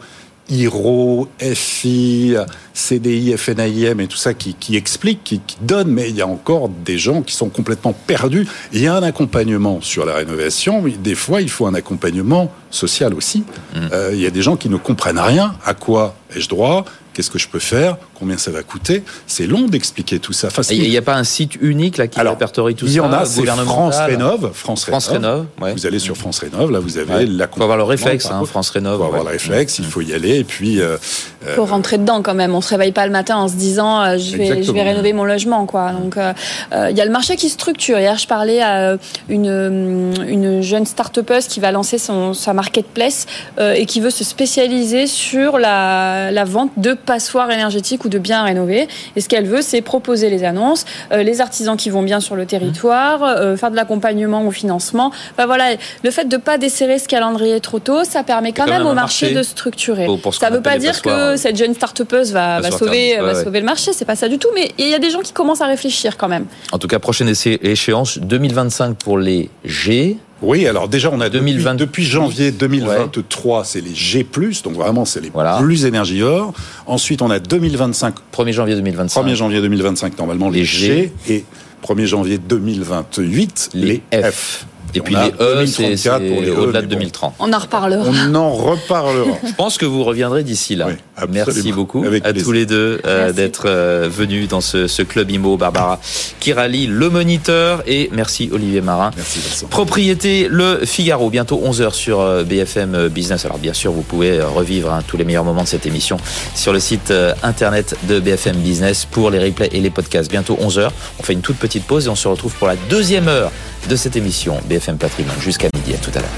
IRO, 0.50 1.28
FI, 1.40 2.36
CDI, 2.74 3.36
FNIM 3.38 4.00
et 4.00 4.08
tout 4.08 4.18
ça 4.18 4.34
qui, 4.34 4.54
qui 4.54 4.78
explique, 4.78 5.24
qui, 5.24 5.40
qui, 5.40 5.58
donne, 5.62 5.90
mais 5.90 6.10
il 6.10 6.16
y 6.16 6.22
a 6.22 6.28
encore 6.28 6.70
des 6.70 6.98
gens 6.98 7.22
qui 7.22 7.36
sont 7.36 7.50
complètement 7.50 7.94
perdus. 7.94 8.48
Il 8.72 8.82
y 8.82 8.88
a 8.88 8.96
un 8.96 9.04
accompagnement 9.04 9.82
sur 9.82 10.06
la 10.06 10.16
rénovation, 10.16 10.82
mais 10.82 10.92
des 10.92 11.16
fois 11.16 11.42
il 11.42 11.50
faut 11.50 11.68
un 11.68 11.74
accompagnement 11.74 12.52
social 12.72 13.14
aussi. 13.14 13.40
Mmh. 13.40 13.80
Euh, 13.92 14.12
il 14.14 14.22
y 14.22 14.26
a 14.26 14.30
des 14.30 14.42
gens 14.42 14.56
qui 14.56 14.70
ne 14.70 14.78
comprennent 14.78 15.20
rien. 15.20 15.56
À 15.66 15.74
quoi 15.74 16.16
ai-je 16.36 16.48
droit? 16.48 16.86
Qu'est-ce 17.18 17.32
que 17.32 17.40
je 17.40 17.48
peux 17.48 17.58
faire? 17.58 17.98
Combien 18.14 18.38
ça 18.38 18.52
va 18.52 18.62
coûter? 18.62 19.02
C'est 19.26 19.48
long 19.48 19.64
d'expliquer 19.64 20.20
tout 20.20 20.34
ça. 20.34 20.50
il 20.70 20.88
n'y 20.88 20.98
a 20.98 21.02
pas 21.02 21.16
un 21.16 21.24
site 21.24 21.56
unique 21.60 21.98
là 21.98 22.06
qui 22.06 22.22
répertorie 22.22 22.76
tout 22.76 22.86
ça 22.86 22.92
Il 22.92 22.96
y 22.96 23.00
en 23.00 23.12
a, 23.12 23.26
c'est 23.26 23.44
France 23.44 23.98
Rénov. 23.98 24.52
France, 24.54 24.86
France 24.86 25.08
Rénov. 25.08 25.48
Vous 25.58 25.88
allez 25.88 25.98
sur 25.98 26.16
France 26.16 26.38
Rénov, 26.38 26.70
là 26.70 26.80
vous 26.80 27.00
avez 27.00 27.12
ouais. 27.12 27.26
la. 27.26 27.46
Il 27.46 27.58
faut 27.58 27.64
avoir 27.64 27.78
le 27.78 27.86
réflexe, 27.86 28.28
hein, 28.28 28.44
France 28.46 28.70
Rénov. 28.70 28.94
Il 28.94 28.98
faut 29.00 29.06
avoir 29.06 29.24
le 29.24 29.32
réflexe, 29.32 29.80
il 29.80 29.86
faut 29.86 30.02
y 30.02 30.14
aller 30.14 30.38
et 30.38 30.44
puis. 30.44 30.80
Euh, 30.80 30.98
il 31.42 31.54
faut 31.56 31.66
rentrer 31.66 31.98
dedans 31.98 32.22
quand 32.22 32.36
même. 32.36 32.54
On 32.54 32.62
se 32.62 32.70
réveille 32.70 32.92
pas 32.92 33.08
le 33.08 33.12
matin 33.12 33.38
en 33.38 33.48
se 33.48 33.56
disant 33.56 34.00
euh, 34.00 34.18
je 34.20 34.38
vais 34.38 34.62
je 34.62 34.72
vais 34.72 34.84
rénover 34.84 35.14
mon 35.14 35.24
logement 35.24 35.66
quoi. 35.66 35.94
Donc 35.94 36.18
euh, 36.18 36.34
il 36.72 36.96
y 36.96 37.02
a 37.02 37.06
le 37.06 37.12
marché 37.12 37.36
qui 37.36 37.50
structure. 37.50 37.98
Hier 37.98 38.16
je 38.20 38.28
parlais 38.28 38.62
à 38.62 38.96
une 39.28 40.14
une 40.28 40.62
jeune 40.62 40.86
start-upeuse 40.86 41.48
qui 41.48 41.62
va 41.62 41.72
lancer 41.72 41.98
son 41.98 42.36
sa 42.36 42.54
marketplace 42.54 43.26
et 43.60 43.88
qui 43.88 44.02
veut 44.02 44.12
se 44.12 44.24
spécialiser 44.24 45.08
sur 45.08 45.58
la 45.58 46.30
la 46.30 46.44
vente 46.44 46.72
de 46.78 46.94
passoires 47.08 47.50
énergétiques 47.50 48.06
ou 48.06 48.10
de 48.10 48.20
biens 48.20 48.44
rénovés. 48.44 48.88
Et 49.16 49.22
ce 49.22 49.28
qu'elle 49.28 49.48
veut, 49.48 49.64
c'est 49.64 49.82
proposer 49.82 50.30
les 50.30 50.44
annonces, 50.44 50.86
euh, 51.12 51.24
les 51.24 51.42
artisans 51.42 51.76
qui 51.76 51.90
vont 51.90 52.04
bien 52.04 52.20
sur 52.20 52.36
le 52.36 52.46
territoire, 52.46 53.24
euh, 53.24 53.58
faire 53.58 53.72
de 53.72 53.76
l'accompagnement 53.76 54.46
au 54.46 54.52
financement. 54.52 55.12
voilà, 55.38 55.76
le 56.04 56.12
fait 56.12 56.26
de 56.26 56.36
ne 56.36 56.42
pas 56.42 56.60
desserrer 56.60 57.00
ce 57.00 57.08
calendrier 57.08 57.60
trop 57.62 57.80
tôt, 57.80 58.04
ça 58.04 58.22
permet 58.24 58.52
quand, 58.52 58.68
même, 58.68 58.86
au 58.86 58.94
marché, 58.94 59.32
de 59.32 59.42
structurer. 59.42 60.06
ça 60.38 60.50
ne 60.52 60.56
veut 60.56 60.62
pas 60.62 60.78
dire 60.78 61.02
que 61.02 61.38
cette 61.38 61.56
jeune 61.56 61.74
start-upeuse 61.74 62.34
va, 62.34 62.60
va 62.60 62.70
sauver, 62.70 63.18
va 63.18 63.44
sauver 63.44 63.62
le 63.62 63.66
marché, 63.66 63.94
c'est 63.94 64.06
pas 64.06 64.16
ça 64.16 64.28
du 64.28 64.38
tout, 64.38 64.50
mais 64.54 64.72
il 64.78 64.90
y 64.90 64.94
a 64.94 65.00
des 65.00 65.10
gens 65.10 65.22
qui 65.22 65.32
commencent 65.32 65.62
à 65.62 65.66
réfléchir 65.66 66.18
quand 66.18 66.28
même. 66.28 66.46
En 66.72 66.78
tout 66.78 66.88
cas, 66.88 67.00
prochaine 67.00 67.34
échéance 67.64 68.20
2025 68.20 68.98
pour 68.98 69.18
les 69.18 69.50
G, 69.64 70.18
oui, 70.42 70.68
alors 70.68 70.88
déjà, 70.88 71.10
on 71.12 71.20
a 71.20 71.30
2020... 71.30 71.76
depuis, 71.76 72.04
janvier 72.04 72.52
2023, 72.52 73.66
c'est 73.66 73.82
les 73.82 73.96
G+, 73.96 74.26
donc 74.64 74.74
vraiment, 74.74 75.06
c'est 75.06 75.22
les 75.22 75.32
plus 75.60 75.86
énergivores. 75.86 76.54
Ensuite, 76.86 77.22
on 77.22 77.32
a 77.32 77.40
2025... 77.40 78.16
1er 78.36 78.52
janvier 78.52 78.76
2025. 78.76 79.26
1er 79.26 79.36
janvier 79.36 79.62
2025, 79.62 80.18
normalement, 80.18 80.50
les, 80.50 80.64
G. 80.64 81.12
Et 81.28 81.46
1er 81.84 82.06
janvier 82.06 82.38
2028, 82.38 83.70
les, 83.74 84.02
F. 84.14 84.68
Et, 84.98 85.02
puis 85.02 85.16
les 85.16 85.32
E, 85.40 85.66
c'est 85.66 86.10
au-delà 86.52 86.82
de 86.82 86.88
2030. 86.88 87.36
On 87.40 87.54
en 87.54 87.60
reparlera. 87.60 88.04
On 88.10 88.36
en 88.36 88.52
reparlera. 88.52 89.38
Je 89.48 89.54
pense 89.54 89.78
que 89.78 89.86
vous 89.86 90.04
reviendrez 90.04 90.44
d'ici 90.44 90.76
là. 90.76 90.88
Merci 91.30 91.72
beaucoup 91.72 92.04
à 92.24 92.34
tous 92.34 92.52
les 92.52 92.66
deux 92.66 93.00
euh, 93.06 93.32
d'être 93.32 93.64
euh, 93.66 94.08
venus 94.12 94.48
dans 94.48 94.62
ce, 94.62 94.88
ce, 94.88 95.02
club 95.02 95.30
IMO. 95.30 95.58
Barbara 95.58 96.00
Kirali, 96.40 96.88
le 96.88 97.10
moniteur, 97.10 97.84
et 97.86 98.10
merci 98.12 98.50
Olivier 98.52 98.82
Marin. 98.82 99.12
Merci 99.16 99.40
Vincent. 99.40 99.68
Propriété 99.68 100.48
Le 100.50 100.82
Figaro, 100.86 101.30
bientôt 101.30 101.62
11h 101.64 101.94
sur 101.94 102.20
euh, 102.20 102.44
BFM 102.44 103.08
Business. 103.10 103.46
Alors 103.46 103.58
bien 103.60 103.74
sûr, 103.74 103.92
vous 103.92 104.02
pouvez 104.02 104.42
revivre 104.42 104.92
hein, 104.92 105.02
tous 105.08 105.18
les 105.18 105.24
meilleurs 105.24 105.44
moments 105.44 105.64
de 105.64 105.68
cette 105.68 105.86
émission 105.86 106.18
sur 106.56 106.74
le 106.74 106.80
site 106.80 107.14
internet 107.44 107.96
de 108.08 108.20
BFM 108.20 108.58
Business 108.58 109.06
pour 109.06 109.30
les 109.30 109.40
replays 109.40 109.70
et 109.72 109.80
les 109.80 109.90
podcasts. 109.90 110.30
Bientôt 110.30 110.58
11h. 110.62 110.90
On 111.20 111.24
fait 111.24 111.34
une 111.34 111.42
toute 111.42 111.58
petite 111.58 111.84
pause 111.84 112.08
et 112.08 112.10
on 112.10 112.16
se 112.16 112.28
retrouve 112.28 112.54
pour 112.56 112.68
la 112.68 112.76
deuxième 112.90 113.28
heure 113.28 113.52
de 113.90 113.96
cette 113.96 114.16
émission 114.16 114.60
BFM 114.66 114.98
Patrimoine 114.98 115.40
jusqu'à 115.42 115.68
midi. 115.74 115.94
À 115.94 115.98
tout 115.98 116.12
à 116.16 116.20
l'heure. 116.20 116.30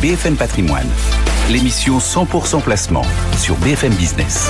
BFM 0.00 0.36
Patrimoine, 0.36 0.88
l'émission 1.50 1.98
100% 1.98 2.62
placement 2.62 3.04
sur 3.36 3.56
BFM 3.56 3.92
Business. 3.94 4.48